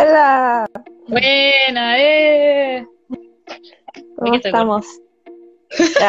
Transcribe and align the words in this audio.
Hola. 0.00 0.66
Buena, 1.08 1.98
eh. 1.98 2.86
¿Cómo 4.16 4.34
estamos? 4.34 4.86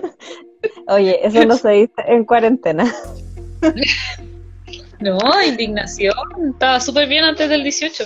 Oye, 0.88 1.26
eso 1.26 1.44
no 1.44 1.56
se 1.56 1.70
dice 1.70 1.92
en 2.06 2.24
cuarentena. 2.24 2.92
No, 5.00 5.18
indignación. 5.42 6.12
Estaba 6.52 6.78
súper 6.78 7.08
bien 7.08 7.24
antes 7.24 7.48
del 7.48 7.62
18. 7.62 8.04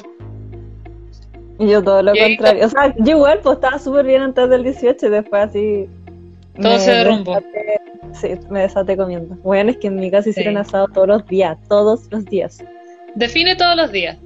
Yo 1.59 1.83
todo 1.83 2.05
lo 2.05 2.13
contrario. 2.15 2.67
O 2.67 2.69
sea, 2.69 2.95
yo 2.97 3.17
igual, 3.17 3.41
pues 3.43 3.57
estaba 3.57 3.81
súper 3.81 4.07
bien 4.07 4.23
antes 4.23 4.49
del 4.49 4.63
18 4.63 5.05
y 5.05 5.11
después 5.11 5.43
así. 5.43 5.89
Todo 6.63 6.79
se 6.79 6.93
derrumbó. 6.93 7.43
sí, 8.13 8.39
me 8.49 8.61
desaté 8.61 8.97
comiendo. 8.97 9.35
Bueno, 9.43 9.73
es 9.73 9.79
que 9.79 9.89
en 9.89 9.97
mi 9.97 10.09
casa 10.09 10.29
hicieron 10.29 10.57
asado 10.57 10.87
todos 10.87 11.09
los 11.09 11.27
días, 11.27 11.59
todos 11.69 12.07
los 12.13 12.25
días. 12.27 12.63
Define 13.15 13.57
todos 13.57 13.77
los 13.77 13.93
días. 13.93 14.17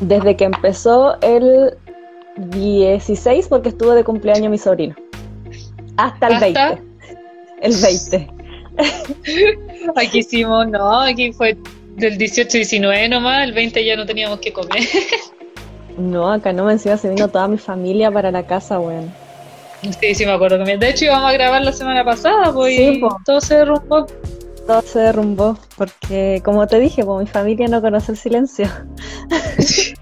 Desde 0.00 0.36
que 0.36 0.44
empezó 0.44 1.20
el 1.20 1.76
16, 2.36 3.48
porque 3.48 3.68
estuvo 3.70 3.92
de 3.92 4.04
cumpleaños 4.04 4.50
mi 4.50 4.58
sobrino. 4.58 4.94
Hasta 5.96 6.28
el 6.28 6.40
20. 6.40 6.82
El 7.60 7.74
20. 7.76 8.30
aquí 9.96 10.18
hicimos, 10.18 10.66
no, 10.68 11.00
aquí 11.00 11.32
fue 11.32 11.56
del 11.96 12.16
18 12.16 12.58
19 12.58 13.08
nomás, 13.08 13.44
el 13.44 13.52
20 13.52 13.84
ya 13.84 13.96
no 13.96 14.06
teníamos 14.06 14.40
que 14.40 14.52
comer. 14.52 14.82
no, 15.98 16.32
acá 16.32 16.52
no 16.52 16.64
me 16.64 16.72
encima 16.72 16.96
se 16.96 17.10
vino 17.10 17.28
toda 17.28 17.48
mi 17.48 17.58
familia 17.58 18.10
para 18.10 18.30
la 18.30 18.46
casa, 18.46 18.80
weón. 18.80 19.12
Sí, 20.00 20.14
sí 20.14 20.26
me 20.26 20.32
acuerdo 20.32 20.62
De 20.62 20.90
hecho 20.90 21.06
íbamos 21.06 21.30
a 21.30 21.32
grabar 21.32 21.62
la 21.62 21.72
semana 21.72 22.04
pasada, 22.04 22.52
pues, 22.52 22.78
y 22.78 23.00
todo 23.24 23.40
se 23.40 23.56
derrumbó. 23.56 24.06
Todo 24.66 24.82
se 24.82 24.98
derrumbó, 25.00 25.58
porque 25.76 26.40
como 26.44 26.66
te 26.66 26.78
dije, 26.78 27.04
pues 27.04 27.20
mi 27.20 27.26
familia 27.26 27.68
no 27.68 27.80
conoce 27.80 28.12
el 28.12 28.18
silencio. 28.18 28.68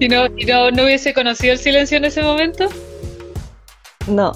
¿Y, 0.00 0.08
no, 0.08 0.26
y 0.36 0.46
no, 0.46 0.70
no 0.70 0.84
hubiese 0.84 1.12
conocido 1.12 1.52
el 1.52 1.58
silencio 1.58 1.98
en 1.98 2.06
ese 2.06 2.22
momento? 2.22 2.68
No. 4.06 4.32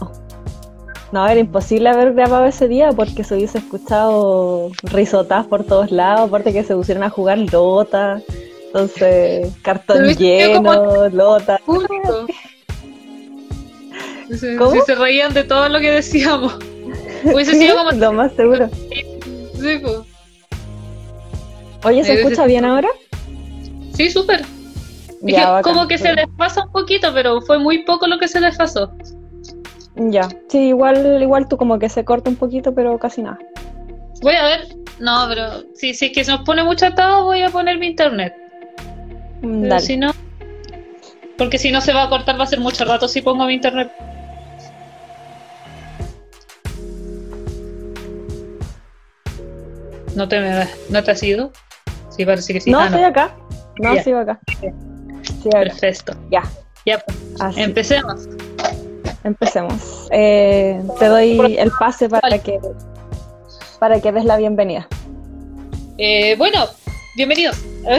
No, 1.11 1.27
era 1.27 1.41
imposible 1.41 1.89
haber 1.89 2.13
grabado 2.13 2.45
ese 2.45 2.69
día 2.69 2.93
porque 2.93 3.25
se 3.25 3.35
hubiese 3.35 3.59
escuchado 3.59 4.71
risotas 4.83 5.47
por 5.47 5.65
todos 5.65 5.91
lados, 5.91 6.29
aparte 6.29 6.53
que 6.53 6.65
se 6.65 6.75
pusieron 6.75 7.03
a 7.03 7.09
jugar 7.09 7.39
lota, 7.39 8.21
entonces 8.67 9.51
cartón 9.63 10.15
lleno, 10.15 11.09
lota. 11.09 11.59
¿Cómo? 14.59 14.73
Si 14.73 14.81
se 14.83 14.95
reían 14.95 15.33
de 15.33 15.45
todo 15.45 15.71
lo 15.71 15.81
que 15.81 15.91
decíamos. 15.91 16.59
Hubiese 17.25 17.55
sido 17.55 17.77
como... 17.77 17.91
Lo 17.93 18.13
más 18.13 18.33
seguro. 18.33 18.69
Sí, 18.69 19.79
pues. 19.83 19.99
Oye, 21.85 22.05
¿se 22.05 22.15
escucha 22.15 22.47
bien 22.47 22.65
ahora? 22.65 22.89
Sí, 23.95 24.11
súper. 24.11 24.43
como 25.63 25.89
que 25.89 25.99
se 25.99 26.15
desfasa 26.15 26.65
un 26.65 26.73
poquito, 26.73 27.13
pero 27.15 27.41
fue 27.43 27.59
muy 27.59 27.85
poco 27.85 28.07
lo 28.07 28.19
que 28.19 28.29
se 28.29 28.41
desfasó. 28.41 28.93
Ya, 29.97 30.29
sí, 30.49 30.69
igual, 30.69 31.21
igual 31.21 31.49
tú 31.49 31.57
como 31.57 31.79
que 31.79 31.89
se 31.89 32.05
corta 32.05 32.31
un 32.31 32.37
poquito, 32.37 32.75
pero 32.75 32.99
casi 32.99 33.23
nada. 33.23 33.39
Voy 34.23 34.35
a 34.35 34.45
ver, 34.45 34.69
no, 35.01 35.27
pero 35.29 35.65
si, 35.75 35.95
si 35.95 36.07
es 36.07 36.13
que 36.13 36.25
se 36.25 36.31
nos 36.31 36.43
pone 36.43 36.63
mucho 36.63 36.87
atado, 36.87 37.25
voy 37.25 37.43
a 37.43 37.51
poner 37.51 37.79
mi 37.79 37.87
internet. 37.87 38.33
Pero 39.41 39.81
si 39.81 39.97
no, 39.97 40.13
porque 41.37 41.59
si 41.59 41.71
no 41.71 41.81
se 41.81 41.93
va 41.93 42.05
a 42.05 42.09
cortar, 42.09 42.39
va 42.39 42.45
a 42.45 42.49
ser 42.49 42.61
mucho 42.61 42.85
rato 42.85 43.09
si 43.09 43.23
pongo 43.23 43.47
mi 43.47 43.55
internet. 43.55 43.91
¿No 50.19 50.27
te, 50.27 50.67
¿No 50.89 51.05
te 51.05 51.13
has 51.13 51.23
ido? 51.23 51.53
Sí, 52.11 52.27
parece 52.27 52.53
que 52.53 52.61
sí. 52.61 52.73
No, 52.73 52.81
ah, 52.81 52.87
estoy 52.87 53.05
acá. 53.05 53.37
No, 53.79 53.95
sigo 54.03 54.19
acá. 54.19 54.41
Perfecto. 55.49 56.13
Ya. 56.29 56.43
Ya, 56.85 56.99
pues. 56.99 57.57
Empecemos. 57.57 58.27
Empecemos. 59.23 60.09
Eh, 60.11 60.83
te 60.99 61.07
doy 61.07 61.57
el 61.57 61.71
pase 61.79 62.09
para 62.09 62.37
que 62.37 62.59
para 63.79 64.01
que 64.01 64.11
des 64.11 64.25
la 64.25 64.37
bienvenida. 64.39 64.89
Eh, 65.99 66.35
bueno, 66.37 66.67
bienvenidos. 67.15 67.57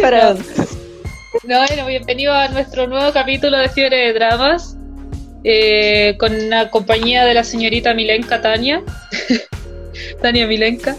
Perdón. 0.00 0.44
No, 1.44 1.58
bueno, 1.68 1.86
bienvenido 1.86 2.32
a 2.32 2.48
nuestro 2.48 2.88
nuevo 2.88 3.12
capítulo 3.12 3.58
de 3.58 3.68
Fiebre 3.68 3.96
de 3.96 4.12
Dramas. 4.14 4.76
Eh, 5.44 6.16
con 6.18 6.48
la 6.48 6.70
compañía 6.70 7.24
de 7.26 7.34
la 7.34 7.44
señorita 7.44 7.92
Milenka 7.94 8.40
Tania. 8.40 8.82
Tania 10.22 10.46
Milenka. 10.46 10.96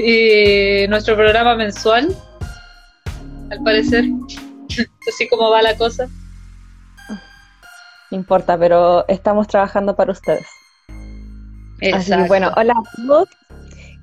Y 0.00 0.88
nuestro 0.88 1.16
programa 1.16 1.54
mensual, 1.54 2.16
al 3.50 3.62
parecer. 3.62 4.04
Así 5.08 5.28
como 5.28 5.50
va 5.50 5.60
la 5.60 5.76
cosa. 5.76 6.08
No 8.10 8.16
importa, 8.16 8.58
pero 8.58 9.06
estamos 9.08 9.46
trabajando 9.48 9.94
para 9.94 10.12
ustedes. 10.12 10.46
Así 11.92 12.12
bueno, 12.28 12.52
hola 12.56 12.72
a 12.72 13.06
todos. 13.06 13.28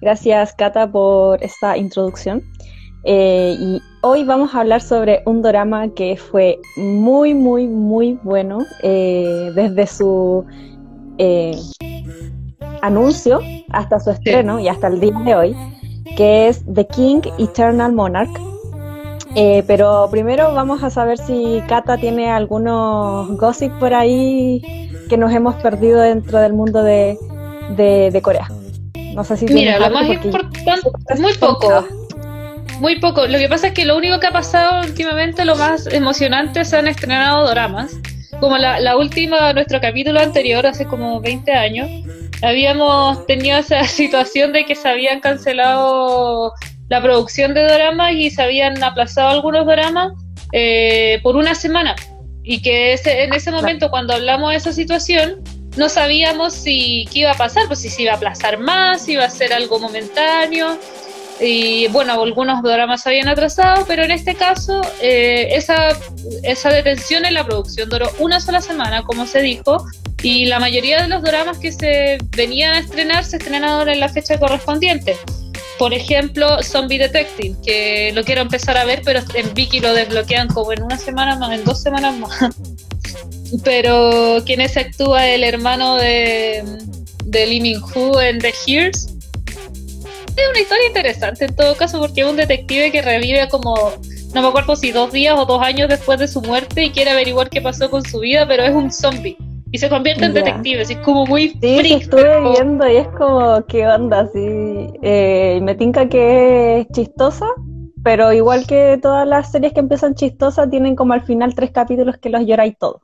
Gracias, 0.01 0.53
Cata, 0.53 0.85
por 0.91 1.41
esta 1.43 1.77
introducción. 1.77 2.43
Eh, 3.05 3.55
y 3.57 3.81
hoy 4.05 4.25
vamos 4.25 4.53
a 4.53 4.59
hablar 4.59 4.81
sobre 4.81 5.23
un 5.25 5.41
drama 5.41 5.87
que 5.87 6.17
fue 6.17 6.59
muy, 6.75 7.33
muy, 7.33 7.67
muy 7.67 8.19
bueno 8.23 8.59
eh, 8.83 9.49
desde 9.55 9.87
su 9.87 10.45
eh, 11.17 11.57
anuncio 12.81 13.39
hasta 13.69 14.01
su 14.01 14.11
estreno 14.11 14.59
y 14.59 14.67
hasta 14.67 14.87
el 14.87 14.99
día 14.99 15.17
de 15.23 15.35
hoy, 15.35 15.55
que 16.17 16.49
es 16.49 16.63
The 16.71 16.85
King 16.87 17.21
Eternal 17.39 17.93
Monarch. 17.93 18.29
Eh, 19.35 19.63
pero 19.67 20.09
primero 20.11 20.53
vamos 20.53 20.83
a 20.83 20.89
saber 20.89 21.17
si 21.17 21.63
Kata 21.67 21.97
tiene 21.97 22.29
algunos 22.29 23.35
gossip 23.37 23.71
por 23.79 23.93
ahí 23.93 24.61
que 25.07 25.17
nos 25.17 25.33
hemos 25.33 25.55
perdido 25.55 26.01
dentro 26.01 26.39
del 26.39 26.51
mundo 26.51 26.83
de, 26.83 27.17
de, 27.77 28.21
Corea. 28.21 28.47
No 29.15 29.23
sé 29.23 29.37
si 29.37 29.45
Mira, 29.45 29.79
lo 29.79 29.89
más 29.95 30.09
importante, 30.09 30.91
muy 31.19 31.33
poco. 31.35 31.85
Muy 32.79 32.99
poco. 32.99 33.27
Lo 33.27 33.37
que 33.37 33.47
pasa 33.47 33.67
es 33.67 33.73
que 33.73 33.85
lo 33.85 33.97
único 33.97 34.19
que 34.19 34.27
ha 34.27 34.31
pasado 34.31 34.81
últimamente, 34.81 35.45
lo 35.45 35.55
más 35.55 35.87
emocionante, 35.87 36.65
se 36.65 36.77
han 36.77 36.87
estrenado 36.87 37.49
dramas. 37.49 37.93
Como 38.39 38.57
la, 38.57 38.79
la 38.79 38.97
última, 38.97 39.53
nuestro 39.53 39.79
capítulo 39.79 40.19
anterior, 40.19 40.65
hace 40.65 40.85
como 40.85 41.21
20 41.21 41.51
años, 41.53 41.89
habíamos 42.41 43.25
tenido 43.25 43.57
esa 43.57 43.83
situación 43.87 44.53
de 44.53 44.65
que 44.65 44.75
se 44.75 44.89
habían 44.89 45.19
cancelado 45.19 46.53
la 46.89 47.01
producción 47.01 47.53
de 47.53 47.63
dramas 47.63 48.13
y 48.13 48.29
se 48.29 48.41
habían 48.41 48.83
aplazado 48.83 49.29
algunos 49.29 49.65
dramas 49.65 50.13
eh, 50.51 51.19
por 51.23 51.35
una 51.35 51.55
semana. 51.55 51.95
Y 52.43 52.61
que 52.61 52.93
ese, 52.93 53.23
en 53.23 53.33
ese 53.33 53.51
momento, 53.51 53.89
cuando 53.89 54.13
hablamos 54.13 54.51
de 54.51 54.57
esa 54.57 54.73
situación, 54.73 55.41
no 55.77 55.89
sabíamos 55.89 56.53
si 56.53 57.05
qué 57.11 57.19
iba 57.19 57.31
a 57.31 57.37
pasar, 57.37 57.67
pues 57.67 57.79
si 57.79 57.89
se 57.89 58.03
iba 58.03 58.11
a 58.11 58.15
aplazar 58.15 58.59
más, 58.59 59.05
si 59.05 59.13
iba 59.13 59.25
a 59.25 59.29
ser 59.29 59.53
algo 59.53 59.79
momentáneo. 59.79 60.77
Y 61.39 61.87
bueno, 61.87 62.13
algunos 62.21 62.61
dramas 62.61 63.01
se 63.01 63.09
habían 63.09 63.27
atrasado, 63.27 63.85
pero 63.87 64.03
en 64.03 64.11
este 64.11 64.35
caso 64.35 64.81
eh, 65.01 65.49
esa, 65.51 65.89
esa 66.43 66.69
detención 66.69 67.25
en 67.25 67.33
la 67.33 67.45
producción 67.45 67.89
duró 67.89 68.09
una 68.19 68.39
sola 68.39 68.61
semana, 68.61 69.03
como 69.03 69.25
se 69.25 69.41
dijo, 69.41 69.85
y 70.21 70.45
la 70.45 70.59
mayoría 70.59 71.01
de 71.01 71.09
los 71.09 71.21
dramas 71.21 71.57
que 71.57 71.71
se 71.71 72.17
venían 72.35 72.75
a 72.75 72.79
estrenar 72.79 73.25
se 73.25 73.37
estrenaron 73.37 73.89
en 73.89 73.99
la 73.99 74.09
fecha 74.09 74.39
correspondiente. 74.39 75.17
Por 75.77 75.93
ejemplo, 75.93 76.61
Zombie 76.63 76.99
Detective, 76.99 77.55
que 77.65 78.11
lo 78.13 78.23
quiero 78.23 78.41
empezar 78.41 78.77
a 78.77 78.85
ver, 78.85 79.01
pero 79.03 79.19
en 79.33 79.53
Viki 79.53 79.79
lo 79.79 79.93
desbloquean 79.93 80.47
como 80.47 80.71
en 80.71 80.83
una 80.83 80.97
semana 80.97 81.35
más, 81.35 81.51
en 81.51 81.65
dos 81.65 81.81
semanas 81.81 82.15
más. 82.15 82.31
pero 83.63 84.41
quien 84.45 84.61
es 84.61 84.77
actúa 84.77 85.27
el 85.27 85.43
hermano 85.43 85.97
de, 85.97 86.63
de 87.25 87.45
Lee 87.45 87.61
Min 87.61 87.81
en 88.21 88.39
The 88.39 88.53
Hears. 88.65 89.12
Es 90.35 90.49
una 90.49 90.59
historia 90.59 90.87
interesante 90.87 91.45
en 91.45 91.55
todo 91.55 91.75
caso, 91.75 91.99
porque 91.99 92.21
es 92.21 92.27
un 92.27 92.35
detective 92.35 92.91
que 92.91 93.01
revive 93.01 93.47
como, 93.49 93.75
no 94.33 94.41
me 94.41 94.47
acuerdo 94.47 94.75
si 94.75 94.91
dos 94.91 95.11
días 95.11 95.37
o 95.37 95.45
dos 95.45 95.61
años 95.61 95.89
después 95.89 96.19
de 96.19 96.27
su 96.27 96.41
muerte 96.41 96.83
y 96.83 96.91
quiere 96.91 97.11
averiguar 97.11 97.49
qué 97.49 97.61
pasó 97.61 97.89
con 97.89 98.03
su 98.03 98.19
vida, 98.19 98.47
pero 98.47 98.63
es 98.63 98.73
un 98.73 98.91
zombie 98.91 99.37
y 99.73 99.79
se 99.79 99.89
convierte 99.89 100.25
en 100.25 100.33
detective, 100.33 100.83
es 100.83 100.97
como 100.97 101.25
muy 101.25 101.49
Sí, 101.59 101.93
estuve 101.93 102.41
viendo 102.51 102.87
y 102.87 102.97
es 102.97 103.07
como, 103.07 103.65
¿qué 103.65 103.87
onda? 103.87 104.29
Sí, 104.31 104.87
eh, 105.01 105.59
me 105.63 105.73
tinca 105.73 106.07
que 106.07 106.81
es 106.81 106.87
chistosa, 106.89 107.47
pero 108.03 108.31
igual 108.31 108.67
que 108.67 108.99
todas 109.01 109.27
las 109.27 109.51
series 109.51 109.73
que 109.73 109.79
empiezan 109.79 110.13
chistosas, 110.13 110.69
tienen 110.69 110.95
como 110.95 111.13
al 111.13 111.23
final 111.25 111.55
tres 111.55 111.71
capítulos 111.71 112.17
que 112.19 112.29
los 112.29 112.45
lloráis 112.45 112.77
todo. 112.77 113.01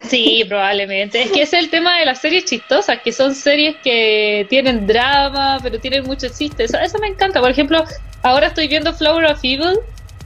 Sí, 0.00 0.44
probablemente. 0.48 1.22
Es 1.22 1.30
que 1.32 1.42
es 1.42 1.52
el 1.52 1.70
tema 1.70 1.98
de 1.98 2.04
las 2.04 2.20
series 2.20 2.44
chistosas, 2.44 3.00
que 3.02 3.12
son 3.12 3.34
series 3.34 3.76
que 3.82 4.46
tienen 4.48 4.86
drama, 4.86 5.58
pero 5.62 5.80
tienen 5.80 6.04
muchos 6.04 6.38
chistes. 6.38 6.72
Eso, 6.74 6.98
me 6.98 7.08
encanta. 7.08 7.40
Por 7.40 7.50
ejemplo, 7.50 7.84
ahora 8.22 8.48
estoy 8.48 8.68
viendo 8.68 8.92
Flower 8.92 9.24
of 9.24 9.40
Evil 9.42 9.78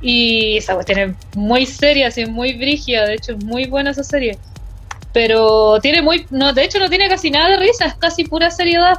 y 0.02 0.58
esa 0.58 0.75
cuestión 0.75 0.99
es 0.99 1.37
muy 1.37 1.67
seria, 1.67 2.11
y 2.14 2.26
muy 2.26 2.55
brígida. 2.55 3.06
De 3.06 3.14
hecho, 3.14 3.32
es 3.32 3.44
muy 3.44 3.67
buena 3.67 3.90
esa 3.90 4.05
serie 4.05 4.38
pero 5.12 5.81
tiene 5.81 6.02
muy, 6.02 6.26
no, 6.31 6.52
de 6.52 6.64
hecho 6.64 6.78
no 6.78 6.88
tiene 6.88 7.08
casi 7.08 7.31
nada 7.31 7.50
de 7.50 7.56
risa, 7.56 7.87
es 7.87 7.94
casi 7.94 8.25
pura 8.25 8.50
seriedad. 8.50 8.99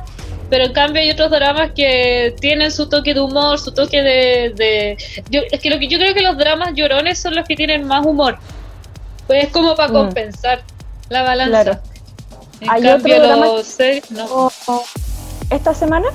pero 0.49 0.65
en 0.65 0.73
cambio 0.73 1.01
hay 1.01 1.09
otros 1.09 1.31
dramas 1.31 1.71
que 1.73 2.35
tienen 2.41 2.71
su 2.71 2.89
toque 2.89 3.13
de 3.13 3.21
humor, 3.21 3.57
su 3.59 3.71
toque 3.73 4.01
de... 4.01 4.97
yo, 5.29 5.41
es 5.49 5.59
que, 5.61 5.69
lo 5.69 5.79
que 5.79 5.87
yo 5.87 5.97
creo 5.97 6.13
que 6.13 6.21
los 6.21 6.37
dramas 6.37 6.73
llorones 6.75 7.19
son 7.19 7.35
los 7.35 7.47
que 7.47 7.55
tienen 7.55 7.85
más 7.85 8.05
humor. 8.05 8.37
Pues 9.31 9.45
es 9.45 9.51
como 9.51 9.75
para 9.75 9.87
mm. 9.87 9.93
compensar 9.93 10.61
la 11.07 11.23
balanza. 11.23 11.63
Claro. 11.63 11.79
hay 12.67 12.85
otro 12.85 13.21
drama 13.21 13.45
no. 14.09 14.51
esta 15.49 15.73
semana 15.73 16.07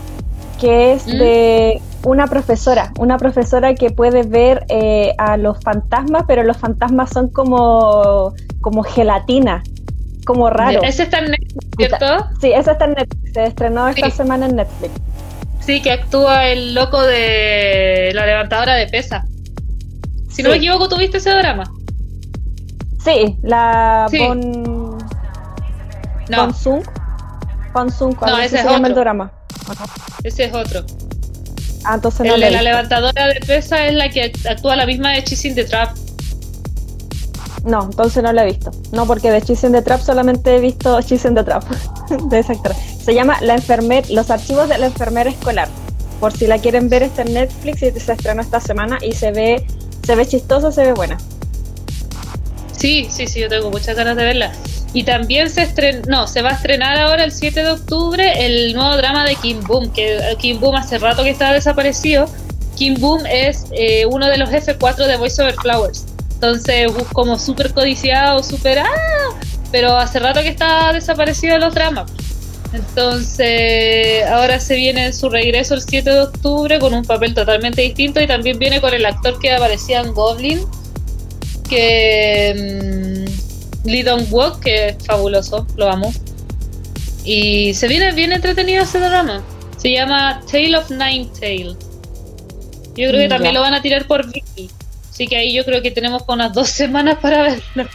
que 0.61 0.93
es 0.93 1.07
¿Mm? 1.07 1.11
de 1.13 1.83
una 2.05 2.27
profesora, 2.27 2.93
una 2.99 3.17
profesora 3.17 3.75
que 3.75 3.89
puede 3.89 4.23
ver 4.25 4.67
eh, 4.69 5.15
a 5.17 5.39
los 5.39 5.59
fantasmas, 5.61 6.25
pero 6.29 6.43
los 6.43 6.59
fantasmas 6.59 7.09
son 7.09 7.31
como, 7.31 8.35
como 8.61 8.83
gelatina, 8.83 9.63
como 10.27 10.51
raro. 10.51 10.83
Ese 10.83 11.05
está 11.05 11.21
en 11.21 11.31
Netflix, 11.31 11.67
¿cierto? 11.79 12.07
Sí, 12.43 12.53
ese 12.53 12.73
está 12.73 12.85
en 12.85 12.93
Netflix, 12.93 13.33
se 13.33 13.45
estrenó 13.47 13.89
esta 13.89 14.11
semana 14.11 14.45
en 14.45 14.57
Netflix. 14.57 14.93
Sí, 15.61 15.81
que 15.81 15.91
actúa 15.91 16.49
el 16.49 16.75
loco 16.75 17.01
de 17.01 18.11
la 18.13 18.27
levantadora 18.27 18.75
de 18.75 18.87
pesa. 18.89 19.25
Si 20.29 20.43
no 20.43 20.51
me 20.51 20.57
equivoco, 20.57 20.87
¿tuviste 20.87 21.17
ese 21.17 21.31
drama? 21.31 21.65
Sí, 23.07 23.39
la 23.43 24.09
sí. 24.11 24.19
Bon... 24.19 24.99
No. 26.29 26.47
Bonsung. 26.47 26.83
Bonsung, 27.73 28.17
no, 28.21 28.39
ese 28.41 28.49
se 28.49 28.59
es 28.59 28.65
llama 28.65 28.89
el 28.89 28.95
drama. 28.97 29.33
Ese 30.25 30.47
es 30.47 30.53
otro. 30.55 30.85
Ah, 31.85 31.95
entonces 31.95 32.27
no 32.27 32.35
el 32.35 32.41
de 32.41 32.51
la 32.51 32.63
levantadora 32.63 33.29
de 33.29 33.39
pesa 33.47 33.87
es 33.87 33.95
la 33.95 34.09
que 34.09 34.33
actúa 34.51 34.75
la 34.75 34.87
misma 34.87 35.13
de 35.13 35.23
Chasing 35.23 35.55
the 35.55 35.65
Trap. 35.65 35.97
No, 37.65 37.85
entonces 37.85 38.25
no 38.25 38.33
la 38.33 38.43
he 38.43 38.47
visto. 38.47 38.73
No, 38.91 39.07
porque 39.07 39.31
de 39.31 39.41
Chasing 39.41 39.71
the 39.71 39.83
Trap 39.83 40.01
solamente 40.01 40.57
he 40.57 40.59
visto 40.59 41.01
Chasing 41.01 41.37
the 41.37 41.45
Trap 41.45 41.63
de 42.29 42.39
esa 42.41 42.55
actriz. 42.55 42.77
Se 43.05 43.15
llama 43.15 43.37
La 43.41 43.55
enfermera, 43.55 44.05
Los 44.11 44.33
archivos 44.33 44.69
de 44.69 44.79
la 44.79 44.87
enfermera 44.87 45.31
escolar. 45.31 45.69
Por 46.19 46.33
si 46.33 46.49
la 46.49 46.59
quieren 46.59 46.89
ver 46.89 47.05
está 47.05 47.23
en 47.23 47.35
Netflix 47.35 47.83
y 47.83 47.93
se 47.93 48.13
estrenó 48.13 48.43
esta 48.43 48.59
semana 48.59 48.99
y 49.01 49.13
se 49.13 49.31
ve, 49.31 49.65
se 50.05 50.17
ve 50.17 50.27
chistosa, 50.27 50.73
se 50.73 50.83
ve 50.83 50.93
buena. 50.93 51.19
Sí, 52.77 53.09
sí, 53.11 53.27
sí, 53.27 53.41
yo 53.41 53.49
tengo 53.49 53.71
muchas 53.71 53.97
ganas 53.97 54.17
de 54.17 54.25
verla. 54.25 54.53
Y 54.93 55.05
también 55.05 55.51
se 55.51 55.63
estrenó, 55.63 56.03
no, 56.09 56.27
se 56.27 56.43
va 56.43 56.51
a 56.51 56.53
estrenar 56.53 56.99
ahora 56.99 57.25
el 57.25 57.33
7 57.33 57.63
de 57.63 57.71
octubre 57.71 58.47
el 58.47 58.75
nuevo 58.75 58.97
drama 58.97 59.25
de 59.25 59.35
Kim 59.37 59.61
Boom, 59.63 59.93
que 59.93 60.17
eh, 60.17 60.37
Kim 60.39 60.61
Boom 60.61 60.77
hace 60.77 60.99
rato 60.99 61.23
que 61.23 61.31
estaba 61.31 61.53
desaparecido. 61.53 62.27
Kim 62.77 62.95
Boom 63.01 63.25
es 63.27 63.67
eh, 63.73 64.07
uno 64.07 64.27
de 64.27 64.39
los 64.39 64.51
F4 64.51 65.07
de 65.07 65.17
Voice 65.17 65.43
Over 65.43 65.55
Flowers. 65.55 66.07
Entonces, 66.35 66.91
como 67.13 67.39
súper 67.39 67.73
codiciado, 67.73 68.43
súper... 68.43 68.79
¡Ah! 68.79 68.87
Pero 69.73 69.97
hace 69.97 70.19
rato 70.19 70.43
que 70.43 70.49
está 70.49 70.93
desaparecido 70.93 71.59
los 71.59 71.75
dramas. 71.75 72.11
Entonces, 72.73 74.25
ahora 74.27 74.61
se 74.61 74.77
viene 74.77 75.13
su 75.13 75.31
regreso 75.31 75.75
el 75.75 75.83
7 75.83 76.11
de 76.11 76.21
octubre 76.21 76.79
con 76.79 76.93
un 76.93 77.05
papel 77.05 77.35
totalmente 77.35 77.83
distinto 77.83 78.21
y 78.21 78.27
también 78.27 78.59
viene 78.59 78.81
con 78.81 78.93
el 78.93 79.07
actor 79.07 79.39
que 79.39 79.53
aparecía 79.53 80.01
en 80.01 80.13
Goblin, 80.13 80.61
que 81.67 83.27
mm, 83.85 83.87
Lee 83.89 84.03
Dong 84.03 84.27
Wook, 84.31 84.61
que 84.61 84.89
es 84.89 85.07
fabuloso, 85.07 85.67
lo 85.77 85.91
amo. 85.91 86.13
Y 87.25 87.75
se 87.75 87.89
viene 87.89 88.13
bien 88.13 88.33
entretenido 88.33 88.83
ese 88.83 89.01
drama. 89.01 89.43
Se 89.77 89.93
llama 89.93 90.41
Tale 90.51 90.77
of 90.77 90.91
Nine 90.91 91.29
Tails. 91.39 91.77
Yo 92.95 93.09
creo 93.09 93.21
que 93.21 93.27
mm, 93.27 93.31
también 93.31 93.55
lo 93.55 93.61
van 93.61 93.75
a 93.75 93.83
tirar 93.83 94.07
por 94.07 94.27
Vicky. 94.27 94.71
Así 95.11 95.27
que 95.27 95.37
ahí 95.37 95.55
yo 95.55 95.65
creo 95.65 95.83
que 95.83 95.91
tenemos 95.91 96.25
unas 96.29 96.53
dos 96.53 96.69
semanas 96.69 97.19
para 97.21 97.43
verlo. 97.43 97.89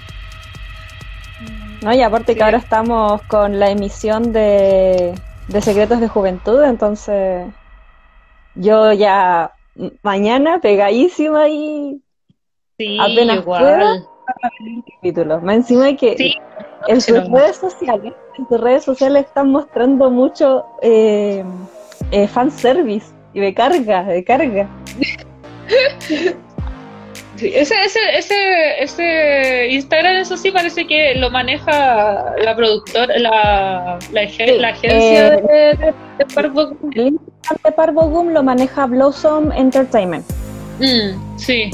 No, 1.81 1.93
y 1.93 2.01
aparte 2.01 2.35
que 2.35 2.43
ahora 2.43 2.59
estamos 2.59 3.21
con 3.23 3.59
la 3.59 3.71
emisión 3.71 4.31
de, 4.33 5.13
de 5.47 5.61
Secretos 5.61 5.99
de 5.99 6.07
Juventud, 6.07 6.61
entonces 6.63 7.47
yo 8.55 8.93
ya 8.93 9.53
mañana 10.03 10.59
pegadísima 10.59 11.49
y 11.49 12.01
Sí, 12.81 12.97
apenas 12.99 13.37
igual. 13.37 14.07
capítulo. 14.95 15.39
Más 15.41 15.55
encima 15.57 15.95
que 15.95 16.35
en 16.87 16.99
sus 16.99 17.29
redes 17.29 17.57
sociales, 17.57 18.13
en 18.39 18.47
sus 18.47 18.59
redes 18.59 18.83
sociales 18.83 19.25
están 19.27 19.51
mostrando 19.51 20.09
mucho 20.09 20.65
eh, 20.81 21.43
eh, 22.09 22.27
fanservice 22.27 23.05
y 23.35 23.39
de 23.39 23.53
carga, 23.53 24.03
de 24.03 24.23
carga. 24.23 24.67
ese, 27.37 27.75
ese, 27.85 27.99
ese, 28.17 28.83
ese 28.83 29.67
Instagram, 29.73 30.15
eso 30.15 30.35
sí, 30.35 30.49
parece 30.49 30.87
que 30.87 31.13
lo 31.13 31.29
maneja 31.29 32.33
la 32.43 32.55
productora, 32.55 33.15
la, 33.19 33.99
la, 34.11 34.21
agencia 34.21 35.35
eh, 35.35 35.77
de, 35.77 35.93
de, 36.17 36.25
Parvo 36.33 36.75
El 36.95 37.09
Instagram 37.09 37.59
de 37.63 37.71
Parvo 37.73 38.23
lo 38.23 38.41
maneja 38.41 38.87
Blossom 38.87 39.51
Entertainment. 39.51 40.25
Mm, 40.79 41.37
sí 41.37 41.69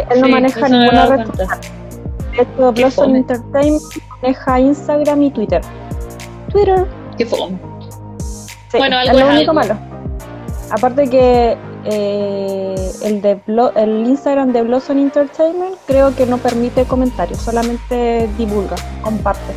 él 0.00 0.20
no 0.20 0.28
maneja 0.28 0.68
ninguna 0.68 1.06
red 1.06 1.26
social. 1.26 1.60
De 2.32 2.42
hecho, 2.42 2.72
Blossom 2.72 3.14
Entertainment 3.14 3.82
maneja 4.22 4.60
Instagram 4.60 5.22
y 5.22 5.30
Twitter. 5.30 5.60
Twitter. 6.50 6.86
Qué 7.16 7.26
fome. 7.26 7.58
bueno, 8.76 8.98
algo 8.98 9.18
es 9.18 9.24
lo 9.24 9.30
único 9.30 9.54
malo. 9.54 9.76
Aparte 10.70 11.08
que 11.08 11.56
eh, 11.84 12.92
el, 13.02 13.20
de 13.20 13.40
el 13.76 14.06
Instagram 14.06 14.52
de 14.52 14.62
Blossom 14.62 14.98
Entertainment 14.98 15.76
creo 15.86 16.14
que 16.16 16.26
no 16.26 16.38
permite 16.38 16.84
comentarios, 16.84 17.38
solamente 17.38 18.28
divulga, 18.38 18.76
comparte. 19.02 19.52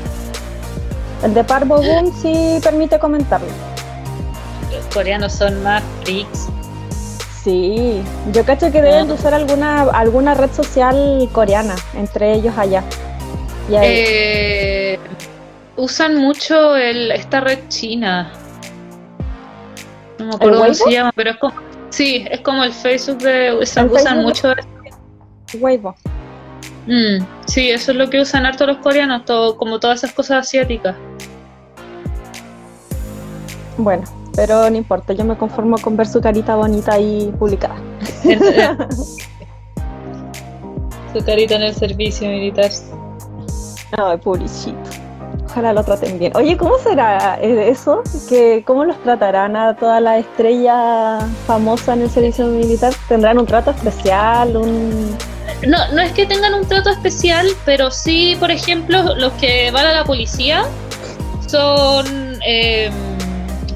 El 1.24 1.34
de 1.34 1.44
Parvo 1.44 1.82
Boom 1.82 2.14
sí 2.22 2.60
permite 2.62 3.00
comentarlo. 3.00 3.48
Los 4.72 4.86
coreanos 4.94 5.34
son 5.34 5.64
más 5.64 5.82
freaks. 6.04 6.48
Sí, 7.48 8.04
yo 8.34 8.44
cacho 8.44 8.74
que 8.74 8.82
deben 8.82 9.10
usar 9.10 9.34
alguna 9.34 9.84
alguna 9.84 10.34
red 10.34 10.52
social 10.52 11.30
coreana, 11.32 11.76
entre 11.96 12.34
ellos 12.34 12.54
allá. 12.58 12.84
Eh, 13.72 15.00
usan 15.78 16.18
mucho 16.18 16.76
el, 16.76 17.10
esta 17.10 17.40
red 17.40 17.60
china. 17.70 18.34
No 20.20 20.26
me 20.26 20.36
acuerdo 20.36 20.60
cómo 20.60 20.74
se 20.74 20.92
llama, 20.92 21.14
pero 21.16 21.30
es 21.30 21.38
como. 21.38 21.54
Sí, 21.90 22.26
es 22.30 22.42
como 22.42 22.66
el 22.66 22.74
Facebook 22.74 23.20
de. 23.20 23.54
Usan, 23.54 24.24
mucho. 24.24 24.54
Weibo. 25.58 25.96
Mm, 26.86 27.24
sí, 27.46 27.70
eso 27.70 27.92
es 27.92 27.98
lo 27.98 28.10
que 28.10 28.20
usan 28.20 28.46
harto 28.46 28.68
los 28.68 28.80
coreanos, 28.80 29.24
todo, 29.24 29.56
como 29.56 29.80
todas 29.80 30.04
esas 30.04 30.14
cosas 30.14 30.46
asiáticas. 30.46 30.98
Bueno, 33.78 34.04
pero 34.38 34.70
no 34.70 34.78
importa, 34.78 35.14
yo 35.14 35.26
me 35.26 35.36
conformo 35.36 35.78
con 35.80 35.98
ver 35.98 36.08
su 36.08 36.22
carita 36.22 36.56
bonita 36.56 36.94
ahí 36.94 37.34
publicada. 37.40 37.78
su 41.12 41.26
carita 41.26 41.56
en 41.56 41.64
el 41.64 41.74
servicio 41.74 42.30
militar. 42.30 42.70
Ay, 43.98 44.18
pobrecito. 44.18 44.78
Ojalá 45.46 45.74
lo 45.74 45.84
traten 45.84 46.20
bien. 46.20 46.34
Oye, 46.36 46.56
¿cómo 46.56 46.78
será 46.78 47.40
eso? 47.42 48.04
¿Que, 48.30 48.64
¿Cómo 48.64 48.86
los 48.86 49.02
tratarán 49.02 49.56
a 49.56 49.76
todas 49.76 50.04
las 50.04 50.20
estrellas 50.20 51.24
famosas 51.48 51.98
en 51.98 52.04
el 52.04 52.10
servicio 52.12 52.46
militar? 52.46 52.94
¿Tendrán 53.10 53.40
un 53.40 53.48
trato 53.48 53.72
especial? 53.72 54.56
Un... 54.56 55.18
No, 55.66 55.80
no 55.94 56.02
es 56.04 56.12
que 56.12 56.28
tengan 56.28 56.54
un 56.54 56.64
trato 56.68 56.92
especial, 56.92 57.48
pero 57.66 57.90
sí, 57.90 58.38
por 58.40 58.52
ejemplo, 58.52 59.16
los 59.16 59.34
que 59.34 59.72
van 59.72 59.88
a 59.88 59.94
la 59.94 60.04
policía 60.04 60.64
son... 61.48 62.38
Eh, 62.46 62.92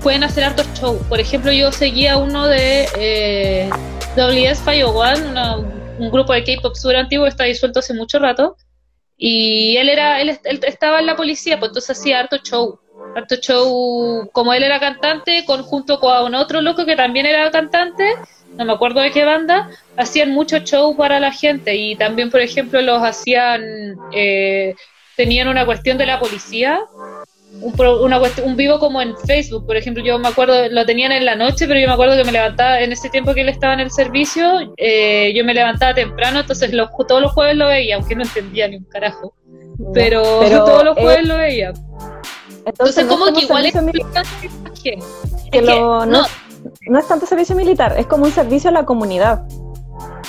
pueden 0.01 0.24
hacer 0.24 0.43
hartos 0.43 0.67
shows. 0.74 1.01
Por 1.08 1.20
ejemplo, 1.20 1.51
yo 1.51 1.72
seguía 1.72 2.17
uno 2.17 2.48
de 2.48 2.88
eh, 2.98 3.70
WS501, 4.15 5.98
un 6.00 6.12
grupo 6.12 6.34
de 6.34 6.43
K-pop 6.43 6.75
súper 6.75 6.98
antiguo 6.98 7.25
que 7.25 7.29
está 7.29 7.43
disuelto 7.46 7.79
hace 7.79 7.93
mucho 7.93 8.20
rato. 8.20 8.58
Y 9.17 9.77
él 9.77 9.89
era, 9.89 10.20
él, 10.20 10.39
estaba 10.43 11.00
en 11.00 11.05
la 11.05 11.15
policía, 11.15 11.60
pues 11.60 11.70
entonces 11.70 11.98
hacía 11.98 12.20
harto 12.20 12.38
show. 12.38 12.79
Harto 13.15 13.36
show, 13.36 14.29
como 14.31 14.53
él 14.53 14.63
era 14.63 14.79
cantante, 14.79 15.46
conjunto 15.46 16.00
con 16.00 16.34
otro 16.34 16.62
loco 16.62 16.86
que 16.86 16.96
también 16.96 17.25
era 17.25 17.51
cantante, 17.51 18.15
no 18.58 18.65
me 18.65 18.74
acuerdo 18.74 19.00
de 19.00 19.12
qué 19.12 19.24
banda, 19.24 19.70
hacían 19.98 20.31
mucho 20.31 20.58
show 20.60 20.96
para 20.96 21.20
la 21.20 21.31
gente. 21.31 21.75
Y 21.75 21.96
también, 21.96 22.31
por 22.31 22.41
ejemplo, 22.41 22.81
los 22.81 23.03
hacían, 23.03 23.96
eh, 24.13 24.74
tenían 25.15 25.48
una 25.48 25.65
cuestión 25.65 25.98
de 25.98 26.08
la 26.08 26.20
policía 26.20 26.79
un, 27.62 27.74
una 28.03 28.22
un 28.44 28.56
vivo 28.56 28.80
como 28.80 29.01
en 29.01 29.15
Facebook, 29.18 29.65
por 29.65 29.77
ejemplo, 29.77 30.03
yo 30.03 30.18
me 30.20 30.27
acuerdo, 30.27 30.70
lo 30.70 30.86
tenían 30.86 31.12
en 31.12 31.25
la 31.25 31.36
noche, 31.36 31.68
pero 31.68 31.80
yo 31.80 31.88
me 31.88 31.94
acuerdo 31.94 32.15
que 32.18 32.24
me 32.24 32.32
levantaba, 32.32 32.80
en 32.82 32.91
ese 32.91 33.10
tiempo 33.10 33.34
que 33.34 33.41
él 33.41 33.50
estaba 33.50 33.74
en 33.74 33.82
el 33.82 33.91
servicio, 33.91 34.74
eh, 34.77 35.34
yo 35.36 35.46
me 35.46 35.53
levantaba 35.53 35.94
temprano, 35.94 36.39
entonces 36.39 36.72
todos 37.08 37.22
los 37.22 37.32
jueves 37.32 37.56
lo 37.56 37.68
veía, 37.68 37.96
aunque 37.96 38.15
no 38.15 38.24
entendía 38.24 38.68
ni 38.68 38.77
un 38.77 38.86
carajo, 38.86 39.34
pero, 39.94 40.22
todos 40.22 40.84
los 40.84 40.98
jueves 40.98 41.27
lo 41.27 41.38
veía. 41.38 41.74
Entonces, 42.65 43.06
como 43.06 43.25
que 43.34 43.41
igual 43.41 43.65
es 43.65 43.74
que, 44.84 45.62
no, 45.62 46.06
no, 46.06 46.25
no 46.88 47.00
es 47.00 47.08
tanto 47.08 47.25
servicio 47.25 47.56
militar, 47.56 47.96
es 47.98 48.08
como 48.08 48.25
un 48.25 48.32
servicio 48.32 48.70
a 48.70 48.74
la 48.74 48.86
comunidad. 48.86 49.44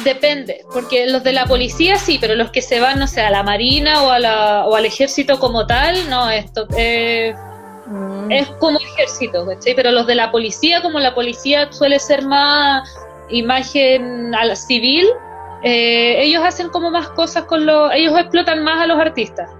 Depende, 0.05 0.65
porque 0.73 1.07
los 1.07 1.23
de 1.23 1.33
la 1.33 1.47
policía 1.47 1.97
sí, 1.97 2.19
pero 2.21 2.35
los 2.35 2.51
que 2.51 2.63
se 2.63 2.81
van, 2.81 2.99
no 2.99 3.07
sé, 3.07 3.21
a 3.21 3.31
la 3.31 3.43
marina 3.43 4.03
o, 4.03 4.11
a 4.11 4.19
la, 4.19 4.67
o 4.67 4.75
al 4.75 4.87
ejército 4.87 5.39
como 5.39 5.67
tal, 5.67 6.09
no, 6.09 6.31
esto 6.31 6.67
eh, 6.77 7.35
Mm. 7.87 8.31
Es 8.31 8.49
como 8.59 8.79
ejército. 8.79 9.47
Pero 9.77 9.91
los 9.91 10.07
de 10.07 10.15
la 10.15 10.31
policía, 10.31 10.83
como 10.83 10.99
la 10.99 11.15
policía 11.15 11.71
suele 11.73 11.99
ser 11.99 12.25
más 12.25 12.89
imagen 13.29 14.35
a 14.35 14.45
la 14.45 14.57
civil, 14.57 15.07
eh, 15.63 16.23
ellos 16.23 16.43
hacen 16.45 16.69
como 16.69 16.91
más 16.91 17.09
cosas 17.11 17.45
con 17.45 17.67
los... 17.67 17.93
Ellos 17.95 18.19
explotan 18.19 18.63
más 18.65 18.81
a 18.81 18.87
los 18.87 18.99
artistas. 18.99 19.51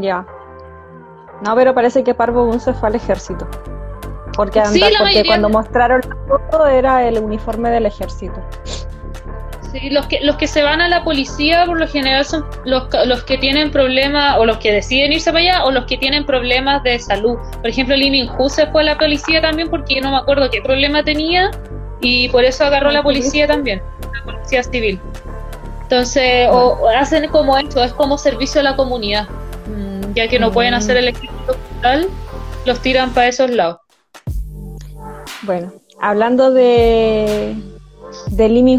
Ya. 0.00 0.26
No, 1.44 1.54
pero 1.54 1.74
parece 1.74 2.04
que 2.04 2.14
Parvo 2.14 2.58
se 2.58 2.72
fue 2.74 2.88
al 2.88 2.94
ejército. 2.94 3.46
Porque, 4.36 4.62
porque 4.98 5.24
cuando 5.26 5.48
mostraron 5.48 6.00
la 6.08 6.16
foto 6.26 6.66
era 6.66 7.06
el 7.06 7.18
uniforme 7.18 7.70
del 7.70 7.86
ejército. 7.86 8.40
Sí, 9.74 9.90
los 9.90 10.06
que, 10.06 10.20
los 10.20 10.36
que 10.36 10.46
se 10.46 10.62
van 10.62 10.80
a 10.80 10.88
la 10.88 11.02
policía 11.02 11.66
por 11.66 11.80
lo 11.80 11.88
general 11.88 12.24
son 12.24 12.44
los, 12.64 12.86
los 13.06 13.24
que 13.24 13.38
tienen 13.38 13.72
problemas 13.72 14.38
o 14.38 14.46
los 14.46 14.58
que 14.58 14.72
deciden 14.72 15.12
irse 15.12 15.32
para 15.32 15.42
allá 15.42 15.64
o 15.64 15.72
los 15.72 15.86
que 15.86 15.98
tienen 15.98 16.24
problemas 16.24 16.84
de 16.84 16.96
salud. 17.00 17.36
Por 17.56 17.66
ejemplo, 17.66 17.96
Lee 17.96 18.08
Min 18.08 18.30
se 18.48 18.68
fue 18.68 18.82
a 18.82 18.84
la 18.84 18.96
policía 18.96 19.40
también 19.40 19.68
porque 19.68 19.96
yo 19.96 20.02
no 20.02 20.12
me 20.12 20.18
acuerdo 20.18 20.48
qué 20.48 20.62
problema 20.62 21.02
tenía 21.02 21.50
y 22.00 22.28
por 22.28 22.44
eso 22.44 22.64
agarró 22.64 22.90
a 22.90 22.92
la 22.92 23.02
policía 23.02 23.48
también, 23.48 23.82
la 24.12 24.32
policía 24.32 24.62
civil. 24.62 25.00
Entonces, 25.82 26.48
o, 26.52 26.88
hacen 26.96 27.28
como 27.30 27.58
esto, 27.58 27.82
es 27.82 27.92
como 27.94 28.16
servicio 28.16 28.60
a 28.60 28.64
la 28.64 28.76
comunidad, 28.76 29.26
mm, 29.66 30.14
ya 30.14 30.28
que 30.28 30.38
no 30.38 30.52
pueden 30.52 30.74
hacer 30.74 30.98
el 30.98 31.08
ejército 31.08 31.50
hospital, 31.50 32.06
los 32.64 32.80
tiran 32.80 33.12
para 33.12 33.26
esos 33.26 33.50
lados. 33.50 33.78
Bueno, 35.42 35.72
hablando 36.00 36.52
de, 36.52 37.56
de 38.28 38.48
Lee 38.48 38.62
Min 38.62 38.78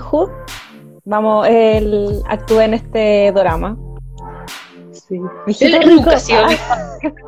vamos, 1.06 1.48
él 1.48 2.22
actúa 2.28 2.66
en 2.66 2.74
este 2.74 3.32
drama. 3.34 3.78
Sí. 4.92 5.20
educación. 5.66 6.50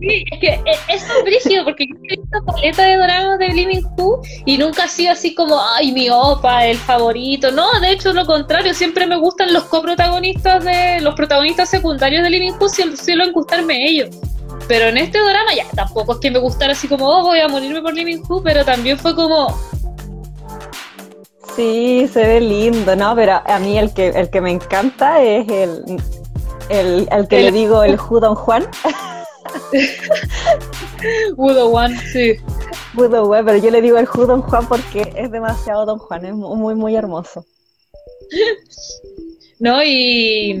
Sí, 0.00 0.24
es 0.30 0.40
que 0.40 0.48
eh, 0.48 0.76
es 0.88 1.06
brígido 1.24 1.64
porque 1.64 1.86
yo 1.86 1.94
he 2.02 2.16
visto 2.16 2.44
paleta 2.44 2.82
de 2.82 2.96
dramas 2.96 3.38
de 3.38 3.48
Living 3.48 3.82
Who 3.96 4.20
y 4.44 4.58
nunca 4.58 4.84
ha 4.84 4.88
sido 4.88 5.12
así 5.12 5.34
como, 5.34 5.60
ay, 5.76 5.92
mi 5.92 6.10
opa, 6.10 6.66
el 6.66 6.76
favorito. 6.76 7.50
No, 7.52 7.80
de 7.80 7.92
hecho, 7.92 8.12
lo 8.12 8.26
contrario, 8.26 8.74
siempre 8.74 9.06
me 9.06 9.16
gustan 9.16 9.52
los 9.52 9.64
coprotagonistas 9.64 10.64
de 10.64 11.00
los 11.00 11.14
protagonistas 11.14 11.70
secundarios 11.70 12.22
de 12.24 12.30
Living 12.30 12.52
Who, 12.60 12.68
suelen 12.68 13.32
gustarme 13.32 13.88
ellos. 13.88 14.08
Pero 14.66 14.86
en 14.88 14.98
este 14.98 15.18
drama 15.18 15.54
ya 15.54 15.64
tampoco 15.74 16.14
es 16.14 16.18
que 16.18 16.30
me 16.30 16.40
gustara 16.40 16.72
así 16.72 16.88
como, 16.88 17.06
oh, 17.06 17.22
voy 17.22 17.40
a 17.40 17.48
morirme 17.48 17.80
por 17.80 17.94
Living 17.94 18.22
Who, 18.28 18.42
pero 18.42 18.64
también 18.64 18.98
fue 18.98 19.14
como, 19.14 19.56
Sí, 21.60 22.08
se 22.10 22.26
ve 22.26 22.40
lindo, 22.40 22.96
¿no? 22.96 23.14
Pero 23.14 23.42
a 23.44 23.58
mí 23.58 23.78
el 23.78 23.92
que, 23.92 24.08
el 24.08 24.30
que 24.30 24.40
me 24.40 24.50
encanta 24.50 25.22
es 25.22 25.46
el, 25.50 26.00
el, 26.70 27.28
que 27.28 27.42
le 27.42 27.52
digo 27.52 27.84
el 27.84 27.98
Judon 27.98 28.34
Juan. 28.34 28.64
Judo 31.36 31.68
Juan, 31.68 31.98
sí. 32.14 32.36
Judo 32.96 33.26
Juan, 33.26 33.44
pero 33.44 33.58
yo 33.58 33.70
le 33.70 33.82
digo 33.82 33.98
el 33.98 34.06
Judon 34.06 34.40
Juan 34.40 34.66
porque 34.68 35.12
es 35.14 35.30
demasiado 35.30 35.84
Don 35.84 35.98
Juan, 35.98 36.24
es 36.24 36.34
muy, 36.34 36.74
muy 36.74 36.96
hermoso. 36.96 37.44
No, 39.58 39.84
y 39.84 40.58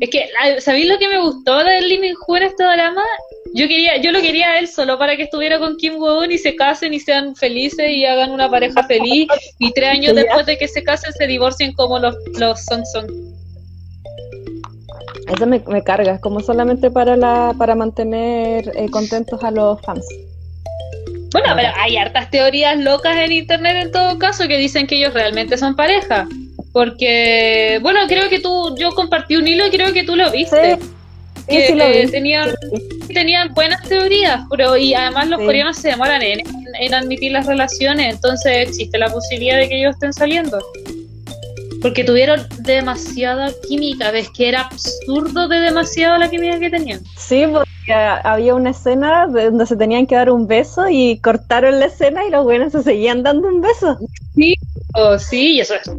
es 0.00 0.10
que, 0.10 0.28
¿sabéis 0.58 0.88
lo 0.88 0.98
que 0.98 1.06
me 1.06 1.20
gustó 1.20 1.58
del 1.58 1.88
Living 1.88 2.14
Hu 2.26 2.34
en 2.34 2.42
este 2.42 2.64
drama? 2.64 3.04
Yo 3.52 3.66
quería, 3.66 3.96
yo 4.00 4.12
lo 4.12 4.20
quería 4.20 4.50
a 4.50 4.58
él 4.60 4.68
solo 4.68 4.96
para 4.98 5.16
que 5.16 5.24
estuviera 5.24 5.58
con 5.58 5.76
Kim 5.76 5.96
Woo 5.96 6.24
y 6.24 6.38
se 6.38 6.54
casen 6.54 6.94
y 6.94 7.00
sean 7.00 7.34
felices 7.34 7.90
y 7.90 8.04
hagan 8.04 8.30
una 8.30 8.48
pareja 8.48 8.84
feliz 8.84 9.26
y 9.58 9.72
tres 9.72 9.90
años 9.90 10.14
después 10.14 10.46
de 10.46 10.56
que 10.56 10.68
se 10.68 10.84
casen 10.84 11.12
se 11.12 11.26
divorcien 11.26 11.72
como 11.72 11.98
los, 11.98 12.14
los 12.38 12.64
Song 12.64 12.84
Song. 12.92 13.10
Eso 15.34 15.46
me, 15.46 15.60
me 15.66 15.82
carga, 15.82 16.14
es 16.14 16.20
como 16.20 16.40
solamente 16.40 16.90
para 16.90 17.16
la, 17.16 17.54
para 17.58 17.74
mantener 17.74 18.70
eh, 18.76 18.88
contentos 18.90 19.42
a 19.42 19.50
los 19.50 19.80
fans. 19.82 20.06
Bueno, 21.32 21.52
pero 21.54 21.68
hay 21.76 21.96
hartas 21.96 22.30
teorías 22.30 22.78
locas 22.78 23.16
en 23.16 23.32
internet 23.32 23.86
en 23.86 23.92
todo 23.92 24.18
caso 24.18 24.48
que 24.48 24.58
dicen 24.58 24.86
que 24.86 24.96
ellos 24.96 25.14
realmente 25.14 25.56
son 25.56 25.76
pareja. 25.76 26.28
Porque, 26.72 27.78
bueno, 27.82 28.00
creo 28.08 28.28
que 28.28 28.40
tú, 28.40 28.76
yo 28.76 28.90
compartí 28.92 29.36
un 29.36 29.46
hilo 29.46 29.66
y 29.66 29.70
creo 29.70 29.92
que 29.92 30.04
tú 30.04 30.16
lo 30.16 30.30
viste. 30.30 30.78
que 31.48 32.08
tenían, 32.10 32.50
tenían 33.12 33.52
buenas 33.54 33.82
teorías, 33.88 34.42
pero 34.50 34.76
y 34.76 34.94
además 34.94 35.28
los 35.28 35.40
coreanos 35.40 35.76
se 35.76 35.88
demoran 35.88 36.22
en, 36.22 36.42
en, 36.80 36.94
admitir 36.94 37.32
las 37.32 37.46
relaciones, 37.46 38.14
entonces 38.14 38.68
existe 38.68 38.98
la 38.98 39.08
posibilidad 39.08 39.56
de 39.56 39.68
que 39.68 39.80
ellos 39.80 39.94
estén 39.94 40.12
saliendo. 40.12 40.58
Porque 41.82 42.04
tuvieron 42.04 42.46
demasiada 42.58 43.50
química, 43.66 44.10
ves 44.10 44.28
que 44.30 44.48
era 44.48 44.62
absurdo 44.62 45.48
de 45.48 45.60
demasiado 45.60 46.18
la 46.18 46.28
química 46.28 46.58
que 46.58 46.68
tenían. 46.68 47.00
Sí, 47.16 47.44
porque 47.50 47.92
había 47.92 48.54
una 48.54 48.70
escena 48.70 49.26
donde 49.26 49.64
se 49.64 49.76
tenían 49.76 50.06
que 50.06 50.14
dar 50.14 50.30
un 50.30 50.46
beso 50.46 50.88
y 50.90 51.18
cortaron 51.20 51.80
la 51.80 51.86
escena 51.86 52.26
y 52.26 52.30
los 52.30 52.44
buenos 52.44 52.72
se 52.72 52.82
seguían 52.82 53.22
dando 53.22 53.48
un 53.48 53.62
beso. 53.62 53.98
Sí, 54.34 54.54
oh, 54.94 55.18
sí, 55.18 55.54
y 55.54 55.60
eso 55.60 55.74
es 55.74 55.90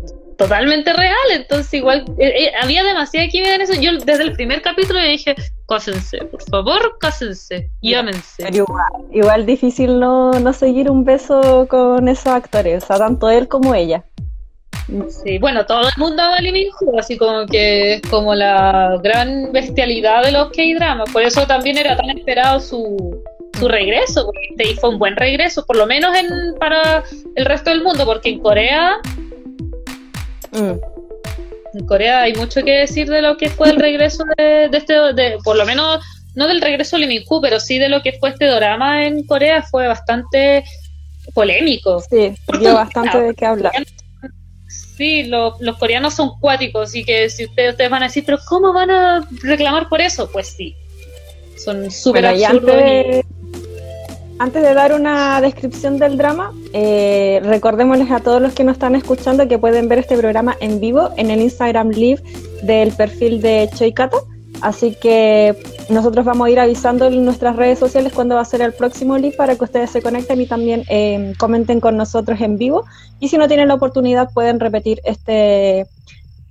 totalmente 0.41 0.91
real, 0.91 1.15
entonces 1.33 1.71
igual 1.75 2.03
eh, 2.17 2.45
eh, 2.45 2.51
había 2.59 2.83
demasiada 2.83 3.27
química 3.27 3.55
en 3.55 3.61
eso. 3.61 3.73
Yo 3.79 3.91
desde 4.03 4.23
el 4.23 4.33
primer 4.33 4.61
capítulo 4.63 4.99
dije, 4.99 5.35
cásense, 5.67 6.17
por 6.25 6.41
favor, 6.49 6.97
cásense, 6.99 7.69
llámense. 7.81 8.49
igual, 9.11 9.45
difícil 9.45 9.99
no, 9.99 10.31
no 10.31 10.51
seguir 10.53 10.89
un 10.89 11.05
beso 11.05 11.67
con 11.69 12.07
esos 12.07 12.27
actores, 12.27 12.83
o 12.83 12.87
sea, 12.87 12.97
tanto 12.97 13.29
él 13.29 13.47
como 13.47 13.75
ella. 13.75 14.03
Sí, 15.09 15.37
bueno, 15.37 15.65
todo 15.65 15.87
el 15.87 15.93
mundo 15.97 16.23
ama 16.23 16.37
a 16.37 16.41
Lee 16.41 16.69
así 16.97 17.17
como 17.17 17.45
que 17.45 17.95
es 17.95 18.01
como 18.09 18.33
la 18.33 18.99
gran 19.03 19.51
bestialidad 19.51 20.23
de 20.23 20.31
los 20.31 20.49
K-dramas, 20.49 21.11
por 21.11 21.21
eso 21.21 21.45
también 21.45 21.77
era 21.77 21.95
tan 21.95 22.09
esperado 22.09 22.59
su, 22.59 23.23
su 23.59 23.67
regreso, 23.67 24.25
porque 24.25 24.47
este 24.49 24.81
fue 24.81 24.89
un 24.89 24.97
buen 24.97 25.15
regreso, 25.15 25.65
por 25.67 25.77
lo 25.77 25.85
menos 25.85 26.17
en, 26.17 26.27
para 26.59 27.03
el 27.35 27.45
resto 27.45 27.69
del 27.69 27.83
mundo, 27.83 28.05
porque 28.05 28.29
en 28.29 28.39
Corea 28.39 28.97
Mm. 30.51 30.79
En 31.73 31.85
Corea 31.85 32.23
hay 32.23 32.33
mucho 32.33 32.63
que 32.63 32.79
decir 32.79 33.09
de 33.09 33.21
lo 33.21 33.37
que 33.37 33.49
fue 33.49 33.69
el 33.69 33.77
regreso 33.77 34.25
de, 34.37 34.69
este, 34.71 34.93
de, 34.93 35.37
por 35.43 35.55
lo 35.55 35.65
menos, 35.65 36.03
no 36.35 36.47
del 36.47 36.61
regreso 36.61 36.97
de 36.97 37.07
Lee 37.07 37.25
pero 37.41 37.59
sí 37.59 37.77
de 37.77 37.89
lo 37.89 38.01
que 38.01 38.13
fue 38.13 38.29
este 38.29 38.45
drama 38.45 39.05
en 39.05 39.25
Corea, 39.25 39.63
fue 39.63 39.87
bastante 39.87 40.65
polémico. 41.33 42.01
Sí, 42.01 42.33
dio 42.59 42.73
bastante 42.73 43.21
de 43.21 43.33
qué 43.33 43.45
hablar. 43.45 43.71
Sí, 44.67 45.23
los 45.23 45.77
coreanos 45.79 46.13
son 46.13 46.37
cuáticos 46.39 46.93
y 46.95 47.03
que 47.03 47.29
si 47.29 47.45
ustedes, 47.45 47.71
ustedes 47.71 47.89
van 47.89 48.03
a 48.03 48.07
decir, 48.07 48.23
pero 48.25 48.37
¿cómo 48.47 48.73
van 48.73 48.91
a 48.91 49.27
reclamar 49.41 49.87
por 49.87 50.01
eso? 50.01 50.29
Pues 50.31 50.47
sí, 50.47 50.75
son 51.57 51.89
súper 51.89 52.25
absurdos. 52.25 52.75
Antes 52.75 53.25
de 54.49 54.73
dar 54.73 54.93
una 54.93 55.39
descripción 55.39 55.99
del 55.99 56.17
drama, 56.17 56.51
eh, 56.73 57.41
recordémosles 57.43 58.09
a 58.09 58.21
todos 58.21 58.41
los 58.41 58.53
que 58.53 58.63
nos 58.63 58.73
están 58.73 58.95
escuchando 58.95 59.47
que 59.47 59.59
pueden 59.59 59.87
ver 59.87 59.99
este 59.99 60.17
programa 60.17 60.57
en 60.59 60.79
vivo 60.79 61.11
en 61.15 61.29
el 61.29 61.41
Instagram 61.41 61.89
Live 61.89 62.23
del 62.63 62.91
perfil 62.91 63.39
de 63.39 63.69
Choikata. 63.75 64.17
Así 64.61 64.95
que 64.99 65.55
nosotros 65.89 66.25
vamos 66.25 66.47
a 66.47 66.49
ir 66.49 66.59
avisando 66.59 67.05
en 67.05 67.23
nuestras 67.23 67.55
redes 67.55 67.77
sociales 67.77 68.13
cuándo 68.13 68.33
va 68.33 68.41
a 68.41 68.45
ser 68.45 68.61
el 68.61 68.73
próximo 68.73 69.15
live 69.17 69.35
para 69.35 69.55
que 69.55 69.63
ustedes 69.63 69.91
se 69.91 70.01
conecten 70.01 70.41
y 70.41 70.47
también 70.47 70.83
eh, 70.89 71.33
comenten 71.37 71.79
con 71.79 71.95
nosotros 71.95 72.41
en 72.41 72.57
vivo. 72.57 72.83
Y 73.19 73.29
si 73.29 73.37
no 73.37 73.47
tienen 73.47 73.67
la 73.67 73.75
oportunidad, 73.75 74.33
pueden 74.33 74.59
repetir 74.59 75.01
este, 75.03 75.85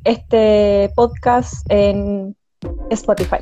este 0.04 0.90
podcast 0.94 1.54
en 1.68 2.36
Spotify. 2.88 3.38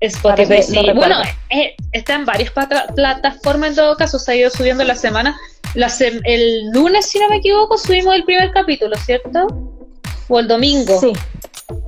Spotify, 0.00 0.62
sí. 0.62 0.78
Bueno, 0.94 1.16
eh, 1.50 1.74
está 1.92 2.14
en 2.14 2.24
varias 2.24 2.50
plataformas 2.50 3.70
en 3.70 3.76
todo 3.76 3.96
caso, 3.96 4.18
se 4.18 4.32
ha 4.32 4.36
ido 4.36 4.50
subiendo 4.50 4.84
la 4.84 4.94
semana. 4.94 5.36
el 6.24 6.70
lunes, 6.72 7.06
si 7.06 7.18
no 7.18 7.28
me 7.28 7.36
equivoco, 7.36 7.78
subimos 7.78 8.14
el 8.14 8.24
primer 8.24 8.50
capítulo, 8.52 8.96
¿cierto? 8.96 9.46
O 10.28 10.38
el 10.38 10.48
domingo. 10.48 11.00
Sí. 11.00 11.12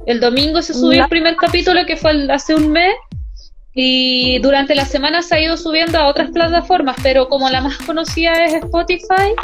El 0.07 0.21
domingo 0.21 0.63
se 0.63 0.75
subió 0.75 1.03
el 1.03 1.09
primer 1.09 1.37
capítulo 1.37 1.85
que 1.87 1.97
fue 1.97 2.33
hace 2.33 2.55
un 2.55 2.73
mes 2.73 2.95
y 3.75 4.39
durante 4.41 4.75
la 4.75 4.85
semana 4.85 5.23
se 5.23 5.37
ha 5.37 5.41
ido 5.41 5.57
subiendo 5.57 5.99
a 5.99 6.09
otras 6.09 6.31
plataformas, 6.31 6.97
pero 7.03 7.29
como 7.29 7.49
la 7.49 7.61
más 7.61 7.77
conocida 7.79 8.45
es 8.45 8.55
Spotify, 8.55 9.35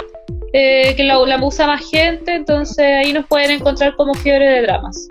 eh, 0.52 0.94
que 0.97 1.04
la, 1.04 1.18
la 1.18 1.44
usa 1.44 1.66
más 1.66 1.88
gente, 1.88 2.35
entonces 2.35 2.85
ahí 2.85 3.12
nos 3.12 3.26
pueden 3.26 3.52
encontrar 3.52 3.94
como 3.94 4.14
Fiebre 4.14 4.49
de 4.49 4.62
Dramas. 4.62 5.06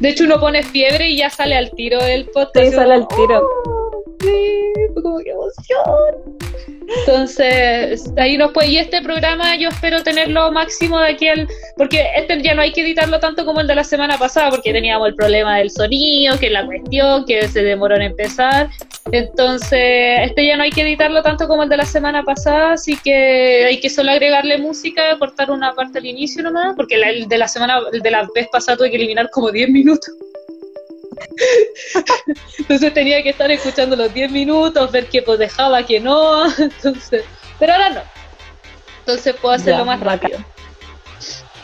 De 0.00 0.08
hecho, 0.08 0.24
uno 0.24 0.40
pone 0.40 0.62
fiebre 0.62 1.10
y 1.10 1.18
ya 1.18 1.28
sale 1.28 1.54
al 1.54 1.70
tiro 1.72 2.00
el 2.00 2.24
podcast. 2.24 2.70
Sí, 2.70 2.72
sale 2.72 2.94
al 2.94 3.06
tiro. 3.08 3.46
Sí, 4.20 5.02
como 5.02 5.18
que 5.18 5.30
emoción. 5.30 6.40
Entonces, 6.98 8.12
ahí 8.16 8.36
nos 8.36 8.52
puede. 8.52 8.68
Y 8.68 8.78
este 8.78 9.00
programa 9.00 9.56
yo 9.56 9.68
espero 9.68 10.02
tenerlo 10.02 10.50
máximo 10.52 10.98
de 10.98 11.08
aquí 11.08 11.28
al. 11.28 11.48
Porque 11.76 12.04
este 12.16 12.42
ya 12.42 12.54
no 12.54 12.62
hay 12.62 12.72
que 12.72 12.82
editarlo 12.82 13.20
tanto 13.20 13.44
como 13.44 13.60
el 13.60 13.66
de 13.66 13.76
la 13.76 13.84
semana 13.84 14.18
pasada, 14.18 14.50
porque 14.50 14.72
teníamos 14.72 15.08
el 15.08 15.14
problema 15.14 15.58
del 15.58 15.70
sonido, 15.70 16.38
que 16.38 16.50
la 16.50 16.66
cuestión, 16.66 17.24
que 17.24 17.48
se 17.48 17.62
demoró 17.62 17.96
en 17.96 18.02
empezar. 18.02 18.68
Entonces, 19.12 20.20
este 20.22 20.46
ya 20.46 20.56
no 20.56 20.64
hay 20.64 20.70
que 20.70 20.82
editarlo 20.82 21.22
tanto 21.22 21.48
como 21.48 21.62
el 21.62 21.68
de 21.68 21.76
la 21.76 21.86
semana 21.86 22.22
pasada, 22.22 22.72
así 22.72 22.98
que 23.02 23.64
hay 23.66 23.80
que 23.80 23.88
solo 23.88 24.10
agregarle 24.10 24.58
música, 24.58 25.18
cortar 25.18 25.50
una 25.50 25.74
parte 25.74 25.98
al 25.98 26.06
inicio 26.06 26.42
nomás, 26.42 26.74
porque 26.76 26.96
el 26.96 27.28
de 27.28 27.38
la 27.38 27.48
semana, 27.48 27.80
el 27.92 28.02
de 28.02 28.10
la 28.10 28.28
vez 28.34 28.48
pasada 28.52 28.78
tuve 28.78 28.90
que 28.90 28.96
eliminar 28.96 29.30
como 29.30 29.50
10 29.50 29.70
minutos. 29.70 30.12
Entonces 32.58 32.94
tenía 32.94 33.22
que 33.22 33.30
estar 33.30 33.50
escuchando 33.50 33.96
los 33.96 34.12
10 34.12 34.30
minutos, 34.30 34.90
ver 34.90 35.06
qué 35.06 35.22
pues 35.22 35.38
dejaba, 35.38 35.84
qué 35.84 36.00
no. 36.00 36.46
Entonces, 36.58 37.24
pero 37.58 37.72
ahora 37.72 37.90
no. 37.90 38.02
Entonces 39.00 39.34
puedo 39.40 39.54
hacerlo 39.54 39.84
más 39.84 40.00
rápido. 40.00 40.38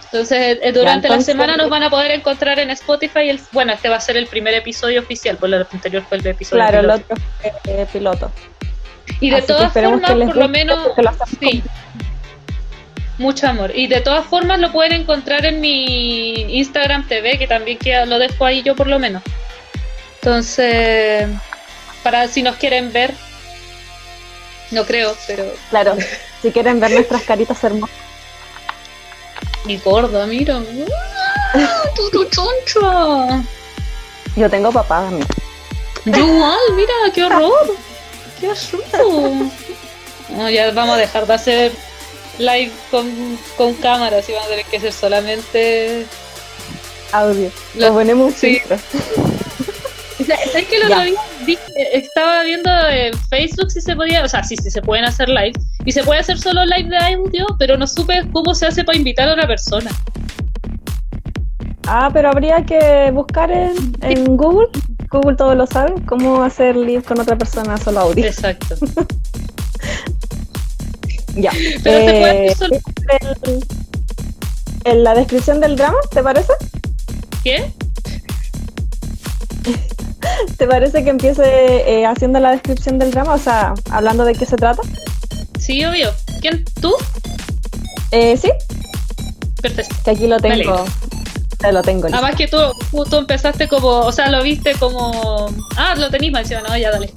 Entonces, 0.04 0.58
eh, 0.62 0.72
durante 0.72 1.08
la 1.08 1.20
semana 1.20 1.56
nos 1.56 1.68
van 1.68 1.82
a 1.82 1.90
poder 1.90 2.12
encontrar 2.12 2.58
en 2.58 2.70
Spotify. 2.70 3.28
El, 3.28 3.40
bueno, 3.52 3.72
este 3.72 3.88
va 3.88 3.96
a 3.96 4.00
ser 4.00 4.16
el 4.16 4.26
primer 4.26 4.54
episodio 4.54 5.00
oficial, 5.00 5.36
por 5.36 5.48
lo 5.48 5.56
anterior 5.56 6.02
fue 6.08 6.18
el 6.18 6.26
episodio 6.26 6.62
Claro, 6.62 6.80
el 6.80 6.90
otro 6.90 7.16
fue 7.64 7.86
piloto. 7.92 8.32
Y 9.20 9.30
de 9.30 9.42
todas 9.42 9.72
formas, 9.72 10.10
por 10.10 10.36
lo 10.36 10.48
menos, 10.48 10.78
sí, 11.40 11.62
mucho 13.18 13.48
amor. 13.48 13.72
Y 13.74 13.86
de 13.88 14.00
todas 14.00 14.26
formas 14.26 14.58
lo 14.60 14.72
pueden 14.72 14.92
encontrar 14.92 15.44
en 15.44 15.60
mi 15.60 16.58
Instagram 16.58 17.06
TV, 17.06 17.38
que 17.38 17.46
también 17.46 17.78
queda, 17.78 18.06
lo 18.06 18.18
dejo 18.18 18.44
ahí 18.44 18.62
yo 18.62 18.74
por 18.76 18.86
lo 18.86 18.98
menos. 18.98 19.22
Entonces, 20.26 21.28
para 22.02 22.26
si 22.26 22.42
nos 22.42 22.56
quieren 22.56 22.92
ver, 22.92 23.14
no 24.72 24.84
creo, 24.84 25.16
pero... 25.24 25.44
Claro, 25.70 25.96
si 26.42 26.50
quieren 26.50 26.80
ver 26.80 26.90
nuestras 26.90 27.22
caritas 27.22 27.62
hermosas. 27.62 27.94
Mi 29.66 29.76
gorda, 29.76 30.26
mira. 30.26 30.60
¡Tu 31.94 32.24
choncha! 32.24 33.40
Yo 34.34 34.50
tengo 34.50 34.72
papá, 34.72 35.08
mí. 35.12 35.22
Yo 36.06 36.18
igual, 36.18 36.58
mira, 36.74 36.92
qué 37.14 37.22
horror. 37.22 37.76
Qué 38.40 38.50
asunto. 38.50 39.30
No, 40.30 40.50
ya 40.50 40.72
vamos 40.72 40.96
a 40.96 40.98
dejar 40.98 41.24
de 41.28 41.34
hacer 41.34 41.72
live 42.38 42.72
con, 42.90 43.38
con 43.56 43.74
cámaras 43.74 44.28
y 44.28 44.32
vamos 44.32 44.48
a 44.48 44.50
tener 44.50 44.66
que 44.66 44.78
hacer 44.78 44.92
solamente 44.92 46.04
audio. 47.12 47.48
Lo, 47.76 47.92
ponemos 47.92 48.34
sí. 48.34 48.60
¿Sabes 50.24 50.66
que 50.68 50.78
lo 50.78 50.86
estaba 51.92 52.42
viendo 52.42 52.70
en 52.90 53.12
Facebook 53.28 53.70
si 53.70 53.82
se 53.82 53.94
podía, 53.94 54.24
o 54.24 54.28
sea, 54.28 54.42
sí, 54.42 54.56
sí 54.56 54.70
se 54.70 54.80
pueden 54.80 55.04
hacer 55.04 55.28
live 55.28 55.52
y 55.84 55.92
se 55.92 56.02
puede 56.04 56.20
hacer 56.20 56.38
solo 56.38 56.64
live 56.64 56.88
de 56.88 56.96
audio, 56.96 57.46
pero 57.58 57.76
no 57.76 57.86
supe 57.86 58.22
cómo 58.32 58.54
se 58.54 58.66
hace 58.66 58.82
para 58.82 58.96
invitar 58.96 59.28
a 59.28 59.34
una 59.34 59.46
persona. 59.46 59.90
Ah, 61.86 62.10
pero 62.12 62.30
habría 62.30 62.64
que 62.64 63.10
buscar 63.12 63.50
en, 63.50 63.94
en 64.00 64.36
Google, 64.36 64.68
Google 65.10 65.36
todo 65.36 65.54
lo 65.54 65.66
sabe, 65.66 65.94
cómo 66.06 66.42
hacer 66.42 66.76
live 66.76 67.02
con 67.02 67.20
otra 67.20 67.36
persona 67.36 67.76
solo 67.76 68.00
audio. 68.00 68.24
Exacto. 68.24 68.74
ya. 71.36 71.52
Pero 71.82 71.98
se 71.98 72.20
puede 72.20 72.48
hacer 72.48 72.72
eh, 72.72 72.80
solo... 73.44 73.60
en 74.84 75.04
la 75.04 75.14
descripción 75.14 75.60
del 75.60 75.76
drama, 75.76 75.98
¿te 76.10 76.22
parece? 76.22 76.52
¿Qué? 77.44 77.70
¿Te 80.56 80.66
parece 80.66 81.04
que 81.04 81.10
empiece 81.10 81.44
eh, 81.44 82.06
haciendo 82.06 82.40
la 82.40 82.50
descripción 82.50 82.98
del 82.98 83.10
drama? 83.10 83.34
O 83.34 83.38
sea, 83.38 83.74
hablando 83.90 84.24
de 84.24 84.34
qué 84.34 84.46
se 84.46 84.56
trata. 84.56 84.82
Sí, 85.58 85.84
obvio. 85.84 86.10
¿Quién? 86.40 86.64
¿Tú? 86.80 86.94
Eh, 88.10 88.36
sí. 88.36 88.50
Perfecto. 89.60 89.94
Que 90.04 90.10
aquí 90.10 90.26
lo 90.26 90.38
tengo. 90.38 90.84
Te 91.58 91.72
lo 91.72 91.82
tengo. 91.82 92.08
Además 92.08 92.36
que 92.36 92.48
tú, 92.48 92.58
tú, 93.08 93.16
empezaste 93.16 93.66
como, 93.68 93.88
o 93.88 94.12
sea, 94.12 94.30
lo 94.30 94.42
viste 94.42 94.74
como... 94.74 95.50
Ah, 95.76 95.94
lo 95.96 96.10
tenéis 96.10 96.32
más 96.32 96.50
no, 96.50 96.76
ya 96.76 96.90
dale. 96.90 97.10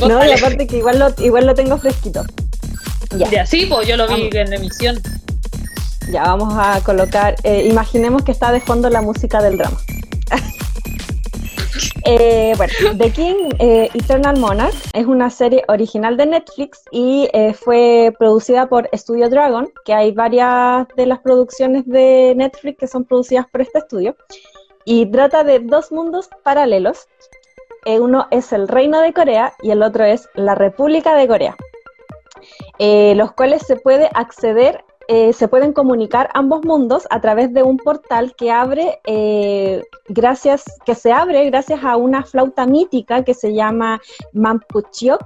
no, 0.00 0.26
y 0.26 0.32
aparte 0.32 0.66
que 0.66 0.78
igual 0.78 0.98
lo, 0.98 1.14
igual 1.24 1.46
lo 1.46 1.54
tengo 1.54 1.78
fresquito. 1.78 2.24
Ya. 3.16 3.30
ya 3.30 3.46
sí, 3.46 3.66
pues 3.66 3.86
yo 3.86 3.96
lo 3.96 4.08
vi 4.08 4.28
en 4.32 4.52
emisión. 4.52 5.00
Ya, 6.10 6.22
vamos 6.24 6.54
a 6.56 6.80
colocar, 6.80 7.36
eh, 7.44 7.66
imaginemos 7.70 8.24
que 8.24 8.32
está 8.32 8.52
de 8.52 8.60
fondo 8.60 8.90
la 8.90 9.00
música 9.00 9.40
del 9.42 9.56
drama. 9.56 9.78
Eh, 12.06 12.52
bueno, 12.56 12.72
The 12.98 13.10
King 13.10 13.48
eh, 13.58 13.88
Eternal 13.94 14.38
Monarch 14.38 14.74
es 14.92 15.06
una 15.06 15.30
serie 15.30 15.64
original 15.68 16.16
de 16.16 16.26
Netflix 16.26 16.82
y 16.90 17.28
eh, 17.32 17.54
fue 17.54 18.14
producida 18.18 18.68
por 18.68 18.88
Studio 18.92 19.30
Dragon, 19.30 19.72
que 19.84 19.94
hay 19.94 20.12
varias 20.12 20.86
de 20.96 21.06
las 21.06 21.20
producciones 21.20 21.86
de 21.86 22.34
Netflix 22.36 22.78
que 22.78 22.86
son 22.86 23.04
producidas 23.04 23.46
por 23.48 23.62
este 23.62 23.78
estudio. 23.78 24.16
Y 24.84 25.06
trata 25.06 25.44
de 25.44 25.60
dos 25.60 25.92
mundos 25.92 26.28
paralelos. 26.42 27.08
uno 27.86 28.28
es 28.30 28.52
el 28.52 28.68
Reino 28.68 29.00
de 29.00 29.14
Corea 29.14 29.54
y 29.62 29.70
el 29.70 29.82
otro 29.82 30.04
es 30.04 30.28
la 30.34 30.54
República 30.54 31.14
de 31.14 31.26
Corea. 31.26 31.56
los 32.78 33.32
cuales 33.32 33.62
se 33.66 33.76
puede 33.76 34.10
acceder 34.12 34.84
eh, 35.08 35.32
se 35.32 35.48
pueden 35.48 35.72
comunicar 35.72 36.30
ambos 36.34 36.64
mundos 36.64 37.06
a 37.10 37.20
través 37.20 37.52
de 37.52 37.62
un 37.62 37.76
portal 37.76 38.34
que 38.36 38.50
abre 38.50 39.00
eh, 39.06 39.82
gracias, 40.08 40.64
que 40.84 40.94
se 40.94 41.12
abre 41.12 41.44
gracias 41.46 41.84
a 41.84 41.96
una 41.96 42.24
flauta 42.24 42.66
mítica 42.66 43.22
que 43.22 43.34
se 43.34 43.52
llama 43.52 44.00
Mampuchiok, 44.32 45.22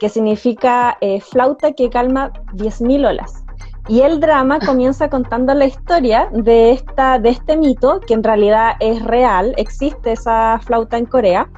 que 0.00 0.08
significa 0.08 0.96
eh, 1.00 1.20
flauta 1.20 1.72
que 1.72 1.90
calma 1.90 2.32
10.000 2.54 3.08
olas. 3.08 3.44
Y 3.88 4.00
el 4.00 4.18
drama 4.18 4.58
comienza 4.66 5.08
contando 5.10 5.54
la 5.54 5.66
historia 5.66 6.28
de, 6.32 6.72
esta, 6.72 7.18
de 7.18 7.30
este 7.30 7.56
mito, 7.56 8.00
que 8.00 8.14
en 8.14 8.24
realidad 8.24 8.72
es 8.80 9.02
real, 9.04 9.54
existe 9.56 10.12
esa 10.12 10.58
flauta 10.60 10.96
en 10.98 11.06
Corea, 11.06 11.48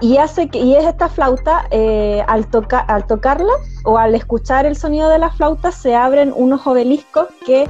y 0.00 0.16
hace 0.16 0.48
que, 0.48 0.58
y 0.58 0.74
es 0.74 0.84
esta 0.84 1.08
flauta, 1.08 1.66
eh, 1.70 2.24
al, 2.26 2.46
al 2.88 3.06
tocarla 3.06 3.52
o 3.84 3.98
al 3.98 4.14
escuchar 4.14 4.66
el 4.66 4.76
sonido 4.76 5.08
de 5.08 5.18
la 5.18 5.30
flauta, 5.30 5.72
se 5.72 5.94
abren 5.94 6.32
unos 6.34 6.66
obeliscos 6.66 7.28
que 7.44 7.68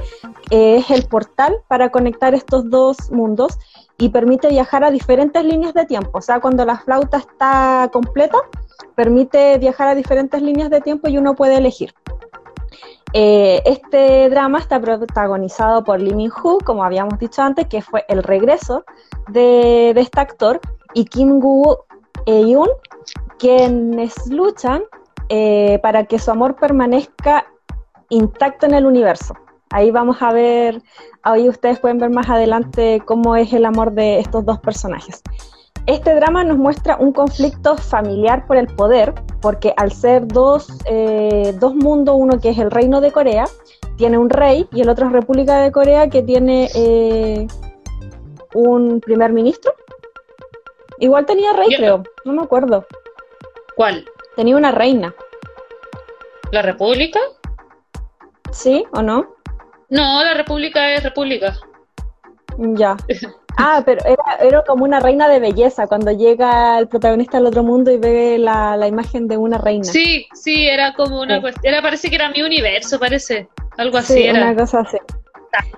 eh, 0.49 0.75
es 0.77 0.89
el 0.91 1.05
portal 1.07 1.57
para 1.67 1.89
conectar 1.89 2.33
estos 2.33 2.69
dos 2.69 3.11
mundos 3.11 3.57
y 3.97 4.09
permite 4.09 4.47
viajar 4.47 4.83
a 4.83 4.91
diferentes 4.91 5.43
líneas 5.43 5.73
de 5.73 5.85
tiempo. 5.85 6.11
O 6.13 6.21
sea, 6.21 6.39
cuando 6.39 6.65
la 6.65 6.77
flauta 6.77 7.17
está 7.17 7.89
completa, 7.91 8.37
permite 8.95 9.57
viajar 9.57 9.89
a 9.89 9.95
diferentes 9.95 10.41
líneas 10.41 10.69
de 10.69 10.81
tiempo 10.81 11.09
y 11.09 11.17
uno 11.17 11.35
puede 11.35 11.57
elegir. 11.57 11.93
Eh, 13.13 13.61
este 13.65 14.29
drama 14.29 14.59
está 14.59 14.79
protagonizado 14.79 15.83
por 15.83 15.99
Lee 15.99 16.13
Min-ho, 16.13 16.59
como 16.63 16.85
habíamos 16.85 17.19
dicho 17.19 17.41
antes, 17.41 17.67
que 17.67 17.81
fue 17.81 18.05
el 18.07 18.23
regreso 18.23 18.85
de, 19.27 19.91
de 19.93 20.01
este 20.01 20.21
actor, 20.21 20.61
y 20.93 21.05
Kim 21.05 21.39
Woo 21.41 21.77
Eyun, 22.25 22.67
quienes 23.37 24.13
luchan 24.27 24.83
eh, 25.29 25.79
para 25.81 26.05
que 26.05 26.19
su 26.19 26.31
amor 26.31 26.55
permanezca 26.55 27.45
intacto 28.09 28.65
en 28.65 28.73
el 28.73 28.85
universo. 28.85 29.33
Ahí 29.69 29.89
vamos 29.89 30.21
a 30.21 30.33
ver, 30.33 30.81
ahí 31.23 31.47
ustedes 31.47 31.79
pueden 31.79 31.97
ver 31.97 32.09
más 32.09 32.29
adelante 32.29 33.01
cómo 33.05 33.35
es 33.35 33.53
el 33.53 33.65
amor 33.65 33.93
de 33.93 34.19
estos 34.19 34.45
dos 34.45 34.59
personajes. 34.59 35.23
Este 35.87 36.13
drama 36.13 36.43
nos 36.43 36.57
muestra 36.57 36.97
un 36.97 37.11
conflicto 37.11 37.75
familiar 37.77 38.45
por 38.45 38.57
el 38.57 38.67
poder, 38.67 39.13
porque 39.41 39.73
al 39.77 39.91
ser 39.91 40.27
dos, 40.27 40.67
eh, 40.85 41.55
dos 41.59 41.73
mundos, 41.75 42.15
uno 42.19 42.39
que 42.39 42.49
es 42.49 42.59
el 42.59 42.69
reino 42.69 43.01
de 43.01 43.11
Corea, 43.11 43.45
tiene 43.95 44.17
un 44.17 44.29
rey, 44.29 44.67
y 44.71 44.81
el 44.81 44.89
otro 44.89 45.07
es 45.07 45.11
República 45.11 45.59
de 45.61 45.71
Corea, 45.71 46.09
que 46.09 46.21
tiene 46.21 46.69
eh, 46.75 47.47
un 48.53 48.99
primer 48.99 49.33
ministro, 49.33 49.73
Igual 51.01 51.25
tenía 51.25 51.51
rey, 51.53 51.67
creo. 51.75 52.03
No 52.25 52.33
me 52.33 52.43
acuerdo. 52.43 52.85
¿Cuál? 53.75 54.05
Tenía 54.35 54.55
una 54.55 54.71
reina. 54.71 55.13
¿La 56.51 56.61
República? 56.61 57.19
¿Sí 58.51 58.85
o 58.93 59.01
no? 59.01 59.33
No, 59.89 60.23
la 60.23 60.35
República 60.35 60.93
es 60.93 61.03
República. 61.03 61.57
Ya. 62.57 62.95
Ah, 63.57 63.83
pero 63.85 64.01
era, 64.39 64.63
como 64.65 64.85
una 64.85 65.01
reina 65.01 65.27
de 65.27 65.39
belleza 65.39 65.85
cuando 65.85 66.11
llega 66.13 66.79
el 66.79 66.87
protagonista 66.87 67.37
al 67.37 67.45
otro 67.45 67.63
mundo 67.63 67.91
y 67.91 67.97
ve 67.97 68.37
la, 68.39 68.87
imagen 68.87 69.27
de 69.27 69.35
una 69.35 69.57
reina. 69.57 69.83
Sí, 69.83 70.25
sí, 70.33 70.69
era 70.69 70.93
como 70.93 71.21
una 71.21 71.41
cuestión. 71.41 71.73
Era, 71.73 71.83
parece 71.83 72.09
que 72.09 72.15
era 72.15 72.29
mi 72.29 72.41
universo, 72.41 72.97
parece. 72.97 73.49
Algo 73.77 73.97
así 73.97 74.23
era. 74.23 74.41
Una 74.41 74.55
cosa 74.55 74.79
así. 74.79 74.97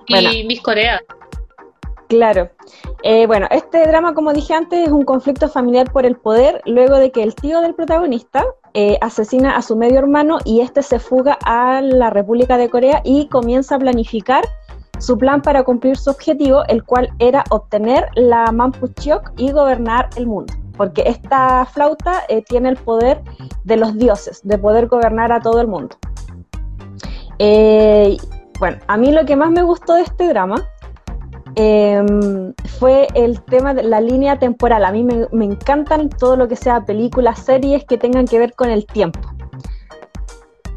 Y 0.06 0.46
Miss 0.46 0.62
Corea. 0.62 1.02
Claro. 2.08 2.50
Eh, 3.04 3.28
bueno, 3.28 3.48
este 3.52 3.86
drama, 3.88 4.14
como 4.14 4.34
dije 4.34 4.54
antes, 4.54 4.88
es 4.88 4.92
un 4.92 5.04
conflicto 5.04 5.48
familiar 5.50 5.92
por 5.92 6.06
el 6.06 6.16
poder 6.16 6.62
luego 6.66 6.98
de 6.98 7.12
que 7.12 7.24
el 7.24 7.36
tío 7.36 7.62
del 7.62 7.76
protagonista 7.76 8.46
eh, 8.74 8.98
asesina 9.02 9.56
a 9.56 9.62
su 9.62 9.76
medio 9.76 10.00
hermano 10.00 10.40
y 10.46 10.62
este 10.62 10.84
se 10.84 11.00
fuga 11.00 11.38
a 11.46 11.82
la 11.82 12.10
República 12.10 12.58
de 12.58 12.70
Corea 12.70 13.02
y 13.04 13.28
comienza 13.28 13.76
a 13.76 13.80
planificar 13.80 14.44
su 15.00 15.18
plan 15.18 15.42
para 15.42 15.64
cumplir 15.64 15.98
su 15.98 16.10
objetivo, 16.10 16.64
el 16.68 16.84
cual 16.84 17.10
era 17.20 17.44
obtener 17.50 18.08
la 18.16 18.52
Mampuchiok 18.52 19.32
y 19.38 19.52
gobernar 19.52 20.10
el 20.16 20.28
mundo. 20.28 20.54
Porque 20.78 21.04
esta 21.06 21.66
flauta 21.66 22.24
eh, 22.30 22.42
tiene 22.42 22.70
el 22.70 22.78
poder 22.78 23.22
de 23.64 23.78
los 23.78 23.98
dioses, 23.98 24.42
de 24.44 24.58
poder 24.58 24.88
gobernar 24.88 25.32
a 25.32 25.40
todo 25.40 25.62
el 25.62 25.68
mundo. 25.68 25.96
bueno, 28.60 28.78
a 28.88 28.98
mí 28.98 29.12
lo 29.12 29.26
que 29.26 29.36
más 29.36 29.52
me 29.52 29.64
gustó 29.64 29.96
de 29.96 30.04
este 30.04 30.28
drama 30.30 30.64
Em, 31.56 32.54
fue 32.80 33.08
el 33.14 33.42
tema 33.44 33.74
de 33.74 33.84
la 33.84 34.02
línea 34.02 34.40
temporal. 34.40 34.86
A 34.86 34.92
mí 34.92 35.04
me, 35.04 35.28
me, 35.32 35.46
encantan 35.46 36.10
todo 36.10 36.36
lo 36.36 36.48
que 36.48 36.56
sea 36.56 36.86
películas, 36.86 37.40
series 37.40 37.86
que 37.86 37.98
tengan 37.98 38.26
que 38.26 38.40
ver 38.40 38.54
con 38.54 38.70
el 38.70 38.86
tiempo. 38.86 39.20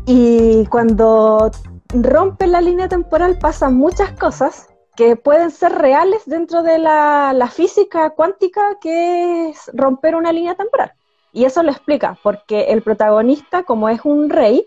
Y 0.06 0.66
cuando 0.66 1.50
rompe 1.92 2.46
la 2.46 2.60
línea 2.60 2.88
temporal 2.88 3.38
pasan 3.38 3.74
muchas 3.74 4.12
cosas 4.12 4.68
que 4.96 5.16
pueden 5.16 5.50
ser 5.50 5.72
reales 5.72 6.22
dentro 6.26 6.62
de 6.62 6.78
la, 6.78 7.32
la, 7.34 7.48
física 7.48 8.10
cuántica 8.10 8.78
que 8.80 9.50
es 9.50 9.70
romper 9.74 10.14
una 10.14 10.32
línea 10.32 10.54
temporal. 10.54 10.92
Y 11.32 11.44
eso 11.44 11.62
lo 11.62 11.70
explica, 11.70 12.18
porque 12.22 12.72
el 12.72 12.82
protagonista, 12.82 13.62
como 13.62 13.90
es 13.90 14.00
un 14.04 14.30
rey, 14.30 14.66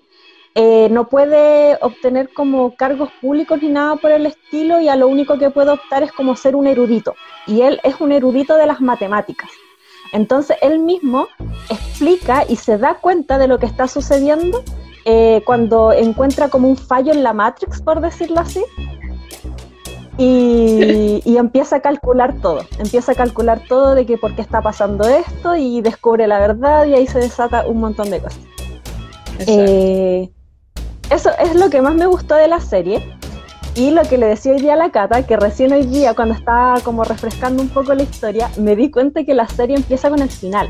eh, 0.55 0.87
no 0.89 1.07
puede 1.07 1.77
obtener 1.81 2.33
como 2.33 2.75
cargos 2.75 3.09
públicos 3.21 3.61
ni 3.61 3.69
nada 3.69 3.95
por 3.95 4.11
el 4.11 4.25
estilo 4.25 4.81
y 4.81 4.89
a 4.89 4.95
lo 4.95 5.07
único 5.07 5.37
que 5.37 5.49
puede 5.49 5.71
optar 5.71 6.03
es 6.03 6.11
como 6.11 6.35
ser 6.35 6.55
un 6.55 6.67
erudito. 6.67 7.15
Y 7.47 7.61
él 7.61 7.79
es 7.83 8.01
un 8.01 8.11
erudito 8.11 8.55
de 8.55 8.65
las 8.65 8.81
matemáticas. 8.81 9.49
Entonces 10.11 10.57
él 10.61 10.79
mismo 10.79 11.27
explica 11.69 12.43
y 12.47 12.55
se 12.55 12.77
da 12.77 12.95
cuenta 12.95 13.37
de 13.37 13.47
lo 13.47 13.59
que 13.59 13.67
está 13.67 13.87
sucediendo 13.87 14.63
eh, 15.05 15.43
cuando 15.45 15.91
encuentra 15.91 16.49
como 16.49 16.67
un 16.67 16.77
fallo 16.77 17.13
en 17.13 17.23
la 17.23 17.33
Matrix, 17.33 17.81
por 17.81 18.01
decirlo 18.01 18.39
así, 18.39 18.63
y, 20.17 21.21
empieza 21.37 21.77
a 21.77 21.81
calcular 21.81 22.35
todo, 22.41 22.65
empieza 22.79 23.13
a 23.13 23.15
calcular 23.15 23.61
todo 23.67 23.95
de 23.95 24.05
que 24.05 24.17
por 24.17 24.35
qué 24.35 24.41
está 24.41 24.61
pasando 24.61 25.07
esto 25.07 25.55
y 25.55 25.81
descubre 25.81 26.27
la 26.27 26.39
verdad 26.39 26.85
y 26.85 26.95
ahí 26.95 27.07
se 27.07 27.19
desata 27.19 27.65
un 27.67 27.79
montón 27.79 28.09
de 28.09 28.19
cosas. 28.19 28.39
Eh, 29.47 30.29
eso 31.09 31.31
es 31.39 31.55
lo 31.55 31.69
que 31.69 31.81
más 31.81 31.95
me 31.95 32.05
gustó 32.05 32.35
de 32.35 32.47
la 32.47 32.59
serie 32.59 33.03
y 33.75 33.91
lo 33.91 34.01
que 34.03 34.17
le 34.17 34.27
decía 34.27 34.53
hoy 34.53 34.61
día 34.61 34.73
a 34.73 34.77
la 34.77 34.91
Cata, 34.91 35.25
que 35.25 35.37
recién 35.37 35.71
hoy 35.71 35.85
día 35.85 36.13
cuando 36.13 36.35
estaba 36.35 36.79
como 36.81 37.03
refrescando 37.03 37.61
un 37.61 37.69
poco 37.69 37.93
la 37.93 38.03
historia, 38.03 38.49
me 38.57 38.75
di 38.75 38.91
cuenta 38.91 39.23
que 39.23 39.33
la 39.33 39.47
serie 39.47 39.75
empieza 39.75 40.09
con 40.09 40.21
el 40.21 40.29
final. 40.29 40.69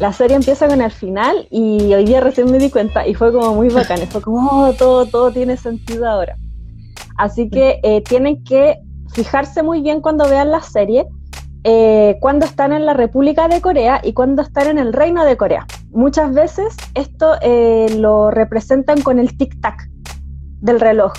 La 0.00 0.12
serie 0.12 0.36
empieza 0.36 0.68
con 0.68 0.80
el 0.80 0.90
final 0.90 1.46
y 1.50 1.94
hoy 1.94 2.04
día 2.04 2.20
recién 2.20 2.50
me 2.50 2.58
di 2.58 2.70
cuenta 2.70 3.06
y 3.06 3.14
fue 3.14 3.32
como 3.32 3.54
muy 3.54 3.68
bacán, 3.68 3.98
fue 4.08 4.20
como 4.20 4.66
oh, 4.66 4.72
todo, 4.72 5.06
todo 5.06 5.30
tiene 5.30 5.56
sentido 5.56 6.08
ahora. 6.08 6.36
Así 7.16 7.48
que 7.48 7.80
eh, 7.82 8.02
tienen 8.02 8.42
que 8.44 8.78
fijarse 9.12 9.62
muy 9.62 9.80
bien 9.80 10.00
cuando 10.00 10.28
vean 10.28 10.50
la 10.50 10.62
serie, 10.62 11.06
eh, 11.64 12.16
cuando 12.20 12.46
están 12.46 12.72
en 12.72 12.84
la 12.84 12.94
República 12.94 13.48
de 13.48 13.60
Corea 13.60 14.00
y 14.02 14.12
cuando 14.12 14.42
están 14.42 14.68
en 14.68 14.78
el 14.78 14.92
Reino 14.92 15.24
de 15.24 15.36
Corea. 15.36 15.66
Muchas 15.92 16.32
veces 16.32 16.74
esto 16.94 17.34
eh, 17.40 17.94
lo 17.98 18.30
representan 18.30 19.02
con 19.02 19.18
el 19.18 19.36
tic-tac 19.36 19.88
del 20.60 20.80
reloj. 20.80 21.12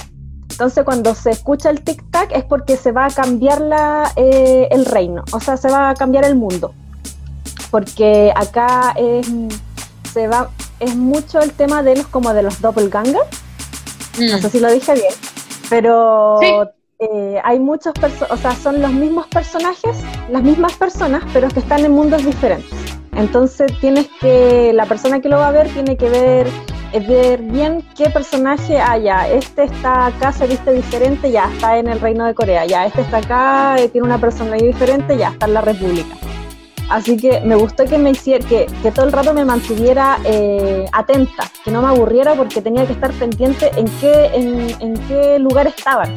Entonces 0.50 0.84
cuando 0.84 1.16
se 1.16 1.32
escucha 1.32 1.70
el 1.70 1.84
tic-tac 1.84 2.30
es 2.32 2.44
porque 2.44 2.76
se 2.78 2.92
va 2.92 3.06
a 3.06 3.10
cambiar 3.10 3.62
la, 3.62 4.12
el 4.16 4.86
reino, 4.86 5.24
o 5.32 5.40
sea, 5.40 5.58
se 5.58 5.70
va 5.70 5.90
a 5.90 5.94
cambiar 5.96 6.26
el 6.26 6.36
mundo. 6.36 6.74
Porque 7.72 8.32
acá 8.36 8.94
se 10.12 10.28
va, 10.28 10.50
es 10.80 10.96
mucho 10.96 11.40
el 11.40 11.52
tema 11.54 11.82
de 11.82 11.96
los 11.96 12.08
como 12.08 12.34
de 12.34 12.44
los 12.44 12.62
doppelganger. 12.62 13.22
No 14.20 14.38
sé 14.38 14.48
mm. 14.48 14.52
si 14.52 14.60
lo 14.60 14.72
dije 14.72 14.94
bien 14.94 15.14
pero 15.74 16.40
eh, 17.00 17.42
hay 17.44 17.60
muchos, 17.60 17.94
o 18.30 18.38
sea, 18.38 18.56
son 18.56 18.80
los 18.80 18.92
mismos 18.92 19.26
personajes, 19.26 19.98
las 20.30 20.44
mismas 20.44 20.74
personas, 20.74 21.24
pero 21.34 21.48
que 21.50 21.62
están 21.62 21.84
en 21.84 21.94
mundos 21.94 22.24
diferentes. 22.24 22.70
Entonces 23.15 23.71
tienes 23.80 24.08
que, 24.19 24.71
la 24.73 24.86
persona 24.86 25.21
que 25.21 25.30
lo 25.30 25.38
va 25.38 25.49
a 25.49 25.52
ver 25.52 25.69
tiene 25.69 25.97
que 25.97 26.10
ver, 26.10 26.47
ver 27.08 27.41
bien 27.41 27.84
qué 27.95 28.10
personaje 28.10 28.80
haya. 28.80 29.21
Ah, 29.21 29.30
este 29.30 29.63
está 29.63 30.08
acá, 30.08 30.32
se 30.32 30.47
viste 30.47 30.73
diferente, 30.73 31.32
ya 31.32 31.52
está 31.54 31.78
en 31.78 31.88
el 31.88 31.99
Reino 31.99 32.26
de 32.26 32.34
Corea. 32.34 32.65
Ya 32.65 32.86
este 32.86 33.02
está 33.02 33.17
acá, 33.17 33.76
eh, 33.80 33.89
tiene 33.89 34.08
una 34.08 34.17
personalidad 34.17 34.67
diferente, 34.67 35.17
ya 35.17 35.30
está 35.30 35.45
en 35.45 35.54
la 35.54 35.62
República. 35.62 36.15
Así 36.89 37.17
que 37.17 37.41
me 37.41 37.56
gustó 37.56 37.86
que 37.86 37.97
me 37.97 38.12
hiciera, 38.12 38.45
que, 38.45 38.67
que 38.82 38.91
todo 38.91 39.06
el 39.06 39.12
rato 39.12 39.34
me 39.34 39.45
mantuviera 39.45 40.19
eh, 40.26 40.86
atenta, 40.91 41.49
que 41.63 41.71
no 41.71 41.82
me 41.82 41.88
aburriera 41.88 42.36
porque 42.36 42.62
tenía 42.62 42.86
que 42.86 42.93
estar 42.93 43.12
pendiente 43.13 43.71
en 43.76 43.88
qué, 43.99 44.32
en, 44.34 44.93
qué 45.08 45.39
lugar 45.39 45.67
estaban. 45.67 46.13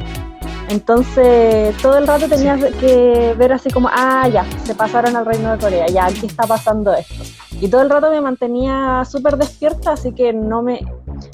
Entonces, 0.69 1.77
todo 1.81 1.99
el 1.99 2.07
rato 2.07 2.29
tenía 2.29 2.57
que 2.57 3.35
ver 3.39 3.53
así 3.53 3.71
como, 3.71 3.89
ah, 3.93 4.29
ya, 4.29 4.45
se 4.65 4.75
pasaron 4.75 5.15
al 5.15 5.25
Reino 5.25 5.53
de 5.53 5.59
Corea, 5.59 5.87
ya, 5.87 6.07
aquí 6.07 6.27
está 6.27 6.47
pasando 6.47 6.93
esto. 6.93 7.15
Y 7.61 7.69
todo 7.69 7.83
el 7.83 7.91
rato 7.91 8.11
me 8.11 8.21
mantenía 8.21 9.03
súper 9.11 9.37
despierta, 9.37 9.93
así 9.93 10.13
que 10.13 10.33
no 10.33 10.63
me, 10.63 10.81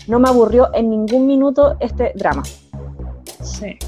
no 0.07 0.19
me 0.19 0.29
aburrió 0.29 0.71
en 0.75 0.91
ningún 0.91 1.27
minuto 1.27 1.77
este 1.81 2.13
drama. 2.15 2.43
Sí. 3.43 3.79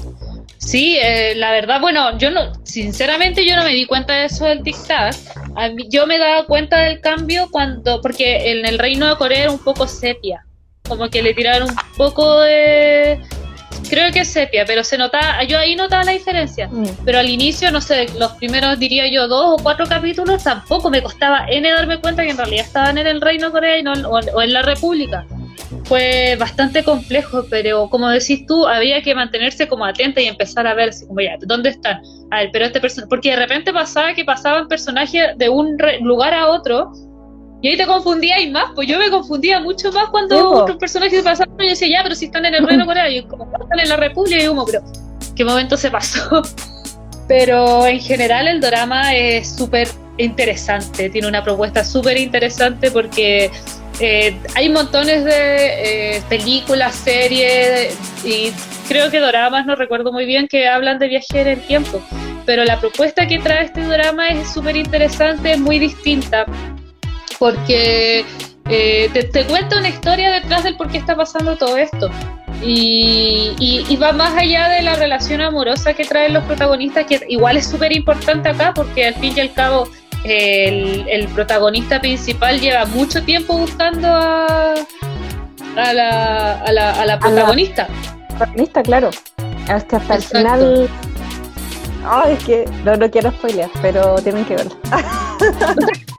Sí, 0.57 0.97
eh, 0.99 1.35
la 1.35 1.51
verdad, 1.51 1.79
bueno, 1.79 2.17
yo 2.17 2.31
no, 2.31 2.51
sinceramente 2.63 3.47
yo 3.47 3.55
no 3.55 3.63
me 3.63 3.69
di 3.69 3.85
cuenta 3.85 4.13
de 4.13 4.25
eso 4.25 4.45
del 4.45 4.63
tic-tac. 4.63 5.15
Yo 5.89 6.07
me 6.07 6.17
daba 6.17 6.45
cuenta 6.47 6.77
del 6.79 6.99
cambio 7.01 7.49
cuando, 7.51 8.01
porque 8.01 8.51
en 8.51 8.65
el 8.65 8.79
reino 8.79 9.07
de 9.07 9.15
Corea 9.15 9.43
era 9.43 9.51
un 9.51 9.59
poco 9.59 9.87
sepia, 9.87 10.43
como 10.87 11.07
que 11.09 11.21
le 11.21 11.35
tiraron 11.35 11.69
un 11.69 11.75
poco 11.95 12.39
de, 12.39 13.21
creo 13.89 14.11
que 14.11 14.25
sepia, 14.25 14.65
pero 14.65 14.83
se 14.83 14.97
notaba, 14.97 15.43
yo 15.43 15.57
ahí 15.57 15.75
notaba 15.75 16.03
la 16.03 16.11
diferencia. 16.11 16.67
Mm. 16.67 16.85
Pero 17.05 17.19
al 17.19 17.29
inicio, 17.29 17.71
no 17.71 17.81
sé, 17.81 18.07
los 18.17 18.33
primeros 18.33 18.79
diría 18.79 19.07
yo 19.07 19.27
dos 19.27 19.59
o 19.59 19.63
cuatro 19.63 19.85
capítulos, 19.85 20.43
tampoco 20.43 20.89
me 20.89 21.01
costaba 21.01 21.45
N 21.49 21.69
darme 21.69 21.99
cuenta 21.99 22.23
que 22.23 22.31
en 22.31 22.37
realidad 22.37 22.65
estaban 22.65 22.97
en 22.97 23.07
el 23.07 23.21
reino 23.21 23.47
de 23.47 23.51
Corea 23.51 23.77
y 23.77 23.83
no, 23.83 23.93
o 23.93 24.41
en 24.41 24.53
la 24.53 24.61
República 24.61 25.25
fue 25.85 26.35
bastante 26.39 26.83
complejo, 26.83 27.45
pero 27.49 27.89
como 27.89 28.09
decís 28.09 28.45
tú, 28.45 28.67
había 28.67 29.01
que 29.01 29.13
mantenerse 29.13 29.67
como 29.67 29.85
atenta 29.85 30.21
y 30.21 30.25
empezar 30.25 30.67
a 30.67 30.73
ver, 30.73 30.91
como 31.07 31.21
ya, 31.21 31.37
¿dónde 31.41 31.69
están? 31.69 32.01
A 32.31 32.41
ver, 32.41 32.49
pero 32.51 32.65
este 32.65 32.79
personaje, 32.79 33.09
porque 33.09 33.31
de 33.31 33.35
repente 33.37 33.71
pasaba 33.71 34.13
que 34.13 34.25
pasaban 34.25 34.67
personajes 34.67 35.37
de 35.37 35.49
un 35.49 35.77
lugar 36.01 36.33
a 36.33 36.47
otro 36.47 36.91
y 37.65 37.69
ahí 37.69 37.77
te 37.77 37.87
confundía 37.87 38.39
y 38.39 38.51
más, 38.51 38.65
pues 38.75 38.87
yo 38.87 38.99
me 38.99 39.09
confundía 39.09 39.59
mucho 39.59 39.91
más 39.91 40.09
cuando 40.09 40.51
otros 40.51 40.77
personajes 40.77 41.23
pasaban 41.23 41.55
y 41.57 41.63
yo 41.63 41.69
decía, 41.71 41.87
ya, 41.87 42.03
pero 42.03 42.13
si 42.13 42.25
están 42.25 42.45
en 42.45 42.53
el 42.53 42.67
Reino 42.67 42.85
Corea, 42.85 43.09
y 43.09 43.23
como 43.23 43.45
están 43.45 43.79
en 43.79 43.89
la 43.89 43.97
República, 43.97 44.43
y 44.43 44.45
como, 44.45 44.65
pero 44.67 44.83
¿qué 45.35 45.43
momento 45.43 45.75
se 45.75 45.89
pasó? 45.89 46.43
pero 47.27 47.87
en 47.87 47.99
general 47.99 48.47
el 48.47 48.61
drama 48.61 49.15
es 49.15 49.55
súper 49.55 49.87
interesante, 50.19 51.09
tiene 51.09 51.27
una 51.27 51.43
propuesta 51.43 51.83
súper 51.83 52.19
interesante 52.19 52.91
porque 52.91 53.49
eh, 53.99 54.37
hay 54.53 54.69
montones 54.69 55.25
de 55.25 56.17
eh, 56.17 56.21
películas, 56.29 56.93
series 56.93 57.97
y 58.23 58.51
creo 58.87 59.09
que 59.09 59.19
doramas, 59.19 59.65
no 59.65 59.75
recuerdo 59.75 60.11
muy 60.11 60.27
bien, 60.27 60.47
que 60.47 60.67
hablan 60.67 60.99
de 60.99 61.07
viaje 61.07 61.41
en 61.41 61.47
el 61.47 61.61
tiempo. 61.61 61.99
Pero 62.45 62.63
la 62.63 62.79
propuesta 62.79 63.25
que 63.25 63.39
trae 63.39 63.65
este 63.65 63.81
drama 63.81 64.27
es 64.27 64.53
súper 64.53 64.75
interesante, 64.75 65.53
es 65.53 65.59
muy 65.59 65.79
distinta, 65.79 66.45
porque 67.39 68.25
eh, 68.69 69.27
te, 69.31 69.45
cuenta 69.45 69.77
una 69.77 69.89
historia 69.89 70.31
detrás 70.31 70.63
del 70.63 70.75
por 70.75 70.89
qué 70.89 70.97
está 70.97 71.15
pasando 71.15 71.55
todo 71.55 71.77
esto. 71.77 72.09
Y, 72.61 73.53
y 73.59 73.95
va 73.97 74.11
más 74.13 74.35
allá 74.35 74.69
de 74.69 74.81
la 74.81 74.95
relación 74.95 75.41
amorosa 75.41 75.93
que 75.93 76.05
traen 76.05 76.33
los 76.33 76.43
protagonistas, 76.45 77.05
que 77.05 77.21
igual 77.27 77.57
es 77.57 77.67
súper 77.67 77.95
importante 77.95 78.49
acá, 78.49 78.73
porque 78.73 79.07
al 79.07 79.15
fin 79.15 79.33
y 79.35 79.39
al 79.41 79.53
cabo 79.53 79.87
el, 80.27 81.27
protagonista 81.33 81.99
principal 81.99 82.59
lleva 82.59 82.85
mucho 82.85 83.23
tiempo 83.23 83.57
buscando 83.57 84.07
a, 84.07 84.73
a, 85.75 85.93
la, 85.93 86.61
a, 86.61 86.71
la, 86.71 86.91
a 86.91 87.05
la 87.05 87.19
protagonista. 87.19 87.87
protagonista, 88.29 88.83
claro. 88.83 89.09
Hasta, 89.69 89.97
hasta 89.97 90.15
el 90.15 90.21
final. 90.21 90.89
Ay, 92.07 92.33
es 92.33 92.43
que 92.43 92.65
no, 92.83 92.95
no 92.95 93.09
quiero 93.09 93.31
spoilear, 93.31 93.69
pero 93.81 94.15
tienen 94.15 94.45
que 94.45 94.55
verlo. 94.55 94.75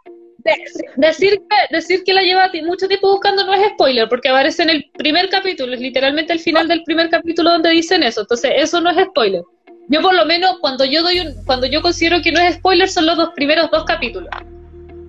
decir, 0.96 1.42
que, 1.48 1.76
decir 1.76 2.02
que 2.04 2.14
la 2.14 2.22
lleva 2.22 2.50
mucho 2.64 2.88
tiempo 2.88 3.11
buscando 3.11 3.44
no 3.44 3.54
es 3.54 3.68
spoiler, 3.72 4.09
porque 4.09 4.28
aparece 4.28 4.62
en 4.62 4.70
el 4.70 4.90
primer 4.96 5.28
capítulo, 5.28 5.74
es 5.74 5.80
literalmente 5.80 6.32
el 6.32 6.40
final 6.40 6.68
del 6.68 6.82
primer 6.85 7.11
capítulo 7.11 7.50
donde 7.50 7.70
dicen 7.70 8.02
eso. 8.02 8.22
Entonces, 8.22 8.52
eso 8.56 8.80
no 8.80 8.90
es 8.90 9.06
spoiler. 9.06 9.42
Yo 9.88 10.02
por 10.02 10.14
lo 10.14 10.24
menos 10.24 10.59
cuando 10.61 10.85
yo 10.85 11.02
doy 11.02 11.20
un, 11.20 11.44
cuando 11.44 11.66
yo 11.66 11.80
considero 11.80 12.20
que 12.20 12.32
no 12.32 12.40
es 12.40 12.56
spoiler 12.56 12.88
son 12.88 13.06
los 13.06 13.16
dos 13.16 13.30
primeros 13.35 13.70
dos 13.70 13.85
capítulos. 13.85 14.28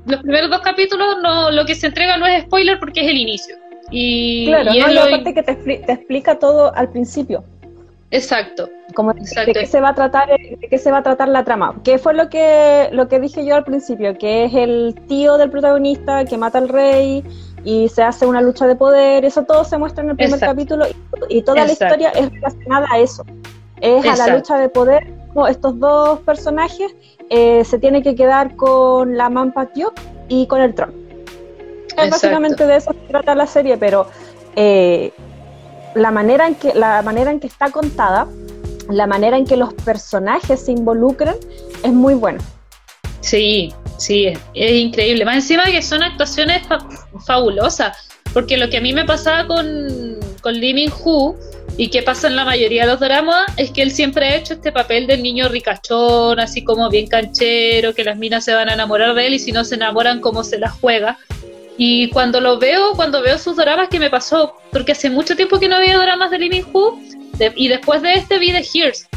Los 0.06 0.21
primeros 0.21 0.50
dos 0.50 0.62
capítulos 0.62 1.17
no, 1.21 1.52
lo 1.52 1.65
que 1.65 1.76
se 1.76 1.88
entrega 1.88 2.17
no 2.17 2.28
es 2.28 2.43
spoiler 2.43 2.80
porque 2.80 3.02
es 3.02 3.08
el 3.08 3.17
inicio. 3.17 3.56
Y, 3.89 4.47
claro, 4.47 4.73
no 4.73 4.88
es 4.88 4.93
la 4.93 5.10
parte 5.10 5.34
que 5.34 5.43
te, 5.43 5.56
te, 5.56 5.91
explica 5.91 6.38
todo 6.38 6.76
al 6.76 6.91
principio. 6.91 7.43
Exacto. 8.10 8.70
Como 8.96 9.13
de 9.13 9.54
qué 9.54 9.65
se 9.65 9.82
va 9.82 9.89
a 9.89 9.96
tratar, 9.96 10.30
de 10.30 10.67
qué 10.70 10.78
se 10.78 10.91
va 10.91 11.00
a 11.00 11.04
tratar 11.04 11.28
la 11.28 11.43
trama. 11.43 11.76
¿Qué 11.84 11.98
fue 11.98 12.13
lo 12.13 12.30
que, 12.30 12.89
lo 12.93 13.08
que 13.08 13.20
dije 13.20 13.46
yo 13.46 13.56
al 13.56 13.63
principio, 13.63 14.17
que 14.17 14.46
es 14.46 14.54
el 14.54 14.96
tío 15.08 15.38
del 15.38 15.50
protagonista 15.50 16.24
que 16.24 16.38
mata 16.38 16.58
al 16.58 16.70
rey 16.70 17.24
y 17.65 17.89
se 17.89 18.04
hace 18.04 18.26
una 18.26 18.41
lucha 18.41 18.65
de 18.65 18.76
poder, 18.76 19.26
eso 19.26 19.43
todo 19.43 19.65
se 19.65 19.78
muestra 19.78 20.04
en 20.04 20.12
el 20.12 20.15
primer 20.15 20.39
capítulo 20.39 20.86
y, 21.28 21.41
toda 21.41 21.65
la 21.65 21.72
historia 21.72 22.10
es 22.12 22.32
relacionada 22.32 22.88
a 22.89 23.00
eso 23.00 23.26
es 23.82 24.06
a 24.06 24.15
la 24.15 24.36
lucha 24.36 24.58
de 24.58 24.70
poder. 24.70 25.08
Estos 25.50 25.80
dos 25.80 26.20
personajes 26.22 26.96
eh, 27.30 27.63
se 27.63 27.78
tienen 27.78 28.02
que 28.02 28.15
quedar 28.15 28.56
con 28.56 29.17
la 29.17 29.30
Mampa 29.30 29.70
y 30.28 30.48
con 30.48 30.62
el 30.62 30.74
Tron. 30.74 30.93
Básicamente 31.96 32.65
de 32.65 32.78
eso 32.78 32.91
se 32.93 33.08
trata 33.08 33.36
la 33.36 33.48
serie, 33.48 33.78
pero 33.78 34.08
eh, 34.56 35.12
la, 35.97 36.12
manera 36.12 36.47
en 36.47 36.55
que, 36.55 36.73
la 36.73 37.01
manera 37.01 37.31
en 37.31 37.39
que 37.39 37.47
está 37.47 37.71
contada, 37.71 38.27
la 38.89 39.07
manera 39.07 39.38
en 39.38 39.45
que 39.45 39.57
los 39.57 39.73
personajes 39.73 40.62
se 40.62 40.71
involucran, 40.71 41.36
es 41.83 41.91
muy 41.91 42.13
buena. 42.13 42.39
Sí, 43.21 43.73
sí, 43.97 44.27
es, 44.53 44.71
increíble. 44.71 45.25
Más 45.25 45.36
encima 45.36 45.65
que 45.65 45.81
son 45.81 46.03
actuaciones 46.03 46.62
fabulosas, 47.25 47.97
porque 48.33 48.57
lo 48.57 48.69
que 48.69 48.77
a 48.77 48.81
mí 48.81 48.93
me 48.93 49.05
pasaba 49.05 49.47
con, 49.47 50.17
con 50.41 50.53
Lee 50.53 50.73
Min 50.73 50.93
Y 51.77 51.89
qué 51.89 52.03
pasa 52.03 52.27
en 52.27 52.36
la 52.36 52.45
mayoría 52.45 52.83
de 52.83 52.91
los 52.91 52.99
dramas 52.99 53.45
es 53.57 53.71
que 53.71 53.81
él 53.81 53.91
siempre 53.91 54.27
ha 54.27 54.36
hecho 54.36 54.53
este 54.53 54.71
papel 54.71 55.07
del 55.07 55.23
niño 55.23 55.49
ricachón, 55.49 56.39
así 56.39 56.63
como 56.63 56.89
bien 56.89 57.07
canchero, 57.07 57.93
que 57.93 58.03
las 58.03 58.17
minas 58.17 58.45
se 58.45 58.53
van 58.53 58.69
a 58.69 58.73
enamorar 58.73 59.13
de 59.13 59.27
él 59.27 59.33
y 59.33 59.39
si 59.39 59.51
no 59.51 59.65
se 59.65 59.75
enamoran, 59.75 60.21
cómo 60.21 60.43
se 60.43 60.57
las 60.57 60.71
juega. 60.73 61.17
Y 61.78 62.10
cuando 62.10 62.42
lo 62.42 62.58
veo, 62.58 62.94
cuando 62.96 63.22
veo 63.22 63.38
sus 63.38 63.56
dramas, 63.56 63.90
que 63.90 64.00
me 64.00 64.10
pasó, 64.10 64.56
porque 64.72 64.94
hace 64.94 65.10
mucho 65.10 65.36
tiempo 65.36 65.60
que 65.60 65.68
no 65.68 65.76
había 65.76 65.98
dramas 65.98 66.32
de 66.32 66.40
Living 66.40 66.63
Who, 66.74 67.00
y 67.56 67.68
después 67.68 68.02
de 68.02 68.13
este 68.13 68.40
vi 68.40 68.52
The 68.52 68.66
Hears. 68.74 69.08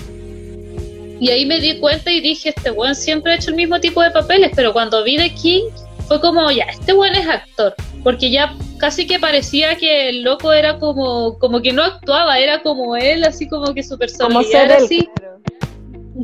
Y 1.21 1.31
ahí 1.31 1.47
me 1.47 1.61
di 1.61 1.79
cuenta 1.79 2.11
y 2.11 2.21
dije, 2.21 2.51
este 2.51 2.71
buen 2.71 2.95
siempre 2.95 3.33
ha 3.33 3.35
hecho 3.37 3.51
el 3.51 3.57
mismo 3.57 3.81
tipo 3.81 4.03
de 4.03 4.11
papeles, 4.11 4.53
pero 4.55 4.73
cuando 4.73 5.03
vi 5.05 5.17
The 5.17 5.35
King, 5.35 5.65
fue 6.07 6.21
como, 6.21 6.51
ya, 6.51 6.65
este 6.65 6.93
buen 6.93 7.15
es 7.15 7.27
actor, 7.29 7.75
porque 8.03 8.31
ya 8.31 8.55
casi 8.79 9.07
que 9.07 9.19
parecía 9.19 9.77
que 9.77 10.09
el 10.09 10.23
loco 10.23 10.53
era 10.53 10.79
como, 10.79 11.39
como 11.39 11.63
que 11.63 11.73
no 11.73 11.83
actuaba, 11.83 12.39
era 12.39 12.63
como 12.63 12.97
él, 12.97 13.25
así 13.25 13.49
como 13.49 13.73
que 13.75 13.83
su 13.83 13.97
personalidad 13.97 14.65
era 14.65 14.77
así. 14.77 15.09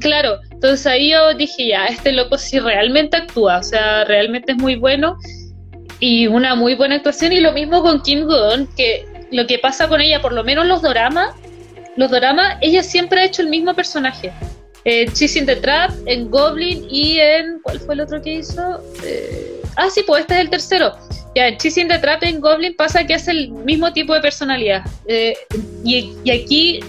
Claro. 0.01 0.41
entonces 0.51 0.87
ahí 0.87 1.13
yo 1.13 1.33
dije, 1.35 1.69
ya, 1.69 1.87
este 1.87 2.13
loco 2.13 2.37
sí 2.37 2.59
realmente 2.59 3.17
actúa, 3.17 3.59
o 3.59 3.63
sea, 3.63 4.05
realmente 4.05 4.53
es 4.53 4.59
muy 4.59 4.77
bueno 4.77 5.17
y 6.01 6.27
una 6.27 6.55
muy 6.55 6.75
buena 6.75 6.97
actuación 6.97 7.33
y 7.33 7.41
lo 7.41 7.53
mismo 7.53 7.83
con 7.83 8.03
Kim 8.03 8.27
Gun, 8.27 8.69
que 8.77 9.07
lo 9.31 9.47
que 9.47 9.59
pasa 9.59 9.89
con 9.89 10.01
ella, 10.01 10.21
por 10.21 10.33
lo 10.33 10.45
menos 10.45 10.67
los 10.67 10.83
doramas, 10.83 11.35
los 11.97 12.11
doramas, 12.11 12.59
ella 12.61 12.83
siempre 12.83 13.21
ha 13.21 13.25
hecho 13.25 13.43
el 13.43 13.49
mismo 13.49 13.75
personaje. 13.75 14.33
En 14.85 15.13
Chasing 15.13 15.47
the 15.47 15.57
Trap, 15.57 15.91
en 16.07 16.31
Goblin 16.31 16.87
y 16.89 17.19
en... 17.19 17.61
¿Cuál 17.63 17.81
fue 17.81 17.95
el 17.95 18.03
otro 18.03 18.23
que 18.23 18.35
hizo? 18.35 18.81
Eh, 19.03 19.61
ah, 19.77 19.89
sí, 19.91 20.05
pues 20.07 20.21
este 20.21 20.35
es 20.35 20.41
el 20.41 20.51
tercero. 20.51 20.93
Ya, 21.35 21.49
en 21.49 21.57
Chasing 21.57 21.89
the 21.89 21.99
Trap, 21.99 22.23
en 22.23 22.41
Goblin 22.41 22.77
pasa 22.77 23.05
que 23.05 23.15
hace 23.15 23.33
el 23.33 23.51
mismo 23.51 23.93
tipo 23.93 24.15
de 24.15 24.21
personalidad. 24.21 24.85
Eh, 25.09 25.35
y, 25.85 26.31
aquí 26.31 26.81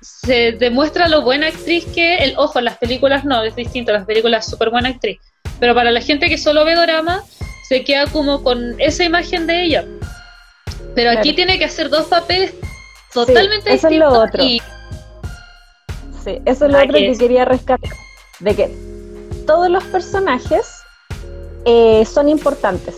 se 0.00 0.52
demuestra 0.52 1.06
lo 1.06 1.22
buena 1.22 1.48
actriz 1.48 1.84
que... 1.94 2.16
El, 2.16 2.34
ojo, 2.36 2.58
en 2.58 2.64
las 2.64 2.78
películas 2.78 3.24
no, 3.24 3.44
es 3.44 3.54
distinto, 3.54 3.92
las 3.92 4.06
películas 4.06 4.50
súper 4.50 4.70
buena 4.70 4.88
actriz. 4.88 5.18
Pero 5.60 5.74
para 5.74 5.92
la 5.92 6.00
gente 6.00 6.28
que 6.28 6.38
solo 6.38 6.64
ve 6.64 6.74
drama 6.74 7.22
se 7.68 7.84
queda 7.84 8.06
como 8.06 8.42
con 8.42 8.80
esa 8.80 9.04
imagen 9.04 9.46
de 9.46 9.64
ella. 9.64 9.84
Pero 10.94 11.10
aquí 11.10 11.34
tiene 11.34 11.58
que 11.58 11.66
hacer 11.66 11.90
dos 11.90 12.06
papeles 12.06 12.54
totalmente 13.12 13.72
eso 13.72 13.88
distintos. 13.88 13.92
Es 13.92 13.98
lo 13.98 14.22
otro. 14.22 14.42
Sí, 14.42 14.60
eso 16.44 16.66
es 16.66 16.72
lo 16.72 16.78
otro 16.78 16.94
que 16.94 17.16
quería 17.18 17.44
rescatar. 17.44 17.90
De 18.40 18.54
que 18.54 18.74
todos 19.46 19.68
los 19.68 19.84
personajes 19.84 20.82
eh, 21.64 22.04
son 22.06 22.28
importantes. 22.28 22.96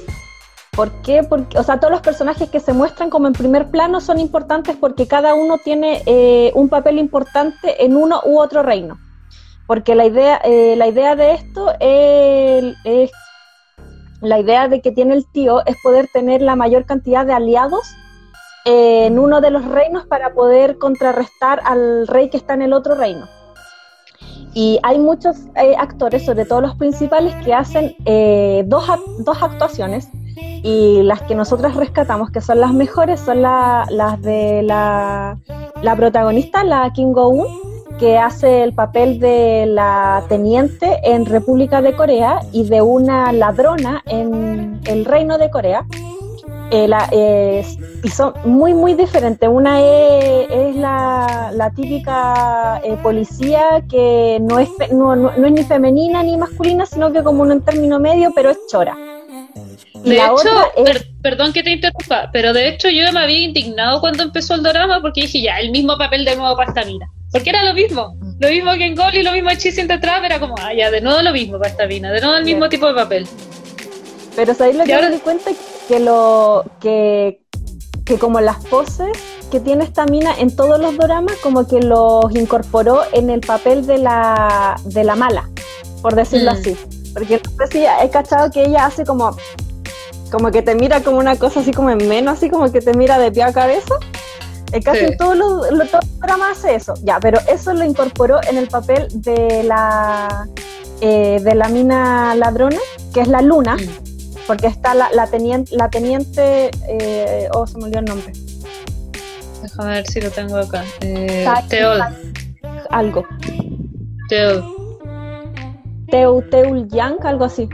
¿Por 0.71 1.03
qué? 1.03 1.25
Porque, 1.25 1.59
o 1.59 1.65
sea, 1.65 1.81
todos 1.81 1.91
los 1.91 2.01
personajes 2.01 2.49
que 2.49 2.61
se 2.61 2.73
muestran 2.73 3.11
como 3.11 3.27
en 3.27 3.33
primer 3.33 3.71
plano 3.71 4.01
son 4.01 4.21
importantes 4.21 4.77
porque 4.77 5.09
cada 5.09 5.35
uno 5.35 5.59
tiene 5.59 6.03
eh, 6.07 6.53
un 6.55 6.69
papel 6.69 6.99
importante 6.99 7.85
en 7.85 7.97
uno 7.97 8.21
u 8.25 8.39
otro 8.39 8.63
reino. 8.63 8.99
Porque 9.67 9.95
la 9.95 10.07
idea, 10.07 10.41
eh, 10.45 10.75
la 10.77 10.87
idea 10.87 11.17
de 11.17 11.35
esto 11.35 11.75
es, 11.81 12.75
es 12.85 13.11
la 14.21 14.39
idea 14.39 14.69
de 14.69 14.81
que 14.81 14.93
tiene 14.93 15.15
el 15.15 15.27
tío 15.27 15.65
es 15.67 15.77
poder 15.83 16.09
tener 16.13 16.43
la 16.43 16.57
mayor 16.57 16.85
cantidad 16.85 17.25
de 17.25 17.33
aliados 17.33 17.95
en 18.65 19.19
uno 19.19 19.41
de 19.41 19.51
los 19.51 19.65
reinos 19.65 20.07
para 20.07 20.35
poder 20.35 20.79
contrarrestar 20.79 21.61
al 21.65 22.07
rey 22.07 22.29
que 22.29 22.37
está 22.37 22.55
en 22.55 22.63
el 22.63 22.73
otro 22.73 22.95
reino. 22.95 23.27
Y 24.53 24.79
hay 24.83 24.99
muchos 24.99 25.37
eh, 25.55 25.75
actores, 25.79 26.25
sobre 26.25 26.45
todo 26.45 26.61
los 26.61 26.75
principales, 26.75 27.35
que 27.45 27.55
hacen 27.55 27.95
eh, 28.05 28.65
dos, 28.67 28.85
dos, 29.21 29.43
actuaciones 29.43 30.09
y 30.63 31.03
las 31.03 31.23
que 31.23 31.35
nosotros 31.37 31.77
rescatamos, 31.77 32.31
que 32.31 32.41
son 32.41 32.61
las 32.61 32.73
mejores, 32.75 33.21
son 33.21 33.43
las 33.43 34.21
de 34.23 34.63
la, 34.65 35.39
la 35.83 35.97
protagonista, 35.97 36.65
la 36.65 36.91
Kim 36.93 37.13
Go-un, 37.13 37.70
que 38.01 38.17
hace 38.17 38.65
el 38.65 38.73
papel 38.73 39.21
de 39.21 39.67
la 39.67 40.25
teniente 40.29 41.01
en 41.05 41.27
República 41.27 41.83
de 41.83 41.95
Corea 41.95 42.41
y 42.51 42.65
de 42.65 42.81
una 42.81 43.31
ladrona 43.31 44.03
en 44.07 44.81
el 44.87 45.05
Reino 45.05 45.37
de 45.37 45.51
Corea. 45.51 45.85
Eh, 46.73 47.65
y 48.03 48.09
son 48.09 48.33
muy, 48.45 48.73
muy 48.73 48.95
diferentes. 48.95 49.47
Una 49.49 49.81
es, 49.83 50.77
la, 50.77 51.73
típica 51.77 52.81
eh, 52.85 52.97
policía 53.03 53.83
que 53.89 54.39
no 54.41 54.59
es, 54.59 54.71
no, 54.91 55.15
no, 55.15 55.31
es 55.31 55.53
ni 55.53 55.63
femenina 55.65 56.23
ni 56.23 56.39
masculina, 56.39 56.87
sino 56.87 57.13
que 57.13 57.23
como 57.23 57.43
un 57.43 57.61
término 57.61 58.01
medio, 58.01 58.33
pero 58.35 58.51
es 58.51 58.59
chora. 58.71 58.97
de 60.05 60.17
hecho, 60.17 60.49
perdón 61.21 61.53
que 61.53 61.63
te 61.63 61.73
interrumpa, 61.73 62.31
pero 62.33 62.55
de 62.55 62.69
hecho 62.69 62.89
yo 62.89 63.13
me 63.13 63.21
había 63.21 63.41
indignado 63.41 64.01
cuando 64.01 64.23
empezó 64.23 64.55
el 64.55 64.63
drama 64.63 65.03
porque 65.03 65.23
dije 65.23 65.43
ya, 65.43 65.59
el 65.59 65.71
mismo 65.71 65.99
papel 65.99 66.25
de 66.25 66.37
nuevo 66.37 66.57
para 66.57 66.71
esta 66.71 66.85
mina. 66.87 67.11
Porque 67.33 67.51
era 67.51 67.63
lo 67.63 67.75
mismo. 67.75 68.17
Lo 68.41 68.49
mismo 68.49 68.73
que 68.73 68.87
en 68.87 68.95
Gol 68.95 69.15
y 69.15 69.23
lo 69.23 69.33
mismo 69.33 69.51
en 69.51 69.59
Chasing 69.59 69.87
Trap 69.87 70.25
era 70.25 70.41
como, 70.41 70.55
ah, 70.59 70.73
ya, 70.75 70.91
de 70.91 71.01
nuevo 71.01 71.23
lo 71.23 71.33
mismo 71.33 71.59
para 71.59 71.71
esta 71.71 71.87
mina, 71.87 72.11
de 72.11 72.21
nuevo 72.21 72.37
el 72.37 72.45
mismo 72.45 72.69
tipo 72.69 72.87
de 72.87 72.95
papel. 72.95 73.29
Pero 74.35 74.55
¿sabéis 74.55 74.77
lo 74.77 74.85
que 74.85 74.97
me 74.97 75.11
di 75.11 75.19
cuenta? 75.19 75.51
Que 75.89 76.01
lo 76.01 76.65
que, 76.81 77.41
que 78.05 78.19
como 78.19 78.41
las 78.41 78.65
poses 78.67 79.11
que 79.51 79.61
tiene 79.61 79.85
esta 79.85 80.07
mina 80.07 80.33
en 80.39 80.55
todos 80.55 80.81
los 80.81 80.97
dramas, 80.97 81.37
como 81.43 81.67
que 81.67 81.81
los 81.81 82.35
incorporó 82.35 83.03
en 83.13 83.31
el 83.31 83.41
papel 83.41 83.87
de 83.87 83.99
la, 83.99 84.81
de 84.85 85.05
la 85.05 85.17
mala, 85.17 85.49
por 86.03 86.15
decirlo 86.15 86.53
mm. 86.53 86.55
así. 86.55 86.77
Porque 87.13 87.41
no 87.45 87.67
sé 87.67 87.73
si 87.73 87.85
he 87.85 88.11
cachado 88.11 88.51
que 88.51 88.63
ella 88.63 88.87
hace 88.87 89.05
como, 89.05 89.37
como 90.31 90.51
que 90.51 90.63
te 90.63 90.75
mira 90.75 91.03
como 91.03 91.19
una 91.19 91.37
cosa 91.37 91.61
así 91.61 91.73
como 91.73 91.91
en 91.91 92.09
menos, 92.09 92.39
así 92.39 92.49
como 92.49 92.71
que 92.71 92.81
te 92.81 92.95
mira 92.95 93.19
de 93.19 93.33
pie 93.33 93.43
a 93.43 93.53
cabeza. 93.53 93.97
En 94.73 94.83
casi 94.83 95.17
todos 95.17 95.37
los, 95.37 95.91
dramas 96.19 96.59
hace 96.59 96.75
eso, 96.75 96.95
ya, 97.03 97.19
pero 97.21 97.39
eso 97.49 97.73
lo 97.73 97.85
incorporó 97.85 98.41
en 98.49 98.57
el 98.57 98.69
papel 98.69 99.09
de 99.13 99.63
la 99.65 100.49
eh, 101.01 101.41
de 101.43 101.55
la 101.55 101.69
mina 101.69 102.35
ladrona, 102.35 102.79
que 103.13 103.21
es 103.21 103.29
la 103.29 103.43
luna, 103.43 103.77
mm. 103.77 104.47
porque 104.47 104.67
está 104.67 104.95
la, 104.95 105.11
la 105.13 105.27
teniente, 105.27 105.75
la 105.75 105.89
teniente 105.89 106.71
eh, 106.89 107.49
oh, 107.55 107.67
se 107.67 107.79
me 107.79 107.85
olvidó 107.85 108.01
el 108.01 108.05
nombre. 108.05 108.33
Déjame 109.63 109.91
ver 109.91 110.07
si 110.07 110.21
lo 110.21 110.31
tengo 110.31 110.57
acá. 110.57 110.85
Eh, 111.01 111.47
Teol. 111.69 112.01
Algo. 112.91 113.25
Teol. 114.29 114.65
Teu, 116.11 116.43
Teul 116.51 116.89
Yang, 116.89 117.25
algo 117.25 117.45
así. 117.45 117.69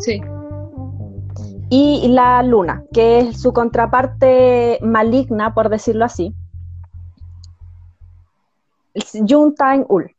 Sí 0.00 0.20
y 1.70 2.08
la 2.08 2.42
luna, 2.42 2.84
que 2.92 3.20
es 3.20 3.40
su 3.40 3.52
contraparte 3.52 4.78
maligna, 4.82 5.54
por 5.54 5.68
decirlo 5.68 6.04
así, 6.04 6.34
Ul. 9.88 10.10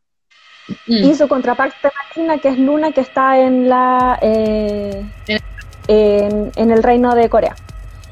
Mm. 0.87 0.93
Y 1.05 1.15
su 1.15 1.27
contraparte 1.27 1.89
maligna, 2.15 2.39
que 2.39 2.49
es 2.49 2.57
Luna, 2.57 2.91
que 2.91 3.01
está 3.01 3.39
en, 3.39 3.69
la, 3.69 4.17
eh, 4.21 5.05
en, 5.87 6.71
el 6.71 6.83
reino 6.83 7.13
de 7.15 7.29
Corea. 7.29 7.55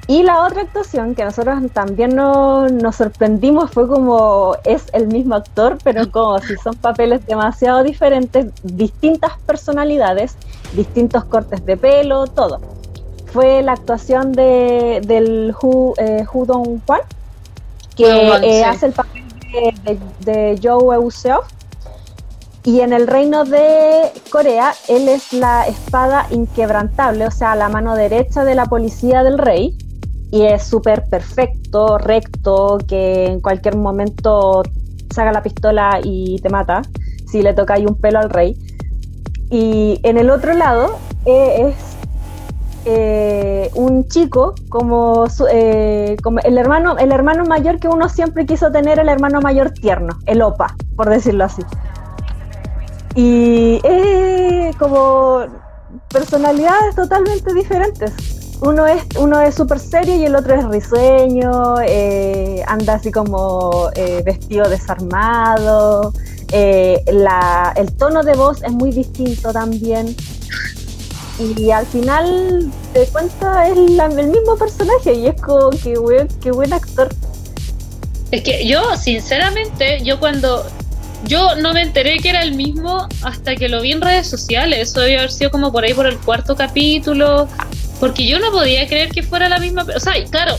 Y 0.08 0.22
la 0.24 0.44
otra 0.44 0.62
actuación 0.62 1.16
que 1.16 1.24
nosotros 1.24 1.60
también 1.72 2.16
nos 2.16 2.96
sorprendimos 2.96 3.72
fue 3.72 3.88
como 3.88 4.56
es 4.66 4.90
el 4.94 5.08
mismo 5.08 5.36
actor, 5.36 5.78
pero 5.84 6.12
como 6.12 6.40
si 6.40 6.58
son 6.58 6.76
papeles 6.76 7.26
demasiado 7.26 7.84
diferentes, 7.84 8.48
distintas 8.64 9.32
personalidades, 9.48 10.36
distintos 10.74 11.24
cortes 11.24 11.66
de 11.66 11.78
pelo, 11.78 12.28
todo 12.28 12.60
fue 13.34 13.64
la 13.64 13.74
actuación 13.74 14.32
de, 14.32 15.02
del 15.06 15.56
Hu, 15.60 15.96
eh, 15.98 16.24
Dong 16.46 16.80
Hwan, 16.86 17.02
que 17.96 18.06
eh, 18.06 18.64
hace 18.64 18.86
el 18.86 18.92
papel 18.94 19.24
de, 19.52 19.98
de, 20.20 20.60
Joe 20.62 20.96
Euseo. 20.96 21.42
Y 22.64 22.80
en 22.80 22.94
el 22.94 23.08
reino 23.08 23.44
de 23.44 24.12
Corea, 24.32 24.74
él 24.88 25.10
es 25.10 25.34
la 25.34 25.68
espada 25.68 26.28
inquebrantable, 26.30 27.26
o 27.26 27.32
sea, 27.32 27.56
la 27.56 27.68
mano 27.68 27.96
derecha 27.96 28.46
de 28.46 28.56
la 28.56 28.68
policía 28.68 29.24
del 29.24 29.38
rey. 29.38 29.76
Y 30.32 30.44
es 30.44 30.64
súper 30.64 31.04
perfecto, 31.10 31.98
recto, 31.98 32.78
que 32.88 33.26
en 33.26 33.42
cualquier 33.42 33.76
momento 33.76 34.64
saca 35.14 35.32
la 35.32 35.44
pistola 35.44 36.00
y 36.04 36.40
te 36.40 36.50
mata 36.50 36.84
si 37.30 37.42
le 37.42 37.54
toca 37.54 37.74
ahí 37.74 37.86
un 37.86 37.96
pelo 37.96 38.20
al 38.20 38.30
rey. 38.30 38.56
Y 39.50 40.00
en 40.04 40.18
el 40.18 40.30
otro 40.30 40.54
lado 40.54 40.98
eh, 41.26 41.68
es 41.68 41.93
eh, 42.86 43.72
un 43.76 44.08
chico 44.10 44.56
como, 44.68 45.26
eh, 45.52 46.18
como, 46.22 46.40
el, 46.40 46.58
hermano, 46.58 46.98
el 46.98 47.14
hermano 47.14 47.46
mayor 47.46 47.80
que 47.80 47.88
uno 47.88 48.10
siempre 48.10 48.46
quiso 48.46 48.72
tener, 48.72 49.00
el 49.00 49.08
hermano 49.08 49.40
mayor 49.40 49.72
tierno, 49.72 50.20
el 50.26 50.42
OPA, 50.42 50.76
por 50.98 51.10
decirlo 51.10 51.46
así. 51.46 51.62
Y 53.16 53.80
es 53.84 54.76
como 54.76 55.46
personalidades 56.10 56.96
totalmente 56.96 57.54
diferentes. 57.54 58.12
Uno 58.62 58.86
es 58.86 59.04
uno 59.20 59.42
es 59.42 59.56
súper 59.56 59.80
serio 59.80 60.16
y 60.16 60.26
el 60.26 60.36
otro 60.36 60.56
es 60.56 60.66
risueño, 60.66 61.76
eh, 61.86 62.64
anda 62.68 62.96
así 62.96 63.12
como 63.12 63.90
vestido 64.26 64.68
desarmado. 64.68 66.12
el 66.52 67.98
tono 67.98 68.24
de 68.24 68.34
voz 68.36 68.62
es 68.64 68.72
muy 68.72 68.92
distinto 68.92 69.54
también 69.54 70.16
y 71.40 71.72
al 71.72 71.86
final 71.86 72.72
te 72.94 73.06
cuenta 73.08 73.68
es 73.68 73.78
el 73.78 74.28
mismo 74.28 74.56
personaje 74.58 75.14
y 75.14 75.28
es 75.28 75.42
como 75.42 75.72
que 75.72 75.98
buen, 75.98 76.28
qué 76.42 76.52
buen 76.52 76.74
actor. 76.74 77.10
Es 78.32 78.42
que 78.42 78.68
yo, 78.68 78.96
sinceramente, 78.98 80.02
yo 80.04 80.20
cuando 80.20 80.66
yo 81.26 81.56
no 81.56 81.74
me 81.74 81.82
enteré 81.82 82.20
que 82.20 82.30
era 82.30 82.44
el 82.44 82.56
mismo 82.56 83.08
hasta 83.22 83.56
que 83.56 83.70
lo 83.70 83.82
vi 83.82 83.92
en 83.92 84.02
redes 84.02 84.28
sociales. 84.28 84.90
Eso 84.90 85.00
debe 85.02 85.18
haber 85.18 85.32
sido 85.32 85.52
como 85.52 85.72
por 85.72 85.84
ahí 85.84 85.94
por 85.94 86.06
el 86.06 86.18
cuarto 86.18 86.56
capítulo. 86.56 87.48
Porque 88.00 88.28
yo 88.28 88.40
no 88.40 88.52
podía 88.52 88.88
creer 88.88 89.10
que 89.10 89.24
fuera 89.24 89.48
la 89.48 89.60
misma. 89.60 89.86
O 89.96 90.00
sea, 90.00 90.14
claro, 90.30 90.58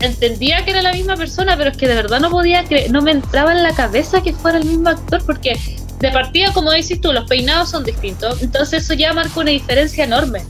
entendía 0.00 0.64
que 0.64 0.70
era 0.70 0.82
la 0.82 0.92
misma 0.92 1.16
persona, 1.16 1.56
pero 1.56 1.70
es 1.70 1.76
que 1.76 1.88
de 1.88 1.94
verdad 1.94 2.20
no 2.20 2.30
podía 2.30 2.64
creer, 2.64 2.90
no 2.90 3.02
me 3.02 3.10
entraba 3.10 3.52
en 3.52 3.62
la 3.62 3.74
cabeza 3.74 4.22
que 4.22 4.32
fuera 4.32 4.58
el 4.58 4.64
mismo 4.64 4.88
actor, 4.88 5.24
porque 5.24 5.58
de 6.02 6.10
partida, 6.10 6.52
como 6.52 6.70
dices 6.72 7.00
tú, 7.00 7.12
los 7.12 7.26
peinados 7.26 7.70
son 7.70 7.84
distintos. 7.84 8.42
Entonces 8.42 8.84
eso 8.84 8.92
ya 8.92 9.14
marca 9.14 9.40
una 9.40 9.50
diferencia 9.50 10.04
enorme 10.04 10.42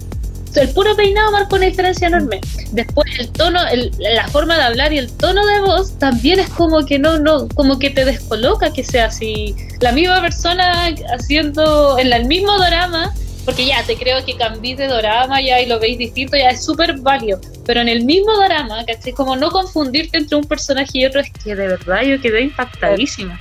el 0.60 0.68
puro 0.70 0.94
peinado 0.96 1.32
marca 1.32 1.56
una 1.56 1.66
diferencia 1.66 2.08
enorme. 2.08 2.40
Después 2.72 3.06
el 3.18 3.30
tono, 3.32 3.60
la 3.98 4.28
forma 4.28 4.56
de 4.56 4.62
hablar 4.62 4.92
y 4.92 4.98
el 4.98 5.10
tono 5.12 5.44
de 5.46 5.60
voz 5.60 5.98
también 5.98 6.40
es 6.40 6.48
como 6.50 6.84
que 6.84 6.98
no, 6.98 7.18
no, 7.18 7.48
como 7.48 7.78
que 7.78 7.90
te 7.90 8.04
descoloca 8.04 8.72
que 8.72 8.84
sea 8.84 9.06
así. 9.06 9.54
La 9.80 9.92
misma 9.92 10.20
persona 10.20 10.94
haciendo 11.14 11.98
en 11.98 12.12
el 12.12 12.26
mismo 12.26 12.56
drama, 12.58 13.14
porque 13.44 13.66
ya 13.66 13.82
te 13.84 13.96
creo 13.96 14.24
que 14.24 14.36
cambié 14.36 14.76
de 14.76 14.86
drama 14.86 15.40
ya 15.40 15.60
y 15.60 15.66
lo 15.66 15.78
veis 15.78 15.98
distinto, 15.98 16.36
ya 16.36 16.50
es 16.50 16.64
súper 16.64 16.98
válido. 16.98 17.40
Pero 17.64 17.80
en 17.80 17.88
el 17.88 18.04
mismo 18.04 18.32
drama, 18.36 18.84
¿cachai? 18.84 19.12
Como 19.12 19.36
no 19.36 19.50
confundirte 19.50 20.18
entre 20.18 20.36
un 20.36 20.44
personaje 20.44 20.90
y 20.94 21.06
otro, 21.06 21.20
es 21.20 21.30
que 21.30 21.54
de 21.54 21.68
verdad 21.68 22.02
yo 22.02 22.20
quedé 22.20 22.42
impactadísima. 22.42 23.40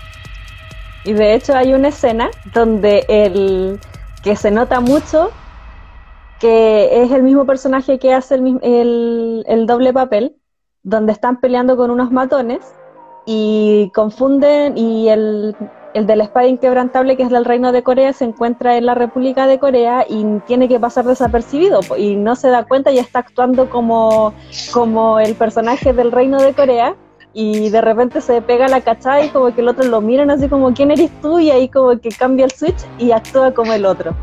Y 1.04 1.14
de 1.14 1.34
hecho 1.34 1.56
hay 1.56 1.74
una 1.74 1.90
escena 1.90 2.30
donde 2.54 3.06
el 3.08 3.80
que 4.24 4.36
se 4.36 4.52
nota 4.52 4.80
mucho 4.80 5.32
que 6.42 7.04
es 7.04 7.12
el 7.12 7.22
mismo 7.22 7.46
personaje 7.46 8.00
que 8.00 8.16
hace 8.16 8.36
el, 8.36 9.44
el, 9.48 9.66
doble 9.68 9.94
papel, 9.94 10.36
donde 10.82 11.12
están 11.12 11.40
peleando 11.40 11.78
con 11.78 11.92
unos 11.92 12.12
matones 12.12 12.60
y 13.28 13.92
confunden 13.94 14.76
y 14.76 15.10
el, 15.10 15.56
el 15.94 16.08
de 16.08 16.16
la 16.16 16.24
espada 16.24 16.48
inquebrantable, 16.48 17.16
que 17.16 17.24
es 17.24 17.30
del 17.30 17.46
Reino 17.46 17.72
de 17.72 17.84
Corea, 17.84 18.12
se 18.14 18.26
encuentra 18.26 18.76
en 18.76 18.88
la 18.88 18.96
República 18.96 19.46
de 19.46 19.60
Corea 19.60 20.04
y 20.10 20.26
tiene 20.48 20.68
que 20.68 20.80
pasar 20.80 21.06
desapercibido 21.06 21.82
y 21.96 22.16
no 22.16 22.36
se 22.36 22.50
da 22.50 22.64
cuenta 22.64 22.92
y 22.92 22.98
está 22.98 23.20
actuando 23.20 23.70
como, 23.70 24.34
como 24.74 25.20
el 25.20 25.36
personaje 25.36 25.94
del 25.94 26.12
Reino 26.12 26.42
de 26.42 26.54
Corea 26.54 26.96
y 27.34 27.70
de 27.70 27.82
repente 27.82 28.22
se 28.22 28.42
pega 28.42 28.68
la 28.68 28.82
cachada 28.82 29.24
y 29.24 29.30
como 29.30 29.54
que 29.54 29.62
el 29.62 29.70
otro 29.70 29.86
lo 29.86 30.02
miran 30.02 30.30
así 30.30 30.50
como 30.50 30.74
¿quién 30.74 30.92
eres 30.92 31.10
tú? 31.22 31.40
y 31.40 31.50
ahí 31.50 31.70
como 31.70 31.98
que 32.00 32.10
cambia 32.10 32.46
el 32.46 32.52
switch 32.52 32.80
y 32.98 33.12
actúa 33.12 33.54
como 33.54 33.72
el 33.74 33.86
otro. 33.86 34.16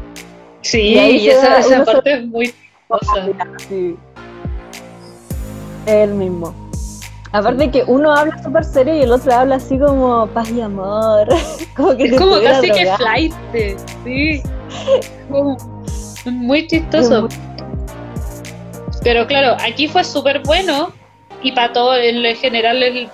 Sí, 0.60 0.80
y, 0.80 1.28
esa, 1.28 1.60
esa 1.60 1.84
parte 1.84 2.14
es 2.14 2.26
muy 2.26 2.52
Sí. 3.68 3.96
El 5.86 6.14
mismo. 6.14 6.54
Aparte 7.32 7.70
que 7.70 7.84
uno 7.86 8.12
habla 8.12 8.42
súper 8.42 8.64
serio 8.64 8.94
y 8.96 9.02
el 9.02 9.12
otro 9.12 9.32
habla 9.32 9.56
así 9.56 9.78
como 9.78 10.26
paz 10.28 10.50
y 10.50 10.60
amor. 10.60 11.28
como 11.76 11.96
que 11.96 12.04
es 12.04 12.18
como 12.18 12.40
casi 12.40 12.70
que 12.70 12.90
flight, 12.96 13.32
sí. 14.04 14.42
muy 16.26 16.66
chistoso. 16.66 17.28
Pero 19.02 19.26
claro, 19.26 19.56
aquí 19.62 19.88
fue 19.88 20.04
súper 20.04 20.42
bueno 20.44 20.92
y 21.42 21.52
para 21.52 21.72
todo 21.72 21.96
en 21.96 22.36
general 22.36 23.10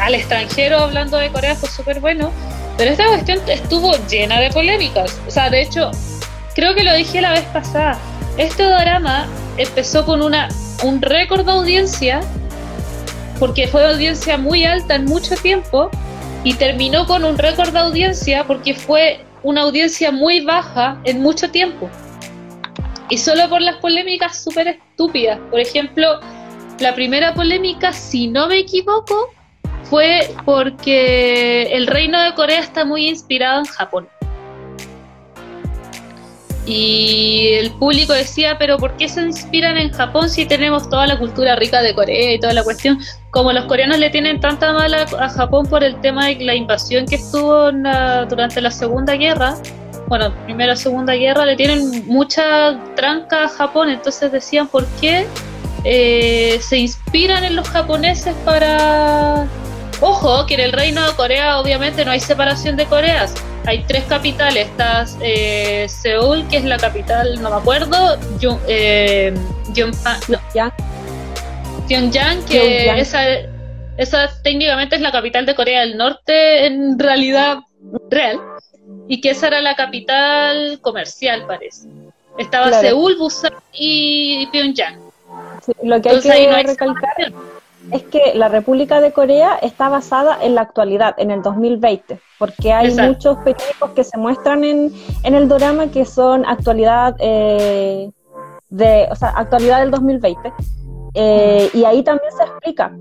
al 0.00 0.14
extranjero 0.14 0.78
hablando 0.78 1.18
de 1.18 1.30
Corea 1.30 1.54
fue 1.54 1.68
súper 1.68 2.00
bueno. 2.00 2.30
Pero 2.78 2.90
esta 2.90 3.06
cuestión 3.06 3.38
estuvo 3.48 3.92
llena 4.08 4.40
de 4.40 4.50
polémicas. 4.50 5.20
O 5.28 5.30
sea, 5.30 5.50
de 5.50 5.62
hecho, 5.62 5.90
creo 6.54 6.74
que 6.74 6.82
lo 6.82 6.94
dije 6.94 7.20
la 7.20 7.32
vez 7.32 7.44
pasada. 7.52 7.98
Este 8.38 8.64
drama 8.64 9.26
empezó 9.58 10.06
con 10.06 10.22
una, 10.22 10.48
un 10.82 11.02
récord 11.02 11.44
de 11.44 11.52
audiencia, 11.52 12.20
porque 13.38 13.68
fue 13.68 13.84
audiencia 13.84 14.38
muy 14.38 14.64
alta 14.64 14.94
en 14.94 15.04
mucho 15.04 15.36
tiempo, 15.36 15.90
y 16.44 16.54
terminó 16.54 17.06
con 17.06 17.24
un 17.24 17.38
récord 17.38 17.70
de 17.70 17.78
audiencia 17.78 18.44
porque 18.44 18.74
fue 18.74 19.20
una 19.42 19.62
audiencia 19.62 20.10
muy 20.10 20.40
baja 20.40 20.98
en 21.04 21.20
mucho 21.20 21.50
tiempo. 21.50 21.88
Y 23.08 23.18
solo 23.18 23.48
por 23.48 23.60
las 23.60 23.76
polémicas 23.76 24.42
súper 24.42 24.68
estúpidas. 24.68 25.38
Por 25.50 25.60
ejemplo, 25.60 26.20
la 26.82 26.94
primera 26.94 27.32
polémica, 27.32 27.92
si 27.92 28.26
no 28.26 28.48
me 28.48 28.58
equivoco, 28.58 29.30
fue 29.84 30.34
porque 30.44 31.62
el 31.72 31.86
reino 31.86 32.20
de 32.20 32.34
Corea 32.34 32.58
está 32.60 32.84
muy 32.84 33.08
inspirado 33.08 33.60
en 33.60 33.66
Japón. 33.66 34.08
Y 36.66 37.54
el 37.54 37.72
público 37.72 38.12
decía, 38.12 38.56
pero 38.58 38.78
¿por 38.78 38.96
qué 38.96 39.08
se 39.08 39.20
inspiran 39.20 39.76
en 39.78 39.90
Japón 39.90 40.28
si 40.28 40.46
tenemos 40.46 40.88
toda 40.88 41.06
la 41.06 41.18
cultura 41.18 41.56
rica 41.56 41.82
de 41.82 41.94
Corea 41.94 42.34
y 42.34 42.40
toda 42.40 42.52
la 42.52 42.62
cuestión? 42.62 42.98
Como 43.30 43.52
los 43.52 43.64
coreanos 43.66 43.98
le 43.98 44.10
tienen 44.10 44.40
tanta 44.40 44.72
mala 44.72 45.06
a 45.18 45.28
Japón 45.28 45.66
por 45.66 45.82
el 45.82 46.00
tema 46.00 46.26
de 46.26 46.36
la 46.36 46.54
invasión 46.54 47.06
que 47.06 47.16
estuvo 47.16 47.70
durante 48.28 48.60
la 48.60 48.70
Segunda 48.70 49.14
Guerra, 49.14 49.56
bueno, 50.08 50.32
Primera 50.44 50.76
Segunda 50.76 51.14
Guerra, 51.14 51.46
le 51.46 51.56
tienen 51.56 52.06
mucha 52.06 52.78
tranca 52.96 53.44
a 53.44 53.48
Japón, 53.48 53.88
entonces 53.88 54.30
decían, 54.30 54.68
¿por 54.68 54.84
qué 55.00 55.26
eh, 55.84 56.58
se 56.60 56.78
inspiran 56.78 57.44
en 57.44 57.56
los 57.56 57.68
japoneses 57.68 58.34
para... 58.44 59.46
Ojo, 60.00 60.46
que 60.46 60.54
en 60.54 60.60
el 60.60 60.72
reino 60.72 61.06
de 61.06 61.14
Corea 61.14 61.58
obviamente 61.60 62.04
no 62.04 62.10
hay 62.10 62.20
separación 62.20 62.76
de 62.76 62.86
Coreas 62.86 63.34
hay 63.66 63.84
tres 63.84 64.04
capitales. 64.04 64.68
Está 64.68 65.04
eh, 65.20 65.86
Seúl, 65.88 66.46
que 66.48 66.58
es 66.58 66.64
la 66.64 66.76
capital, 66.78 67.40
no 67.40 67.50
me 67.50 67.56
acuerdo. 67.56 68.18
eh, 68.68 69.34
Pyongyang, 71.88 72.44
que 72.44 72.98
Esa, 72.98 73.22
esa 73.96 74.42
técnicamente 74.42 74.96
es 74.96 75.02
la 75.02 75.12
capital 75.12 75.46
de 75.46 75.54
Corea 75.54 75.80
del 75.80 75.96
Norte 75.96 76.66
en 76.66 76.98
realidad 76.98 77.58
real. 78.10 78.40
Y 79.08 79.20
que 79.20 79.30
esa 79.30 79.48
era 79.48 79.60
la 79.60 79.74
capital 79.74 80.78
comercial, 80.80 81.44
parece. 81.46 81.88
Estaba 82.38 82.72
Seúl, 82.72 83.16
Busan 83.16 83.52
y 83.72 84.46
Pyongyang. 84.46 85.01
Lo 85.82 86.00
que 86.00 86.10
hay 86.10 86.20
que 86.20 86.62
recalcar 86.62 87.32
es 87.90 88.02
que 88.04 88.32
la 88.34 88.48
República 88.48 89.00
de 89.00 89.12
Corea 89.12 89.58
está 89.60 89.88
basada 89.88 90.38
en 90.42 90.54
la 90.54 90.62
actualidad, 90.62 91.14
en 91.18 91.30
el 91.30 91.42
2020, 91.42 92.20
porque 92.38 92.72
hay 92.72 92.94
muchos 92.94 93.36
periódicos 93.38 93.90
que 93.90 94.04
se 94.04 94.16
muestran 94.16 94.64
en, 94.64 94.92
en 95.24 95.34
el 95.34 95.48
drama 95.48 95.88
que 95.90 96.04
son 96.04 96.46
actualidad 96.46 97.16
eh, 97.18 98.10
de, 98.70 99.08
o 99.10 99.16
sea, 99.16 99.30
actualidad 99.30 99.80
del 99.80 99.90
2020. 99.90 100.52
Eh, 101.14 101.70
y 101.74 101.84
ahí 101.84 102.02
también 102.02 102.32
se 102.32 102.44
explica 102.44 102.92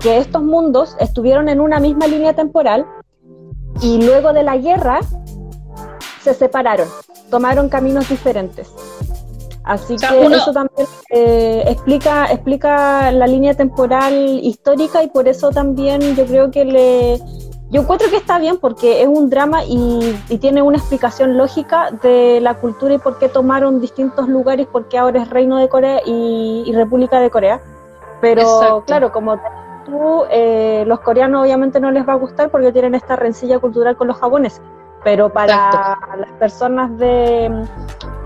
que 0.00 0.18
estos 0.18 0.42
mundos 0.42 0.96
estuvieron 0.98 1.48
en 1.48 1.60
una 1.60 1.78
misma 1.78 2.06
línea 2.06 2.34
temporal 2.34 2.84
y 3.80 4.02
luego 4.04 4.32
de 4.32 4.42
la 4.42 4.56
guerra 4.56 5.00
se 6.22 6.34
separaron, 6.34 6.88
tomaron 7.30 7.68
caminos 7.68 8.08
diferentes. 8.08 8.68
Así 9.64 9.96
que 9.96 10.26
eso 10.26 10.52
también 10.52 10.86
eh, 11.08 11.64
explica, 11.68 12.26
explica 12.26 13.10
la 13.10 13.26
línea 13.26 13.54
temporal 13.54 14.12
histórica 14.42 15.02
y 15.02 15.08
por 15.08 15.26
eso 15.26 15.50
también 15.50 16.14
yo 16.14 16.26
creo 16.26 16.50
que 16.50 16.64
le... 16.66 17.18
Yo 17.70 17.80
encuentro 17.80 18.08
que 18.10 18.18
está 18.18 18.38
bien 18.38 18.58
porque 18.58 19.00
es 19.00 19.08
un 19.08 19.30
drama 19.30 19.64
y, 19.64 20.16
tiene 20.38 20.60
una 20.60 20.76
explicación 20.76 21.38
lógica 21.38 21.90
de 22.02 22.40
la 22.42 22.54
cultura 22.54 22.94
y 22.94 22.98
por 22.98 23.18
qué 23.18 23.28
tomaron 23.28 23.80
distintos 23.80 24.28
lugares, 24.28 24.68
porque 24.70 24.98
ahora 24.98 25.22
es 25.22 25.30
Reino 25.30 25.56
de 25.56 25.68
Corea 25.68 26.00
y, 26.04 26.70
República 26.74 27.18
de 27.20 27.30
Corea. 27.30 27.62
Pero 28.20 28.84
claro, 28.86 29.12
como 29.12 29.40
tú, 29.86 30.24
eh, 30.30 30.84
los 30.86 31.00
coreanos 31.00 31.42
obviamente 31.42 31.80
no 31.80 31.90
les 31.90 32.06
va 32.06 32.12
a 32.12 32.16
gustar 32.16 32.50
porque 32.50 32.70
tienen 32.70 32.94
esta 32.94 33.16
rencilla 33.16 33.58
cultural 33.58 33.96
con 33.96 34.08
los 34.08 34.18
japoneses 34.18 34.62
pero 35.04 35.28
para 35.28 35.98
las 36.18 36.30
personas 36.38 36.96
de, 36.98 37.66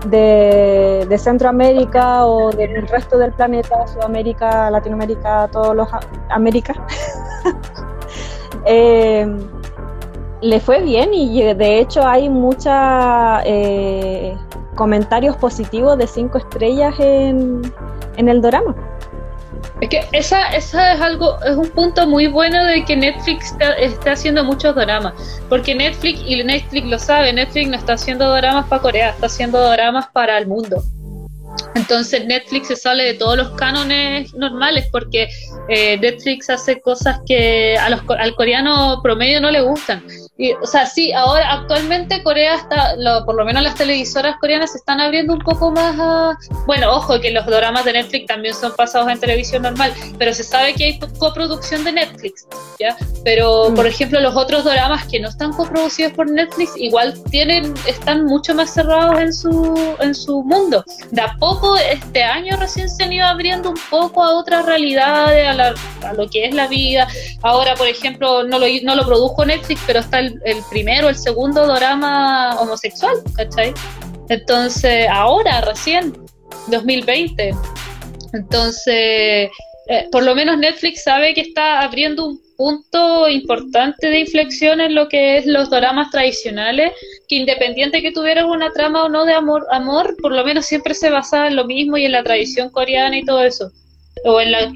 de, 0.07 1.17
Centroamérica 1.17 2.25
o 2.25 2.51
del 2.51 2.87
resto 2.87 3.17
del 3.17 3.33
planeta, 3.33 3.85
Sudamérica, 3.87 4.71
Latinoamérica, 4.71 5.49
todos 5.51 5.75
los 5.75 5.87
Américas, 6.29 6.77
eh, 8.65 9.27
le 10.41 10.59
fue 10.61 10.81
bien 10.81 11.13
y 11.13 11.53
de 11.53 11.79
hecho 11.79 12.07
hay 12.07 12.29
muchos 12.29 12.73
eh, 13.43 14.37
comentarios 14.75 15.35
positivos 15.35 15.97
de 15.97 16.07
cinco 16.07 16.37
estrellas 16.37 16.95
en, 16.99 17.61
en 18.15 18.29
el 18.29 18.41
drama. 18.41 18.73
Es 19.81 19.89
que 19.89 20.05
esa, 20.11 20.47
esa 20.55 20.93
es 20.93 21.01
algo, 21.01 21.41
es 21.43 21.55
un 21.55 21.69
punto 21.69 22.05
muy 22.05 22.27
bueno 22.27 22.65
de 22.65 22.83
que 22.83 22.97
Netflix 22.97 23.55
está, 23.79 24.11
haciendo 24.11 24.43
muchos 24.43 24.75
dramas. 24.75 25.13
Porque 25.47 25.73
Netflix, 25.73 26.21
y 26.25 26.43
Netflix 26.43 26.87
lo 26.87 26.99
sabe, 26.99 27.31
Netflix 27.31 27.69
no 27.69 27.77
está 27.77 27.93
haciendo 27.93 28.33
dramas 28.35 28.65
para 28.67 28.81
Corea, 28.81 29.09
está 29.11 29.27
haciendo 29.27 29.69
dramas 29.71 30.07
para 30.11 30.37
el 30.37 30.47
mundo. 30.47 30.83
Entonces 31.75 32.25
Netflix 32.25 32.67
se 32.67 32.75
sale 32.75 33.03
de 33.03 33.13
todos 33.13 33.37
los 33.37 33.51
cánones 33.51 34.33
normales 34.33 34.87
porque 34.91 35.29
eh, 35.69 35.97
Netflix 35.97 36.49
hace 36.49 36.81
cosas 36.81 37.21
que 37.25 37.77
a 37.77 37.89
los, 37.89 38.01
al 38.17 38.35
coreano 38.35 38.99
promedio 39.01 39.39
no 39.39 39.49
le 39.49 39.61
gustan. 39.61 40.03
O 40.61 40.65
sea, 40.65 40.85
sí, 40.85 41.11
ahora 41.11 41.51
actualmente 41.51 42.23
Corea 42.23 42.55
está, 42.55 42.95
por 43.25 43.35
lo 43.35 43.43
menos 43.43 43.61
las 43.61 43.75
televisoras 43.75 44.37
coreanas 44.39 44.71
se 44.71 44.77
están 44.77 45.01
abriendo 45.01 45.33
un 45.33 45.39
poco 45.39 45.69
más 45.69 45.99
a... 45.99 46.37
Bueno, 46.65 46.91
ojo, 46.93 47.19
que 47.19 47.31
los 47.31 47.45
dramas 47.45 47.83
de 47.83 47.91
Netflix 47.91 48.27
también 48.27 48.53
son 48.53 48.73
pasados 48.73 49.09
en 49.09 49.19
televisión 49.19 49.63
normal, 49.63 49.93
pero 50.17 50.33
se 50.33 50.45
sabe 50.45 50.73
que 50.75 50.85
hay 50.85 50.99
coproducción 51.19 51.83
de 51.83 51.91
Netflix, 51.91 52.47
¿ya? 52.79 52.95
Pero, 53.25 53.69
mm. 53.69 53.75
por 53.75 53.85
ejemplo, 53.85 54.21
los 54.21 54.33
otros 54.37 54.63
dramas 54.63 55.05
que 55.07 55.19
no 55.19 55.27
están 55.27 55.51
coproducidos 55.51 56.13
por 56.13 56.31
Netflix 56.31 56.71
igual 56.77 57.21
tienen, 57.29 57.73
están 57.85 58.25
mucho 58.25 58.55
más 58.55 58.73
cerrados 58.73 59.19
en 59.19 59.33
su, 59.33 59.97
en 59.99 60.15
su 60.15 60.41
mundo. 60.43 60.85
De 61.11 61.21
a 61.21 61.35
poco, 61.37 61.75
este 61.75 62.23
año 62.23 62.55
recién 62.57 62.89
se 62.89 63.03
han 63.03 63.11
ido 63.11 63.25
abriendo 63.25 63.71
un 63.71 63.79
poco 63.89 64.23
a 64.23 64.35
otras 64.35 64.65
realidades, 64.65 65.47
a, 65.47 66.07
a 66.07 66.13
lo 66.13 66.29
que 66.29 66.45
es 66.45 66.55
la 66.55 66.67
vida. 66.67 67.09
Ahora, 67.41 67.75
por 67.75 67.87
ejemplo, 67.87 68.43
no 68.43 68.57
lo, 68.57 68.67
no 68.83 68.95
lo 68.95 69.05
produjo 69.05 69.45
Netflix, 69.45 69.81
pero 69.85 69.99
está 69.99 70.19
el 70.19 70.28
el, 70.43 70.63
primero, 70.69 71.09
el 71.09 71.15
segundo 71.15 71.65
drama 71.67 72.59
homosexual, 72.59 73.15
¿cachai? 73.35 73.73
Entonces, 74.29 75.07
ahora, 75.09 75.61
recién, 75.61 76.13
2020. 76.67 77.51
Entonces, 78.33 79.49
eh, 79.87 80.07
por 80.11 80.23
lo 80.23 80.35
menos 80.35 80.57
Netflix 80.57 81.03
sabe 81.03 81.33
que 81.33 81.41
está 81.41 81.81
abriendo 81.81 82.27
un 82.27 82.41
punto 82.57 83.27
importante 83.29 84.07
de 84.07 84.19
inflexión 84.19 84.81
en 84.81 84.93
lo 84.93 85.07
que 85.07 85.37
es 85.37 85.45
los 85.45 85.69
dramas 85.69 86.11
tradicionales, 86.11 86.91
que 87.27 87.37
independiente 87.37 88.01
que 88.01 88.11
tuvieran 88.11 88.45
una 88.45 88.71
trama 88.71 89.05
o 89.05 89.09
no 89.09 89.25
de 89.25 89.33
amor, 89.33 89.65
amor, 89.71 90.15
por 90.21 90.33
lo 90.33 90.43
menos 90.43 90.65
siempre 90.65 90.93
se 90.93 91.09
basaba 91.09 91.47
en 91.47 91.55
lo 91.55 91.65
mismo 91.65 91.97
y 91.97 92.05
en 92.05 92.11
la 92.11 92.23
tradición 92.23 92.69
coreana 92.69 93.17
y 93.17 93.25
todo 93.25 93.43
eso 93.43 93.71
o 94.25 94.41
en 94.41 94.51
la 94.51 94.71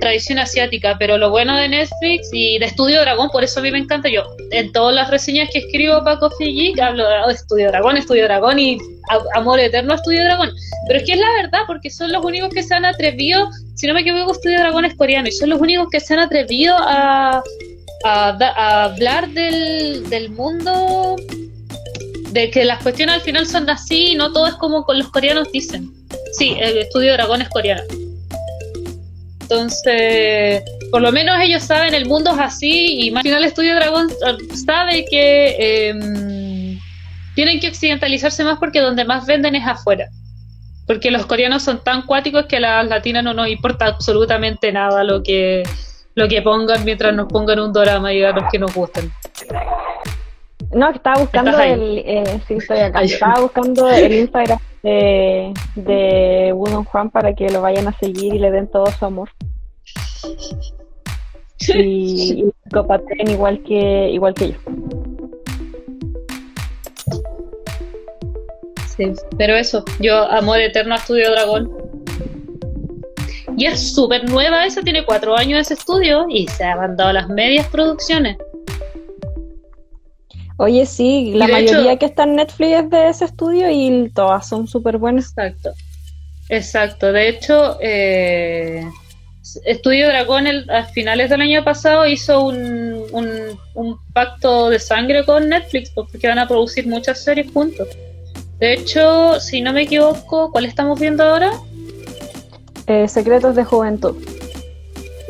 tradición 0.00 0.38
asiática, 0.38 0.96
pero 0.98 1.16
lo 1.16 1.30
bueno 1.30 1.56
de 1.56 1.68
Netflix 1.68 2.28
y 2.32 2.58
de 2.58 2.66
Estudio 2.66 3.00
Dragón, 3.00 3.30
por 3.30 3.44
eso 3.44 3.60
a 3.60 3.62
mí 3.62 3.70
me 3.70 3.78
encanta, 3.78 4.08
yo 4.08 4.22
en 4.50 4.72
todas 4.72 4.94
las 4.94 5.10
reseñas 5.10 5.48
que 5.52 5.60
escribo 5.60 6.02
para 6.02 6.18
Coffee 6.18 6.52
Geek 6.52 6.80
hablo 6.80 7.08
de 7.08 7.32
Estudio 7.32 7.68
Dragón, 7.68 7.96
Estudio 7.96 8.24
Dragón 8.24 8.58
y 8.58 8.78
Amor 9.34 9.60
Eterno 9.60 9.94
Estudio 9.94 10.24
Dragón, 10.24 10.50
pero 10.88 10.98
es 10.98 11.06
que 11.06 11.12
es 11.12 11.18
la 11.18 11.30
verdad, 11.42 11.60
porque 11.66 11.90
son 11.90 12.12
los 12.12 12.24
únicos 12.24 12.50
que 12.50 12.62
se 12.62 12.74
han 12.74 12.84
atrevido, 12.84 13.48
si 13.74 13.86
no 13.86 13.94
me 13.94 14.00
equivoco, 14.00 14.32
Estudio 14.32 14.58
Dragón 14.58 14.84
es 14.84 14.94
coreano, 14.96 15.28
y 15.28 15.32
son 15.32 15.50
los 15.50 15.60
únicos 15.60 15.88
que 15.90 16.00
se 16.00 16.14
han 16.14 16.20
atrevido 16.20 16.74
a, 16.78 17.42
a, 18.04 18.84
hablar 18.84 19.28
del, 19.28 20.08
del 20.10 20.30
mundo, 20.30 21.16
de 22.30 22.50
que 22.50 22.64
las 22.64 22.82
cuestiones 22.82 23.16
al 23.16 23.20
final 23.22 23.46
son 23.46 23.68
así, 23.70 24.14
no 24.14 24.32
todo 24.32 24.46
es 24.46 24.54
como 24.54 24.84
los 24.88 25.08
coreanos 25.10 25.50
dicen. 25.52 25.92
Sí, 26.32 26.56
el 26.60 26.78
Estudio 26.78 27.12
Dragón 27.14 27.42
es 27.42 27.48
coreano. 27.48 27.82
Entonces, 29.50 30.62
por 30.92 31.02
lo 31.02 31.10
menos 31.10 31.36
ellos 31.40 31.64
saben, 31.64 31.92
el 31.92 32.06
mundo 32.06 32.30
es 32.30 32.38
así 32.38 33.00
y 33.02 33.10
más 33.10 33.22
al 33.22 33.30
final 33.30 33.44
Estudio 33.44 33.74
Dragón 33.74 34.08
eh, 34.08 34.56
sabe 34.56 35.04
que 35.10 35.88
em, 35.88 36.78
tienen 37.34 37.58
que 37.58 37.66
occidentalizarse 37.66 38.44
más 38.44 38.60
porque 38.60 38.80
donde 38.80 39.04
más 39.04 39.26
venden 39.26 39.56
es 39.56 39.66
afuera. 39.66 40.06
Porque 40.86 41.10
los 41.10 41.26
coreanos 41.26 41.64
son 41.64 41.82
tan 41.82 42.02
cuáticos 42.02 42.46
que 42.46 42.58
a 42.58 42.60
las 42.60 42.88
latinas 42.88 43.24
no 43.24 43.34
nos 43.34 43.48
importa 43.48 43.86
absolutamente 43.86 44.70
nada 44.70 45.02
lo 45.02 45.20
que, 45.20 45.64
lo 46.14 46.28
que 46.28 46.42
pongan 46.42 46.84
mientras 46.84 47.12
nos 47.12 47.26
pongan 47.26 47.58
un 47.58 47.72
drama 47.72 48.12
y 48.12 48.22
a 48.22 48.30
los 48.30 48.44
que 48.52 48.58
nos 48.60 48.72
gusten. 48.72 49.10
No, 50.72 50.90
estaba 50.90 51.20
buscando 51.20 51.58
el, 51.58 51.98
eh, 51.98 52.40
sí, 52.46 52.54
estoy 52.54 52.78
acá. 52.78 53.02
Estaba 53.02 53.40
buscando 53.40 53.88
el 53.90 54.12
Instagram 54.20 54.58
de, 54.82 55.52
de 55.74 56.54
Juan 56.90 57.10
para 57.10 57.34
que 57.34 57.50
lo 57.50 57.60
vayan 57.60 57.88
a 57.88 57.92
seguir 57.98 58.34
y 58.34 58.38
le 58.38 58.50
den 58.50 58.68
todo 58.68 58.86
su 58.86 59.04
amor. 59.04 59.30
Y, 61.68 62.42
y 62.42 62.70
copaten 62.72 63.30
igual 63.30 63.62
que 63.62 64.08
igual 64.08 64.32
que 64.32 64.52
yo. 64.52 64.58
Sí, 68.96 69.12
pero 69.36 69.54
eso, 69.54 69.84
yo 70.00 70.24
amor 70.30 70.58
eterno 70.58 70.94
a 70.94 70.96
Estudio 70.96 71.30
Dragón. 71.30 71.70
Y 73.58 73.66
es 73.66 73.92
súper 73.94 74.28
nueva 74.30 74.64
esa, 74.64 74.80
tiene 74.80 75.04
cuatro 75.04 75.36
años 75.36 75.60
ese 75.60 75.74
estudio 75.74 76.24
y 76.30 76.48
se 76.48 76.64
ha 76.64 76.76
mandado 76.76 77.12
las 77.12 77.28
medias 77.28 77.66
producciones. 77.68 78.38
Oye, 80.60 80.84
sí, 80.84 81.32
la 81.34 81.48
mayoría 81.48 81.96
que 81.96 82.04
está 82.04 82.24
en 82.24 82.36
Netflix 82.36 82.70
es 82.72 82.90
de 82.90 83.08
ese 83.08 83.24
estudio 83.24 83.70
y 83.70 84.10
todas 84.14 84.46
son 84.46 84.68
súper 84.68 84.98
buenas. 84.98 85.28
Exacto. 85.30 85.72
Exacto. 86.50 87.12
De 87.14 87.30
hecho, 87.30 87.78
eh, 87.80 88.84
Estudio 89.64 90.08
Dragón 90.08 90.46
a 90.68 90.84
finales 90.84 91.30
del 91.30 91.40
año 91.40 91.64
pasado 91.64 92.06
hizo 92.06 92.44
un, 92.44 93.06
un, 93.74 93.98
pacto 94.12 94.68
de 94.68 94.78
sangre 94.78 95.24
con 95.24 95.48
Netflix 95.48 95.92
pues, 95.94 96.08
porque 96.12 96.28
van 96.28 96.38
a 96.38 96.46
producir 96.46 96.86
muchas 96.86 97.24
series 97.24 97.50
juntos. 97.50 97.88
De 98.58 98.74
hecho, 98.74 99.40
si 99.40 99.62
no 99.62 99.72
me 99.72 99.84
equivoco, 99.84 100.52
¿cuál 100.52 100.66
estamos 100.66 101.00
viendo 101.00 101.24
ahora? 101.24 101.52
Eh, 102.86 103.08
Secretos 103.08 103.56
de 103.56 103.64
Juventud. 103.64 104.14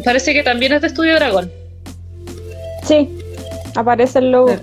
Parece 0.05 0.33
que 0.33 0.43
también 0.43 0.73
es 0.73 0.81
de 0.81 0.89
Estudio 0.89 1.15
Dragón. 1.15 1.53
Sí, 2.83 3.09
aparece 3.77 4.19
el 4.19 4.33
logo. 4.33 4.59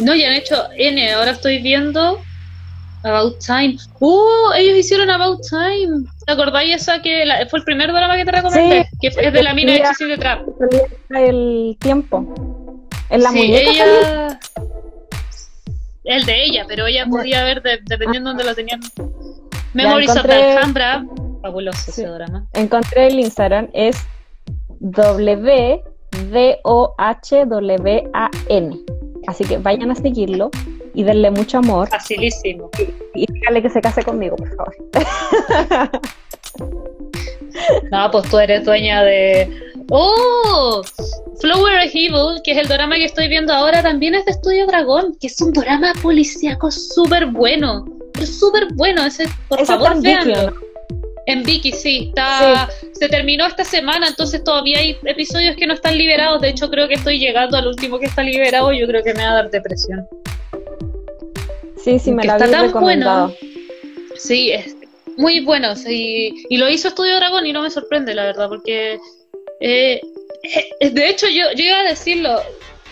No, 0.00 0.14
ya 0.14 0.28
han 0.28 0.34
hecho 0.34 0.68
N, 0.76 1.12
ahora 1.12 1.32
estoy 1.32 1.58
viendo 1.58 2.20
About 3.02 3.38
Time. 3.44 3.76
¡Uh! 3.98 4.52
Ellos 4.56 4.78
hicieron 4.78 5.10
About 5.10 5.40
Time. 5.48 6.06
¿Te 6.26 6.32
acordáis 6.32 6.82
esa 6.82 7.00
que 7.02 7.24
fue 7.48 7.60
el 7.60 7.64
primer 7.64 7.92
drama 7.92 8.16
que 8.16 8.24
te 8.24 8.32
recomendé? 8.32 8.88
que 9.00 9.08
es 9.08 9.32
de 9.32 9.42
la 9.42 9.54
mina 9.54 9.72
de 9.72 10.06
de 10.06 10.18
Trap. 10.18 10.46
El 11.10 11.76
tiempo. 11.80 12.88
En 13.10 13.22
la 13.22 13.30
sí, 13.30 13.54
ella... 13.54 14.38
El 16.04 16.24
de 16.24 16.44
ella, 16.44 16.64
pero 16.66 16.86
ella 16.86 17.06
podía 17.06 17.44
ver 17.44 17.62
dependiendo 17.62 18.30
de 18.30 18.36
dónde 18.36 18.44
lo 18.44 18.54
tenían. 18.54 18.80
Memories 19.74 20.16
of 20.16 20.26
the 20.26 20.32
Alhambra. 20.32 21.04
Fabuloso 21.42 21.90
ese 21.90 22.06
drama. 22.06 22.46
Encontré 22.54 23.08
el 23.08 23.20
Instagram, 23.20 23.68
es 23.72 23.96
W 24.80 25.82
D 26.30 26.58
O 26.64 26.94
H 26.98 27.44
W 27.46 28.10
A 28.12 28.30
N. 28.48 28.78
Así 29.30 29.44
que 29.44 29.58
vayan 29.58 29.92
a 29.92 29.94
seguirlo 29.94 30.50
y 30.92 31.04
denle 31.04 31.30
mucho 31.30 31.58
amor. 31.58 31.88
Facilísimo. 31.88 32.68
Y, 33.14 33.32
díganle 33.32 33.62
que 33.62 33.70
se 33.70 33.80
case 33.80 34.02
conmigo, 34.02 34.34
por 34.34 34.56
favor. 34.56 34.74
no, 37.92 38.10
pues 38.10 38.28
tú 38.28 38.40
eres 38.40 38.64
dueña 38.64 39.04
de. 39.04 39.48
¡Oh! 39.90 40.82
Flower 41.40 41.86
of 41.86 41.94
Evil, 41.94 42.42
que 42.42 42.50
es 42.50 42.58
el 42.58 42.66
drama 42.66 42.96
que 42.96 43.04
estoy 43.04 43.28
viendo 43.28 43.52
ahora, 43.52 43.84
también 43.84 44.16
es 44.16 44.24
de 44.24 44.32
Estudio 44.32 44.66
Dragón, 44.66 45.16
que 45.20 45.28
es 45.28 45.40
un 45.40 45.52
drama 45.52 45.92
policíaco 46.02 46.68
súper 46.72 47.26
bueno. 47.26 47.84
Súper 48.24 48.66
bueno, 48.74 49.06
ese, 49.06 49.28
por 49.48 49.64
favor, 49.64 50.02
véanlo. 50.02 50.52
En 51.26 51.42
Vicky, 51.42 51.72
sí, 51.72 52.06
está, 52.08 52.68
se 52.92 53.08
terminó 53.08 53.46
esta 53.46 53.64
semana, 53.64 54.08
entonces 54.08 54.42
todavía 54.42 54.78
hay 54.78 54.96
episodios 55.04 55.56
que 55.56 55.66
no 55.66 55.74
están 55.74 55.96
liberados. 55.96 56.40
De 56.40 56.48
hecho, 56.48 56.70
creo 56.70 56.88
que 56.88 56.94
estoy 56.94 57.18
llegando 57.18 57.56
al 57.56 57.66
último 57.66 57.98
que 57.98 58.06
está 58.06 58.22
liberado. 58.22 58.72
Yo 58.72 58.86
creo 58.86 59.02
que 59.02 59.14
me 59.14 59.22
va 59.22 59.30
a 59.30 59.34
dar 59.34 59.50
depresión. 59.50 60.06
Sí, 61.82 61.98
sí, 61.98 62.12
me 62.12 62.24
la 62.24 62.36
está 62.36 62.50
tan 62.50 62.72
bueno. 62.72 63.32
Sí, 64.16 64.50
es 64.50 64.76
muy 65.16 65.40
bueno. 65.40 65.74
y 65.86 66.56
lo 66.56 66.68
hizo 66.68 66.88
Estudio 66.88 67.16
Dragón 67.16 67.46
y 67.46 67.52
no 67.52 67.62
me 67.62 67.70
sorprende, 67.70 68.14
la 68.14 68.24
verdad, 68.24 68.48
porque 68.48 68.98
eh, 69.60 70.00
eh, 70.80 70.90
de 70.90 71.08
hecho 71.08 71.28
yo, 71.28 71.52
yo 71.54 71.64
iba 71.64 71.80
a 71.80 71.84
decirlo, 71.84 72.40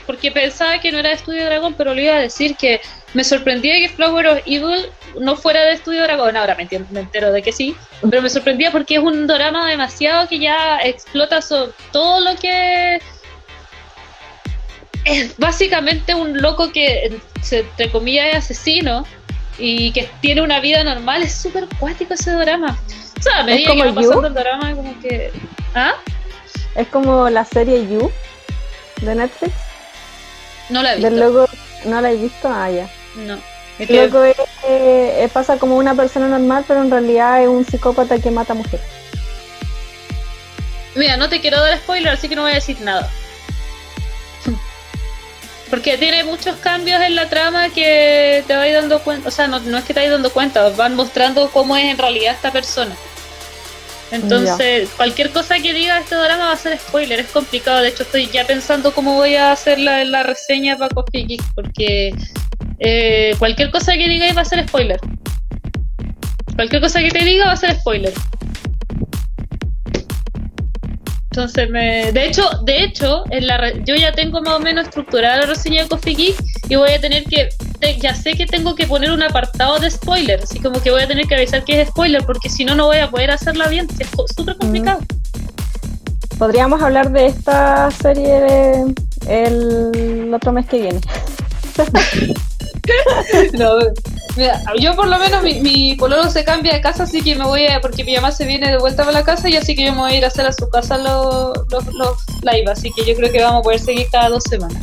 porque 0.08 0.32
pensaba 0.32 0.80
que 0.80 0.90
no 0.90 0.98
era 0.98 1.10
de 1.10 1.16
Estudio 1.16 1.44
Dragón, 1.44 1.74
pero 1.74 1.92
lo 1.94 2.00
iba 2.00 2.14
a 2.14 2.20
decir 2.20 2.56
que 2.56 2.80
me 3.12 3.22
sorprendía 3.22 3.74
que 3.74 3.90
Flower 3.90 4.26
of 4.26 4.38
Evil 4.46 4.86
no 5.20 5.36
fuera 5.36 5.60
de 5.64 5.74
Estudio 5.74 6.02
Dragón, 6.04 6.34
ahora 6.34 6.56
me, 6.56 6.66
entero 6.98 7.30
de 7.30 7.42
que 7.42 7.52
sí, 7.52 7.76
pero 8.08 8.22
me 8.22 8.30
sorprendía 8.30 8.72
porque 8.72 8.94
es 8.94 9.02
un 9.02 9.26
drama 9.26 9.68
demasiado 9.68 10.26
que 10.26 10.38
ya 10.38 10.78
explota 10.78 11.40
todo 11.92 12.20
lo 12.20 12.36
que 12.36 13.02
es 15.04 15.36
básicamente 15.36 16.14
un 16.14 16.40
loco 16.40 16.72
que, 16.72 17.20
entre 17.50 17.90
comillas, 17.90 18.28
es 18.28 18.36
asesino 18.36 19.04
y 19.58 19.92
que 19.92 20.08
tiene 20.22 20.40
una 20.40 20.60
vida 20.60 20.82
normal. 20.84 21.22
Es 21.22 21.34
súper 21.34 21.66
cuático 21.78 22.14
ese 22.14 22.32
drama. 22.32 22.78
O 23.18 23.22
sea, 23.22 23.40
a 23.40 23.44
medida 23.44 23.74
que 23.74 23.82
va 23.82 23.94
pasando 23.94 24.28
el 24.28 24.34
drama, 24.34 24.74
como 24.74 24.98
que. 25.00 25.32
¿Ah? 25.74 25.92
Es 26.74 26.88
como 26.88 27.28
la 27.28 27.44
serie 27.44 27.86
You 27.86 28.10
de 29.02 29.14
Netflix. 29.14 29.67
No 30.68 30.82
la 30.82 30.92
he 30.92 30.96
visto. 30.96 31.10
Del 31.10 31.48
¿No 31.84 32.00
la 32.00 32.10
he 32.10 32.16
visto? 32.16 32.48
Ah, 32.48 32.70
ya. 32.70 32.88
No. 33.16 33.38
Es 33.78 33.86
que... 33.86 34.34
Eh, 34.66 35.28
pasa 35.32 35.58
como 35.58 35.76
una 35.76 35.94
persona 35.94 36.28
normal, 36.28 36.64
pero 36.66 36.82
en 36.82 36.90
realidad 36.90 37.42
es 37.42 37.48
un 37.48 37.64
psicópata 37.64 38.18
que 38.18 38.30
mata 38.30 38.54
mujeres. 38.54 38.86
Mira, 40.94 41.16
no 41.16 41.28
te 41.28 41.40
quiero 41.40 41.60
dar 41.60 41.78
spoiler, 41.78 42.12
así 42.12 42.28
que 42.28 42.34
no 42.34 42.42
voy 42.42 42.52
a 42.52 42.56
decir 42.56 42.80
nada. 42.80 43.08
Porque 45.70 45.98
tiene 45.98 46.24
muchos 46.24 46.56
cambios 46.56 47.00
en 47.02 47.14
la 47.14 47.28
trama 47.28 47.68
que 47.68 48.42
te 48.46 48.56
vais 48.56 48.74
dando 48.74 49.00
cuenta, 49.00 49.28
o 49.28 49.30
sea, 49.30 49.48
no, 49.48 49.60
no 49.60 49.78
es 49.78 49.84
que 49.84 49.94
te 49.94 50.00
vais 50.00 50.10
dando 50.10 50.32
cuenta, 50.32 50.70
van 50.70 50.96
mostrando 50.96 51.50
cómo 51.50 51.76
es 51.76 51.84
en 51.84 51.98
realidad 51.98 52.34
esta 52.34 52.50
persona. 52.50 52.96
Entonces, 54.10 54.88
cualquier 54.96 55.30
cosa 55.30 55.58
que 55.58 55.74
diga 55.74 55.98
este 55.98 56.14
drama 56.14 56.46
va 56.46 56.52
a 56.52 56.56
ser 56.56 56.78
spoiler, 56.78 57.20
es 57.20 57.26
complicado. 57.26 57.82
De 57.82 57.88
hecho, 57.88 58.04
estoy 58.04 58.26
ya 58.26 58.46
pensando 58.46 58.92
cómo 58.92 59.14
voy 59.14 59.36
a 59.36 59.52
hacer 59.52 59.78
la, 59.78 60.04
la 60.04 60.22
reseña 60.22 60.76
para 60.76 60.94
Coffee 60.94 61.24
Geek, 61.24 61.42
porque 61.54 62.14
eh, 62.78 63.34
cualquier 63.38 63.70
cosa 63.70 63.92
que 63.94 64.08
diga 64.08 64.32
va 64.32 64.42
a 64.42 64.44
ser 64.44 64.66
spoiler. 64.66 64.98
Cualquier 66.56 66.80
cosa 66.80 67.00
que 67.00 67.10
te 67.10 67.24
diga 67.24 67.46
va 67.46 67.52
a 67.52 67.56
ser 67.56 67.78
spoiler. 67.78 68.12
Entonces 71.38 71.70
me. 71.70 72.10
De 72.10 72.26
hecho, 72.26 72.50
de 72.64 72.82
hecho, 72.82 73.22
en 73.30 73.46
la 73.46 73.72
yo 73.84 73.94
ya 73.94 74.10
tengo 74.10 74.40
más 74.42 74.54
o 74.54 74.58
menos 74.58 74.86
estructurada 74.86 75.36
la 75.36 75.46
reseña 75.46 75.84
de 75.84 75.88
Coffee 75.88 76.16
Geek 76.16 76.34
y 76.68 76.74
voy 76.74 76.90
a 76.90 77.00
tener 77.00 77.22
que. 77.26 77.48
ya 78.00 78.12
sé 78.12 78.32
que 78.32 78.44
tengo 78.44 78.74
que 78.74 78.88
poner 78.88 79.12
un 79.12 79.22
apartado 79.22 79.78
de 79.78 79.88
spoiler. 79.88 80.40
Así 80.42 80.58
como 80.58 80.82
que 80.82 80.90
voy 80.90 81.02
a 81.02 81.06
tener 81.06 81.28
que 81.28 81.36
avisar 81.36 81.62
que 81.62 81.80
es 81.80 81.90
spoiler, 81.90 82.24
porque 82.26 82.48
si 82.48 82.64
no, 82.64 82.74
no 82.74 82.86
voy 82.86 82.96
a 82.96 83.08
poder 83.08 83.30
hacerla 83.30 83.68
bien. 83.68 83.86
Es 84.00 84.08
súper 84.36 84.56
complicado. 84.56 84.98
Podríamos 86.38 86.82
hablar 86.82 87.12
de 87.12 87.26
esta 87.26 87.88
serie 87.92 88.84
el 89.28 90.34
otro 90.34 90.50
mes 90.50 90.66
que 90.66 90.80
viene. 90.80 91.00
no, 93.52 93.78
yo 94.80 94.94
por 94.96 95.08
lo 95.08 95.18
menos 95.18 95.42
mi, 95.42 95.60
mi 95.60 95.94
pololo 95.94 96.30
se 96.30 96.44
cambia 96.44 96.72
de 96.72 96.80
casa, 96.80 97.04
así 97.04 97.22
que 97.22 97.34
me 97.34 97.44
voy 97.44 97.66
a, 97.66 97.80
porque 97.80 98.04
mi 98.04 98.14
mamá 98.14 98.32
se 98.32 98.46
viene 98.46 98.70
de 98.70 98.78
vuelta 98.78 99.04
para 99.04 99.18
la 99.18 99.24
casa 99.24 99.48
y 99.48 99.56
así 99.56 99.74
que 99.74 99.86
yo 99.86 99.92
me 99.92 99.98
voy 99.98 100.12
a 100.12 100.16
ir 100.18 100.24
a 100.24 100.28
hacer 100.28 100.46
a 100.46 100.52
su 100.52 100.68
casa 100.68 100.98
los, 100.98 101.56
los, 101.70 101.86
los 101.94 102.18
live, 102.42 102.70
así 102.70 102.90
que 102.92 103.04
yo 103.04 103.14
creo 103.14 103.30
que 103.32 103.42
vamos 103.42 103.60
a 103.60 103.62
poder 103.62 103.80
seguir 103.80 104.06
cada 104.10 104.28
dos 104.28 104.44
semanas. 104.44 104.82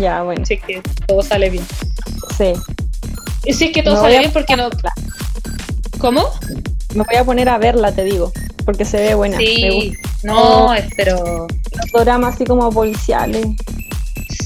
Ya, 0.00 0.22
bueno. 0.22 0.42
Así 0.42 0.58
que 0.58 0.82
todo 1.06 1.22
sale 1.22 1.50
bien. 1.50 1.66
Sí. 2.36 2.52
Y 3.44 3.52
si 3.52 3.66
es 3.66 3.72
que 3.72 3.82
todo 3.82 4.00
sale 4.00 4.18
bien 4.18 4.32
porque 4.32 4.56
no... 4.56 4.70
¿Cómo? 5.98 6.30
Me 6.94 7.04
voy 7.04 7.16
a 7.16 7.24
poner 7.24 7.48
a 7.48 7.58
verla, 7.58 7.92
te 7.92 8.04
digo, 8.04 8.32
porque 8.64 8.84
se 8.84 8.98
ve 8.98 9.14
buena. 9.14 9.38
Sí, 9.38 9.92
no, 10.22 10.72
pero... 10.96 11.46
Los 11.72 11.90
programas 11.92 12.34
así 12.34 12.44
como 12.44 12.70
policiales. 12.70 13.46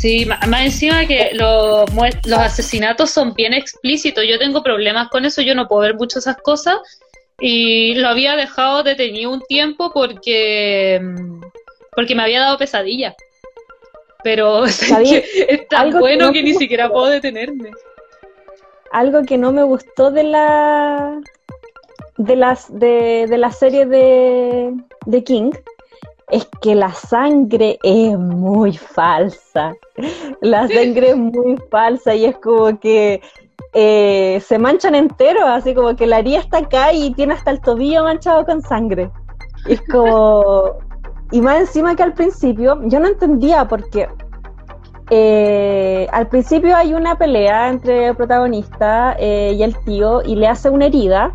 Sí, 0.01 0.26
más 0.26 0.62
encima 0.62 1.07
que 1.07 1.30
los, 1.34 1.90
los 2.24 2.38
asesinatos 2.38 3.11
son 3.11 3.34
bien 3.34 3.53
explícitos. 3.53 4.24
Yo 4.28 4.38
tengo 4.38 4.62
problemas 4.62 5.09
con 5.09 5.24
eso, 5.24 5.42
yo 5.42 5.57
no 5.57 5.66
puedo 5.66 5.82
ver 5.82 5.96
mucho 5.96 6.20
esas 6.20 6.36
cosas. 6.36 6.76
Y 7.40 7.94
lo 7.96 8.09
había 8.09 8.36
dejado 8.36 8.84
detenido 8.84 9.32
un 9.32 9.40
tiempo 9.42 9.90
porque, 9.92 11.01
porque 11.96 12.14
me 12.14 12.22
había 12.22 12.40
dado 12.40 12.59
pesadilla. 12.59 13.16
Pero 14.22 14.64
es, 14.66 14.78
tan 15.68 15.90
bueno 15.99 16.32
que, 16.32 16.44
ni 16.44 16.55
siquiera 16.55 16.88
puedo 16.88 17.07
detenerme. 17.07 17.72
Algo 18.92 19.24
que 19.24 19.36
no 19.36 19.51
me 19.51 19.64
gustó 19.64 20.12
de 20.12 20.22
la 20.22 21.20
de 22.18 22.36
las 22.36 22.66
de, 22.78 23.26
de 23.28 23.38
la 23.38 23.51
serie 23.51 23.86
de, 23.86 24.74
de 25.07 25.24
King 25.24 25.51
es 26.31 26.49
que 26.61 26.74
la 26.74 26.93
sangre 26.93 27.79
es 27.83 28.18
muy 28.18 28.76
falsa. 28.76 29.74
La 30.41 30.68
sangre 30.68 31.11
es 31.11 31.16
muy 31.16 31.57
falsa 31.70 32.14
y 32.14 32.26
es 32.26 32.37
como 32.37 32.79
que 32.79 33.20
eh, 33.72 34.43
se 34.47 34.59
manchan 34.59 34.95
entero, 34.95 35.47
así 35.47 35.74
como 35.74 35.97
que 35.97 36.07
la 36.07 36.16
haría 36.16 36.41
está 36.41 36.59
acá 36.59 36.93
y 36.93 37.12
tiene 37.14 37.35
hasta 37.35 37.51
el 37.51 37.61
tobillo 37.61 38.05
manchado 38.05 38.45
con 38.45 38.62
sangre. 38.62 39.11
es 39.66 39.81
como. 39.91 40.76
Y 41.31 41.43
más 41.43 41.61
encima 41.61 41.95
que 41.95 42.03
al 42.03 42.14
principio, 42.14 42.81
yo 42.85 43.01
no 43.01 43.07
entendía 43.07 43.68
porque 43.68 44.09
eh, 45.11 46.07
al 46.11 46.26
principio 46.29 46.74
hay 46.74 46.95
una 46.95 47.18
pelea 47.18 47.68
entre 47.68 48.09
el 48.09 48.16
protagonista 48.16 49.14
eh, 49.18 49.55
y 49.55 49.62
el 49.62 49.76
tío 49.85 50.22
y 50.22 50.37
le 50.37 50.49
hace 50.49 50.70
una 50.70 50.87
herida. 50.87 51.33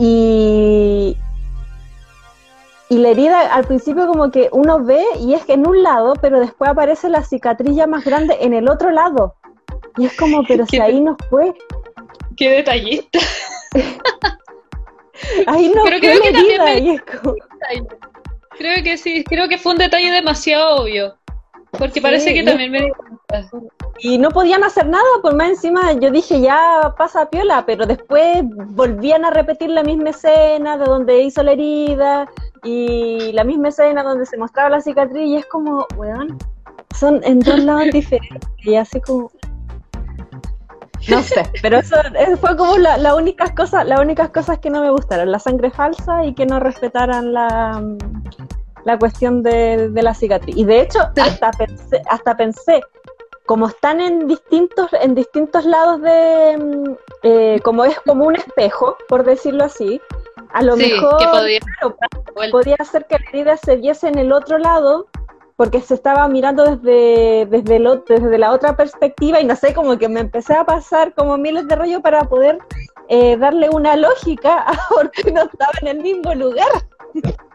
Y, 0.00 1.16
y 2.88 2.98
la 2.98 3.10
herida 3.10 3.40
al 3.54 3.64
principio 3.64 4.06
como 4.06 4.30
que 4.30 4.48
uno 4.52 4.84
ve 4.84 5.02
y 5.18 5.34
es 5.34 5.44
que 5.44 5.54
en 5.54 5.66
un 5.66 5.82
lado, 5.82 6.14
pero 6.20 6.40
después 6.40 6.70
aparece 6.70 7.08
la 7.08 7.22
cicatriz 7.22 7.74
ya 7.74 7.86
más 7.86 8.04
grande 8.04 8.36
en 8.40 8.52
el 8.52 8.68
otro 8.68 8.90
lado. 8.90 9.34
Y 9.96 10.06
es 10.06 10.16
como, 10.16 10.44
pero 10.44 10.66
si 10.70 10.78
ahí 10.78 11.00
no 11.00 11.16
fue. 11.30 11.52
Qué 12.36 12.50
detallista. 12.50 13.18
ahí 15.46 15.72
no 15.74 15.82
fue 15.82 16.00
creo 16.00 16.20
que 16.20 16.28
herida, 16.28 17.02
Creo 18.56 18.84
que 18.84 18.96
sí, 18.96 19.24
creo 19.24 19.48
que 19.48 19.58
fue 19.58 19.72
un 19.72 19.78
detalle 19.78 20.12
demasiado 20.12 20.82
obvio. 20.82 21.16
Porque 21.72 22.00
parece 22.00 22.32
que 22.32 22.44
también 22.44 22.70
me 22.70 22.92
Y 24.00 24.18
no 24.18 24.30
podían 24.30 24.64
hacer 24.64 24.86
nada, 24.86 25.04
por 25.22 25.34
más 25.34 25.50
encima 25.50 25.92
yo 25.92 26.10
dije 26.10 26.40
ya 26.40 26.94
pasa 26.96 27.30
piola, 27.30 27.64
pero 27.66 27.86
después 27.86 28.42
volvían 28.42 29.24
a 29.24 29.30
repetir 29.30 29.70
la 29.70 29.82
misma 29.82 30.10
escena 30.10 30.76
de 30.76 30.84
donde 30.84 31.22
hizo 31.22 31.42
la 31.42 31.52
herida 31.52 32.28
y 32.62 33.32
la 33.32 33.44
misma 33.44 33.68
escena 33.68 34.02
donde 34.02 34.26
se 34.26 34.36
mostraba 34.36 34.70
la 34.70 34.80
cicatriz 34.80 35.26
y 35.26 35.36
es 35.36 35.46
como, 35.46 35.86
weón, 35.96 36.38
son 36.98 37.20
en 37.24 37.40
dos 37.40 37.58
lados 37.60 37.88
diferentes 37.92 38.48
y 38.58 38.74
así 38.74 39.00
como... 39.00 39.30
No 41.08 41.22
sé, 41.22 41.42
pero 41.60 41.78
eso, 41.78 41.96
fue 42.40 42.56
como 42.56 42.78
la, 42.78 42.96
la 42.96 43.14
únicas 43.14 43.52
cosas, 43.52 43.86
las 43.86 44.00
únicas 44.00 44.30
cosas 44.30 44.58
que 44.58 44.70
no 44.70 44.80
me 44.80 44.90
gustaron, 44.90 45.30
la 45.30 45.38
sangre 45.38 45.70
falsa 45.70 46.24
y 46.24 46.34
que 46.34 46.46
no 46.46 46.60
respetaran 46.60 47.34
la, 47.34 47.78
la 48.84 48.98
cuestión 48.98 49.42
de, 49.42 49.90
la 49.94 50.14
cicatriz. 50.14 50.56
Y 50.56 50.64
de 50.64 50.82
hecho, 50.82 51.00
hasta 51.16 51.50
pensé, 51.52 52.02
hasta 52.08 52.36
pensé, 52.36 52.80
como 53.46 53.68
están 53.68 54.00
en 54.00 54.26
distintos, 54.26 54.88
en 54.92 55.14
distintos 55.14 55.64
lados 55.64 56.00
de, 56.00 56.58
mm, 56.58 56.96
eh, 57.22 57.60
como 57.62 57.84
es 57.84 57.98
como 58.00 58.24
un 58.24 58.36
espejo, 58.36 58.96
por 59.08 59.24
decirlo 59.24 59.64
así, 59.64 60.00
a 60.52 60.62
lo 60.62 60.76
mejor 60.76 61.18
podía, 61.30 61.60
podía 62.50 62.76
hacer 62.78 63.06
que 63.06 63.18
la 63.18 63.28
herida 63.30 63.56
se 63.56 63.76
viese 63.76 64.08
en 64.08 64.18
el 64.18 64.32
otro 64.32 64.58
lado, 64.58 65.06
porque 65.56 65.80
se 65.80 65.94
estaba 65.94 66.26
mirando 66.28 66.64
desde, 66.64 67.46
desde, 67.46 67.78
desde 68.08 68.38
la 68.38 68.52
otra 68.52 68.76
perspectiva 68.76 69.40
y 69.40 69.44
no 69.44 69.54
sé, 69.56 69.72
como 69.74 69.98
que 69.98 70.08
me 70.08 70.20
empecé 70.20 70.54
a 70.54 70.64
pasar 70.64 71.14
como 71.14 71.36
miles 71.36 71.68
de 71.68 71.76
rollo 71.76 72.00
para 72.00 72.24
poder 72.24 72.58
eh, 73.08 73.36
darle 73.36 73.68
una 73.70 73.96
lógica 73.96 74.58
a 74.66 74.88
por 74.88 75.10
qué 75.10 75.30
no 75.30 75.42
estaba 75.42 75.72
en 75.82 75.88
el 75.88 76.00
mismo 76.00 76.34
lugar. 76.34 76.68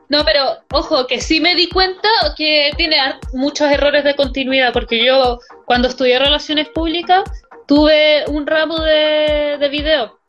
No, 0.10 0.26
pero 0.26 0.58
ojo, 0.74 1.06
que 1.06 1.22
sí 1.22 1.40
me 1.40 1.56
di 1.56 1.70
cuenta 1.70 2.10
que 2.36 2.72
tiene 2.78 2.98
muchos 3.34 3.72
errores 3.72 4.04
de 4.04 4.16
continuidad, 4.16 4.74
porque 4.74 5.06
yo 5.06 5.40
cuando 5.66 5.88
estudié 5.88 6.18
relaciones 6.18 6.68
públicas 6.70 7.24
tuve 7.68 8.26
un 8.28 8.48
ramo 8.48 8.80
de, 8.80 9.58
de 9.60 9.70
video. 9.70 10.20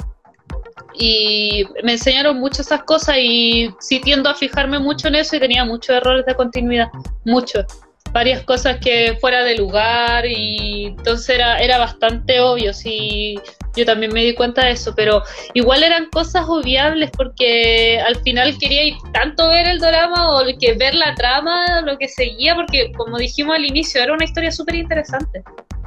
Y 0.95 1.65
me 1.83 1.93
enseñaron 1.93 2.39
mucho 2.39 2.61
esas 2.61 2.83
cosas 2.83 3.17
y 3.19 3.71
sí 3.81 4.01
tiendo 4.01 4.29
a 4.29 4.35
fijarme 4.35 4.79
mucho 4.79 5.09
en 5.09 5.15
eso 5.15 5.37
y 5.37 5.41
tenía 5.41 5.65
muchos 5.65 5.97
errores 5.97 6.27
de 6.27 6.35
continuidad, 6.35 6.89
muchos 7.25 7.65
varias 8.13 8.43
cosas 8.43 8.79
que 8.79 9.17
fuera 9.21 9.45
de 9.45 9.57
lugar 9.57 10.27
y 10.27 10.87
entonces 10.87 11.31
era, 11.31 11.59
era 11.59 11.79
bastante 11.79 12.41
obvio, 12.41 12.73
sí, 12.73 13.39
yo 13.77 13.85
también 13.85 14.13
me 14.13 14.23
di 14.25 14.35
cuenta 14.35 14.65
de 14.65 14.73
eso, 14.73 14.93
pero 14.95 15.23
igual 15.55 15.83
eran 15.83 16.09
cosas 16.11 16.45
obviables 16.49 17.11
porque 17.17 18.01
al 18.05 18.17
final 18.17 18.57
quería 18.59 18.85
ir 18.85 18.95
tanto 19.13 19.49
ver 19.49 19.67
el 19.67 19.79
drama 19.79 20.37
o 20.37 20.45
que 20.59 20.75
ver 20.75 20.95
la 20.95 21.15
trama, 21.15 21.81
lo 21.83 21.97
que 21.99 22.09
seguía, 22.09 22.55
porque 22.55 22.93
como 22.97 23.19
dijimos 23.19 23.57
al 23.57 23.65
inicio, 23.65 24.03
era 24.03 24.13
una 24.13 24.25
historia 24.25 24.51
súper 24.51 24.75
interesante. 24.75 25.43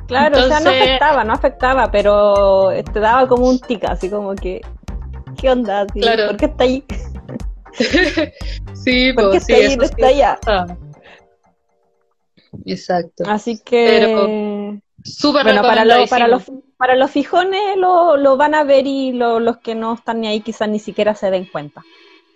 Claro, 0.07 0.37
o 0.37 0.47
sea, 0.47 0.59
no 0.59 0.69
afectaba, 0.69 1.23
no 1.23 1.33
afectaba, 1.33 1.91
pero 1.91 2.69
te 2.93 2.99
daba 2.99 3.27
como 3.27 3.49
un 3.49 3.59
tic, 3.59 3.83
así 3.85 4.09
como 4.09 4.35
que, 4.35 4.61
¿qué 5.37 5.49
onda? 5.49 5.85
Claro. 5.87 6.27
¿Por 6.27 6.37
qué 6.37 6.45
está 6.45 6.63
ahí? 6.63 6.83
sí, 8.73 9.13
¿Por 9.13 9.31
qué 9.31 9.39
pues, 9.39 9.49
está 9.49 9.55
ahí 9.55 9.77
no 9.77 9.83
está 9.83 10.07
allá? 10.07 10.39
Exacto. 12.65 13.23
Así 13.27 13.59
que. 13.63 14.79
súper 15.03 15.43
bueno, 15.43 15.61
para, 15.61 15.85
para, 16.07 16.27
los, 16.27 16.43
para 16.77 16.95
los 16.95 17.11
fijones 17.11 17.77
lo, 17.77 18.17
lo 18.17 18.37
van 18.37 18.55
a 18.55 18.63
ver 18.63 18.87
y 18.87 19.11
los 19.13 19.57
que 19.57 19.75
no 19.75 19.93
están 19.93 20.21
ni 20.21 20.27
ahí 20.27 20.41
quizás 20.41 20.69
ni 20.69 20.79
siquiera 20.79 21.15
se 21.15 21.31
den 21.31 21.45
cuenta. 21.45 21.83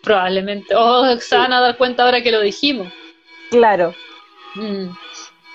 Probablemente. 0.04 0.76
O 0.76 1.18
se 1.18 1.36
van 1.36 1.54
a 1.54 1.62
dar 1.62 1.78
cuenta 1.78 2.04
ahora 2.04 2.22
que 2.22 2.32
lo 2.32 2.42
dijimos. 2.42 2.88
Claro. 3.50 3.94
Mm. 4.56 4.90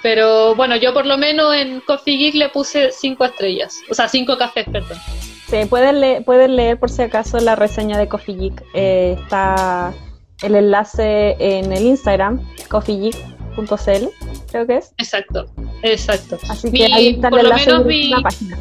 Pero 0.02 0.54
bueno, 0.56 0.76
yo 0.76 0.92
por 0.92 1.06
lo 1.06 1.16
menos 1.16 1.54
en 1.54 1.80
Coffee 1.80 2.16
Geek 2.16 2.34
le 2.34 2.48
puse 2.48 2.90
cinco 2.90 3.24
estrellas. 3.24 3.78
O 3.88 3.94
sea, 3.94 4.08
cinco 4.08 4.36
cafés, 4.36 4.66
perdón. 4.70 4.98
Sí, 5.46 5.64
pueden, 5.68 6.00
leer, 6.00 6.24
pueden 6.24 6.56
leer 6.56 6.78
por 6.78 6.90
si 6.90 7.02
acaso 7.02 7.38
la 7.38 7.54
reseña 7.54 7.98
de 7.98 8.08
Coffee 8.08 8.36
Geek. 8.36 8.64
Eh, 8.74 9.16
está 9.20 9.94
el 10.42 10.56
enlace 10.56 11.36
en 11.38 11.72
el 11.72 11.86
Instagram, 11.86 12.40
Coffee 12.68 12.98
Geek 12.98 13.32
.cl, 13.57 14.07
creo 14.50 14.66
que 14.66 14.76
es. 14.76 14.92
Exacto, 14.98 15.46
exacto. 15.82 16.38
Así 16.48 16.70
que 16.70 16.84
ahí 16.86 17.09
está 17.09 17.30
por 17.30 17.42
lo 17.42 17.55
menos 17.55 17.84
mi, 17.84 18.09
la 18.09 18.20
página. 18.20 18.59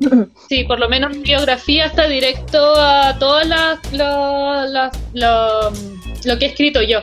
Sí, 0.48 0.64
por 0.64 0.80
lo 0.80 0.88
menos 0.88 1.16
mi 1.16 1.22
biografía 1.22 1.86
está 1.86 2.06
directo 2.08 2.74
a 2.76 3.18
todas 3.18 3.46
las 3.46 3.92
lo, 3.92 4.66
lo, 5.14 6.38
que 6.38 6.46
he 6.46 6.48
escrito 6.48 6.82
yo. 6.82 7.00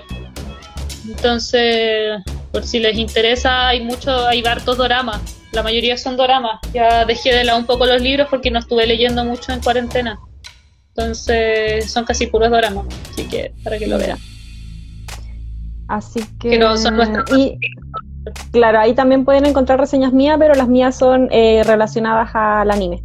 Entonces, 1.08 2.22
por 2.52 2.66
si 2.66 2.80
les 2.80 2.98
interesa, 2.98 3.70
hay 3.70 3.82
mucho, 3.82 4.28
hay 4.28 4.44
hartos 4.46 4.78
doramas. 4.78 5.22
La 5.52 5.64
mayoría 5.64 5.98
son 5.98 6.18
doramas. 6.18 6.60
Ya 6.74 7.06
dejé 7.06 7.34
de 7.34 7.44
lado 7.44 7.58
un 7.58 7.66
poco 7.66 7.86
los 7.86 8.02
libros 8.02 8.28
porque 8.30 8.52
no 8.52 8.60
estuve 8.60 8.86
leyendo 8.86 9.24
mucho 9.24 9.52
en 9.52 9.62
cuarentena. 9.62 10.20
Entonces 10.90 11.90
son 11.92 12.04
casi 12.04 12.28
puros 12.28 12.52
doramas, 12.52 12.86
así 13.12 13.26
que 13.28 13.54
para 13.64 13.80
que 13.80 13.88
lo 13.88 13.98
vean. 13.98 14.20
Así 15.90 16.24
que... 16.40 16.58
no 16.60 16.78
son 16.78 17.00
y, 17.36 17.58
claro, 18.52 18.80
ahí 18.80 18.94
también 18.94 19.26
pueden 19.26 19.48
encontrar 19.48 19.80
reseñas 19.80 20.14
mías, 20.14 20.38
pero 20.40 20.54
las 20.54 20.68
mías 20.68 20.96
son 20.96 21.30
eh, 21.32 21.64
relacionadas 21.66 22.30
al 22.34 22.70
anime. 22.70 23.04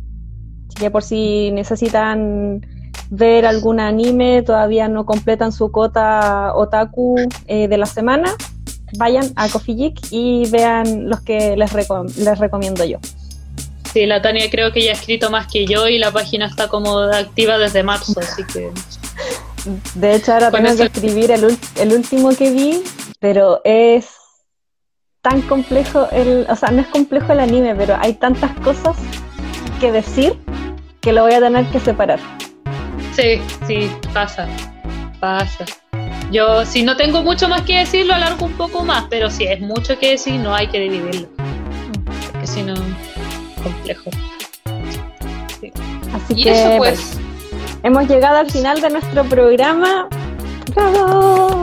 Así 0.68 0.76
que 0.78 0.90
por 0.90 1.02
si 1.02 1.50
necesitan 1.52 2.60
ver 3.08 3.46
algún 3.46 3.80
anime, 3.80 4.42
todavía 4.42 4.86
no 4.86 5.06
completan 5.06 5.50
su 5.50 5.72
cota 5.72 6.54
otaku 6.54 7.16
eh, 7.46 7.68
de 7.68 7.78
la 7.78 7.86
semana, 7.86 8.34
vayan 8.98 9.32
a 9.36 9.48
Coffee 9.48 9.94
y 10.10 10.48
vean 10.50 11.08
los 11.08 11.22
que 11.22 11.56
les, 11.56 11.72
les 12.18 12.38
recomiendo 12.38 12.84
yo. 12.84 12.98
Sí, 13.94 14.04
la 14.04 14.20
Tania 14.20 14.50
creo 14.50 14.72
que 14.72 14.84
ya 14.84 14.90
ha 14.90 14.94
escrito 14.94 15.30
más 15.30 15.46
que 15.46 15.64
yo 15.66 15.88
y 15.88 15.98
la 15.98 16.10
página 16.10 16.46
está 16.46 16.68
como 16.68 16.98
activa 16.98 17.56
desde 17.56 17.82
marzo, 17.82 18.20
así 18.20 18.42
que... 18.44 18.70
De 19.94 20.14
hecho, 20.14 20.32
ahora 20.34 20.50
tengo 20.50 20.76
que 20.76 20.84
escribir 20.84 21.30
el, 21.30 21.58
el 21.76 21.92
último 21.92 22.30
que 22.30 22.50
vi, 22.50 22.82
pero 23.18 23.60
es 23.64 24.08
tan 25.22 25.40
complejo, 25.42 26.06
el, 26.12 26.46
o 26.50 26.56
sea, 26.56 26.70
no 26.70 26.82
es 26.82 26.86
complejo 26.88 27.32
el 27.32 27.40
anime, 27.40 27.74
pero 27.74 27.96
hay 27.98 28.12
tantas 28.12 28.54
cosas 28.58 28.96
que 29.80 29.90
decir 29.90 30.38
que 31.00 31.12
lo 31.12 31.22
voy 31.22 31.32
a 31.32 31.40
tener 31.40 31.64
que 31.66 31.80
separar. 31.80 32.20
Sí, 33.14 33.40
sí, 33.66 33.90
pasa, 34.12 34.46
pasa. 35.20 35.64
Yo, 36.30 36.66
si 36.66 36.82
no 36.82 36.96
tengo 36.96 37.22
mucho 37.22 37.48
más 37.48 37.62
que 37.62 37.78
decir, 37.78 38.06
lo 38.06 38.14
alargo 38.14 38.44
un 38.44 38.52
poco 38.52 38.84
más, 38.84 39.04
pero 39.08 39.30
si 39.30 39.44
es 39.44 39.60
mucho 39.60 39.98
que 39.98 40.10
decir, 40.10 40.34
no 40.40 40.54
hay 40.54 40.66
que 40.66 40.80
dividirlo. 40.80 41.28
Porque 42.32 42.46
si 42.46 42.62
no, 42.62 42.74
complejo. 43.62 44.10
Así 46.12 46.42
que, 46.42 46.74
pues. 46.76 47.16
Hemos 47.84 48.08
llegado 48.08 48.38
al 48.38 48.50
final 48.50 48.80
de 48.80 48.90
nuestro 48.90 49.24
programa. 49.24 50.08
¡Bravo! 50.74 51.62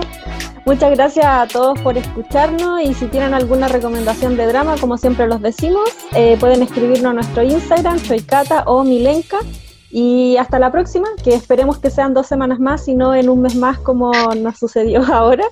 Muchas 0.65 0.91
gracias 0.91 1.25
a 1.25 1.47
todos 1.47 1.79
por 1.81 1.97
escucharnos 1.97 2.81
y 2.81 2.93
si 2.93 3.07
tienen 3.07 3.33
alguna 3.33 3.67
recomendación 3.67 4.37
de 4.37 4.45
drama, 4.45 4.75
como 4.79 4.97
siempre 4.97 5.27
los 5.27 5.41
decimos, 5.41 5.89
eh, 6.13 6.37
pueden 6.39 6.61
escribirnos 6.61 7.09
a 7.09 7.13
nuestro 7.13 7.41
Instagram, 7.41 7.97
soy 7.97 8.21
Cata 8.21 8.63
o 8.67 8.83
Milenka 8.83 9.39
y 9.89 10.37
hasta 10.37 10.59
la 10.59 10.71
próxima, 10.71 11.07
que 11.23 11.33
esperemos 11.33 11.79
que 11.79 11.89
sean 11.89 12.13
dos 12.13 12.27
semanas 12.27 12.59
más 12.59 12.87
y 12.87 12.93
no 12.93 13.15
en 13.15 13.27
un 13.27 13.41
mes 13.41 13.55
más 13.55 13.79
como 13.79 14.11
nos 14.35 14.59
sucedió 14.59 15.03
ahora. 15.11 15.45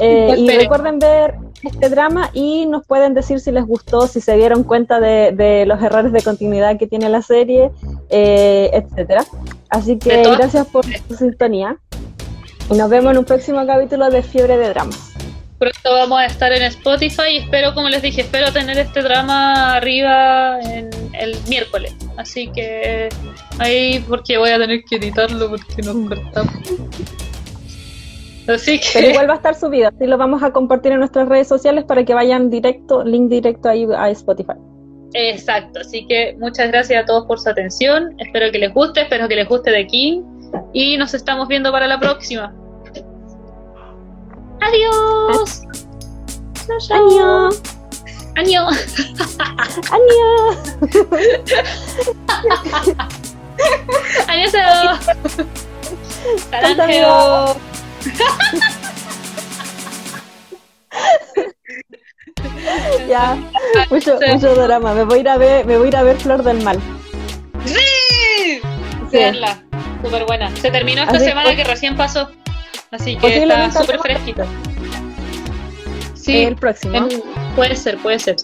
Eh, 0.00 0.34
y 0.36 0.50
recuerden 0.50 0.98
ver 0.98 1.36
este 1.62 1.88
drama 1.88 2.30
y 2.32 2.66
nos 2.66 2.86
pueden 2.86 3.14
decir 3.14 3.40
si 3.40 3.50
les 3.50 3.64
gustó, 3.64 4.06
si 4.06 4.20
se 4.20 4.36
dieron 4.36 4.64
cuenta 4.64 5.00
de, 5.00 5.64
los 5.66 5.82
errores 5.82 6.12
de 6.12 6.22
continuidad 6.22 6.78
que 6.78 6.86
tiene 6.86 7.08
la 7.08 7.22
serie, 7.22 7.70
eh, 8.10 8.70
etcétera. 8.72 9.24
Así 9.70 9.98
que 9.98 10.22
gracias 10.22 10.66
por 10.66 10.84
su 10.84 11.16
sintonía. 11.16 11.78
Y 12.70 12.74
nos 12.74 12.90
vemos 12.90 13.12
en 13.12 13.18
un 13.18 13.24
próximo 13.24 13.64
capítulo 13.66 14.10
de 14.10 14.22
Fiebre 14.22 14.58
de 14.58 14.68
Dramas. 14.68 15.14
Pronto 15.58 15.92
vamos 15.92 16.20
a 16.20 16.26
estar 16.26 16.52
en 16.52 16.62
Spotify 16.62 17.30
y 17.32 17.36
espero, 17.38 17.74
como 17.74 17.88
les 17.88 18.00
dije, 18.00 18.20
espero 18.20 18.52
tener 18.52 18.78
este 18.78 19.02
drama 19.02 19.74
arriba 19.74 20.60
en 20.60 20.90
el 21.14 21.36
miércoles. 21.48 21.94
Así 22.16 22.48
que 22.48 23.08
ahí, 23.58 24.04
porque 24.08 24.38
voy 24.38 24.50
a 24.50 24.58
tener 24.58 24.84
que 24.84 24.96
editarlo 24.96 25.48
porque 25.48 25.82
nos 25.82 26.08
cortamos. 26.08 26.54
Así 28.48 28.80
que... 28.80 28.86
Pero 28.94 29.08
igual 29.08 29.28
va 29.28 29.34
a 29.34 29.36
estar 29.36 29.54
subido, 29.54 29.88
así 29.88 30.06
lo 30.06 30.16
vamos 30.16 30.42
a 30.42 30.50
compartir 30.52 30.92
en 30.92 31.00
nuestras 31.00 31.28
redes 31.28 31.48
sociales 31.48 31.84
para 31.84 32.04
que 32.04 32.14
vayan 32.14 32.48
directo, 32.50 33.04
link 33.04 33.28
directo 33.28 33.68
ahí 33.68 33.86
a 33.94 34.10
Spotify. 34.10 34.54
Exacto, 35.14 35.80
así 35.80 36.06
que 36.06 36.36
muchas 36.38 36.68
gracias 36.68 37.02
a 37.02 37.06
todos 37.06 37.26
por 37.26 37.38
su 37.38 37.48
atención, 37.48 38.14
espero 38.18 38.50
que 38.50 38.58
les 38.58 38.72
guste, 38.72 39.02
espero 39.02 39.28
que 39.28 39.36
les 39.36 39.48
guste 39.48 39.70
de 39.70 39.80
aquí 39.80 40.22
y 40.72 40.96
nos 40.96 41.14
estamos 41.14 41.48
viendo 41.48 41.70
para 41.72 41.86
la 41.86 41.98
próxima. 42.00 42.54
Adiós. 44.60 45.62
Año. 46.90 47.48
Año. 48.36 48.68
Año. 49.90 50.28
Año. 54.28 54.58
Año. 56.76 57.77
ya, 63.08 63.36
mucho, 63.90 64.18
mucho 64.32 64.54
drama. 64.54 64.94
Me 64.94 65.04
voy 65.04 65.18
a 65.18 65.20
ir 65.20 65.28
a 65.28 65.36
ver, 65.36 65.66
me 65.66 65.76
voy 65.76 65.86
a 65.86 65.88
ir 65.88 65.96
a 65.96 66.02
ver 66.02 66.16
Flor 66.16 66.42
del 66.42 66.62
Mal. 66.62 66.78
Sí, 67.64 68.60
verla, 69.10 69.62
súper 70.02 70.24
buena. 70.26 70.54
Se 70.56 70.70
terminó 70.70 71.02
esta 71.02 71.18
semana 71.18 71.56
que 71.56 71.64
recién 71.64 71.96
pasó. 71.96 72.30
Así 72.90 73.16
que 73.16 73.42
está 73.42 73.72
súper 73.72 73.98
fresquito. 74.00 74.44
Sí, 76.14 76.44
el 76.44 76.56
próximo. 76.56 77.08
puede 77.56 77.76
ser, 77.76 77.96
puede 77.98 78.18
ser. 78.18 78.36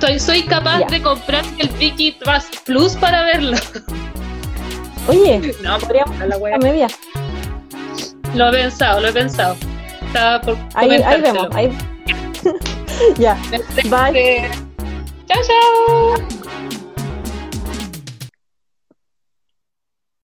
Soy, 0.00 0.18
soy 0.18 0.42
capaz 0.42 0.80
de 0.90 1.00
comprar 1.02 1.44
el 1.58 1.68
Vicky 1.70 2.16
Plus 2.64 2.96
para 2.96 3.22
verlo. 3.22 3.56
Oye, 5.08 5.54
no, 5.62 5.78
podríamos 5.78 6.20
a 6.20 6.26
la 6.26 6.36
wea 6.36 6.58
media. 6.58 6.88
Lo 8.34 8.48
he 8.48 8.52
pensado, 8.52 9.00
lo 9.00 9.08
he 9.08 9.12
pensado. 9.12 9.56
Estaba 10.06 10.40
por 10.40 10.56
ahí, 10.74 11.02
ahí 11.02 11.20
vemos, 11.20 11.48
ahí. 11.52 11.76
ya. 13.16 13.36
Bye. 13.84 14.50
Chao, 15.26 15.42
chao. 15.42 16.43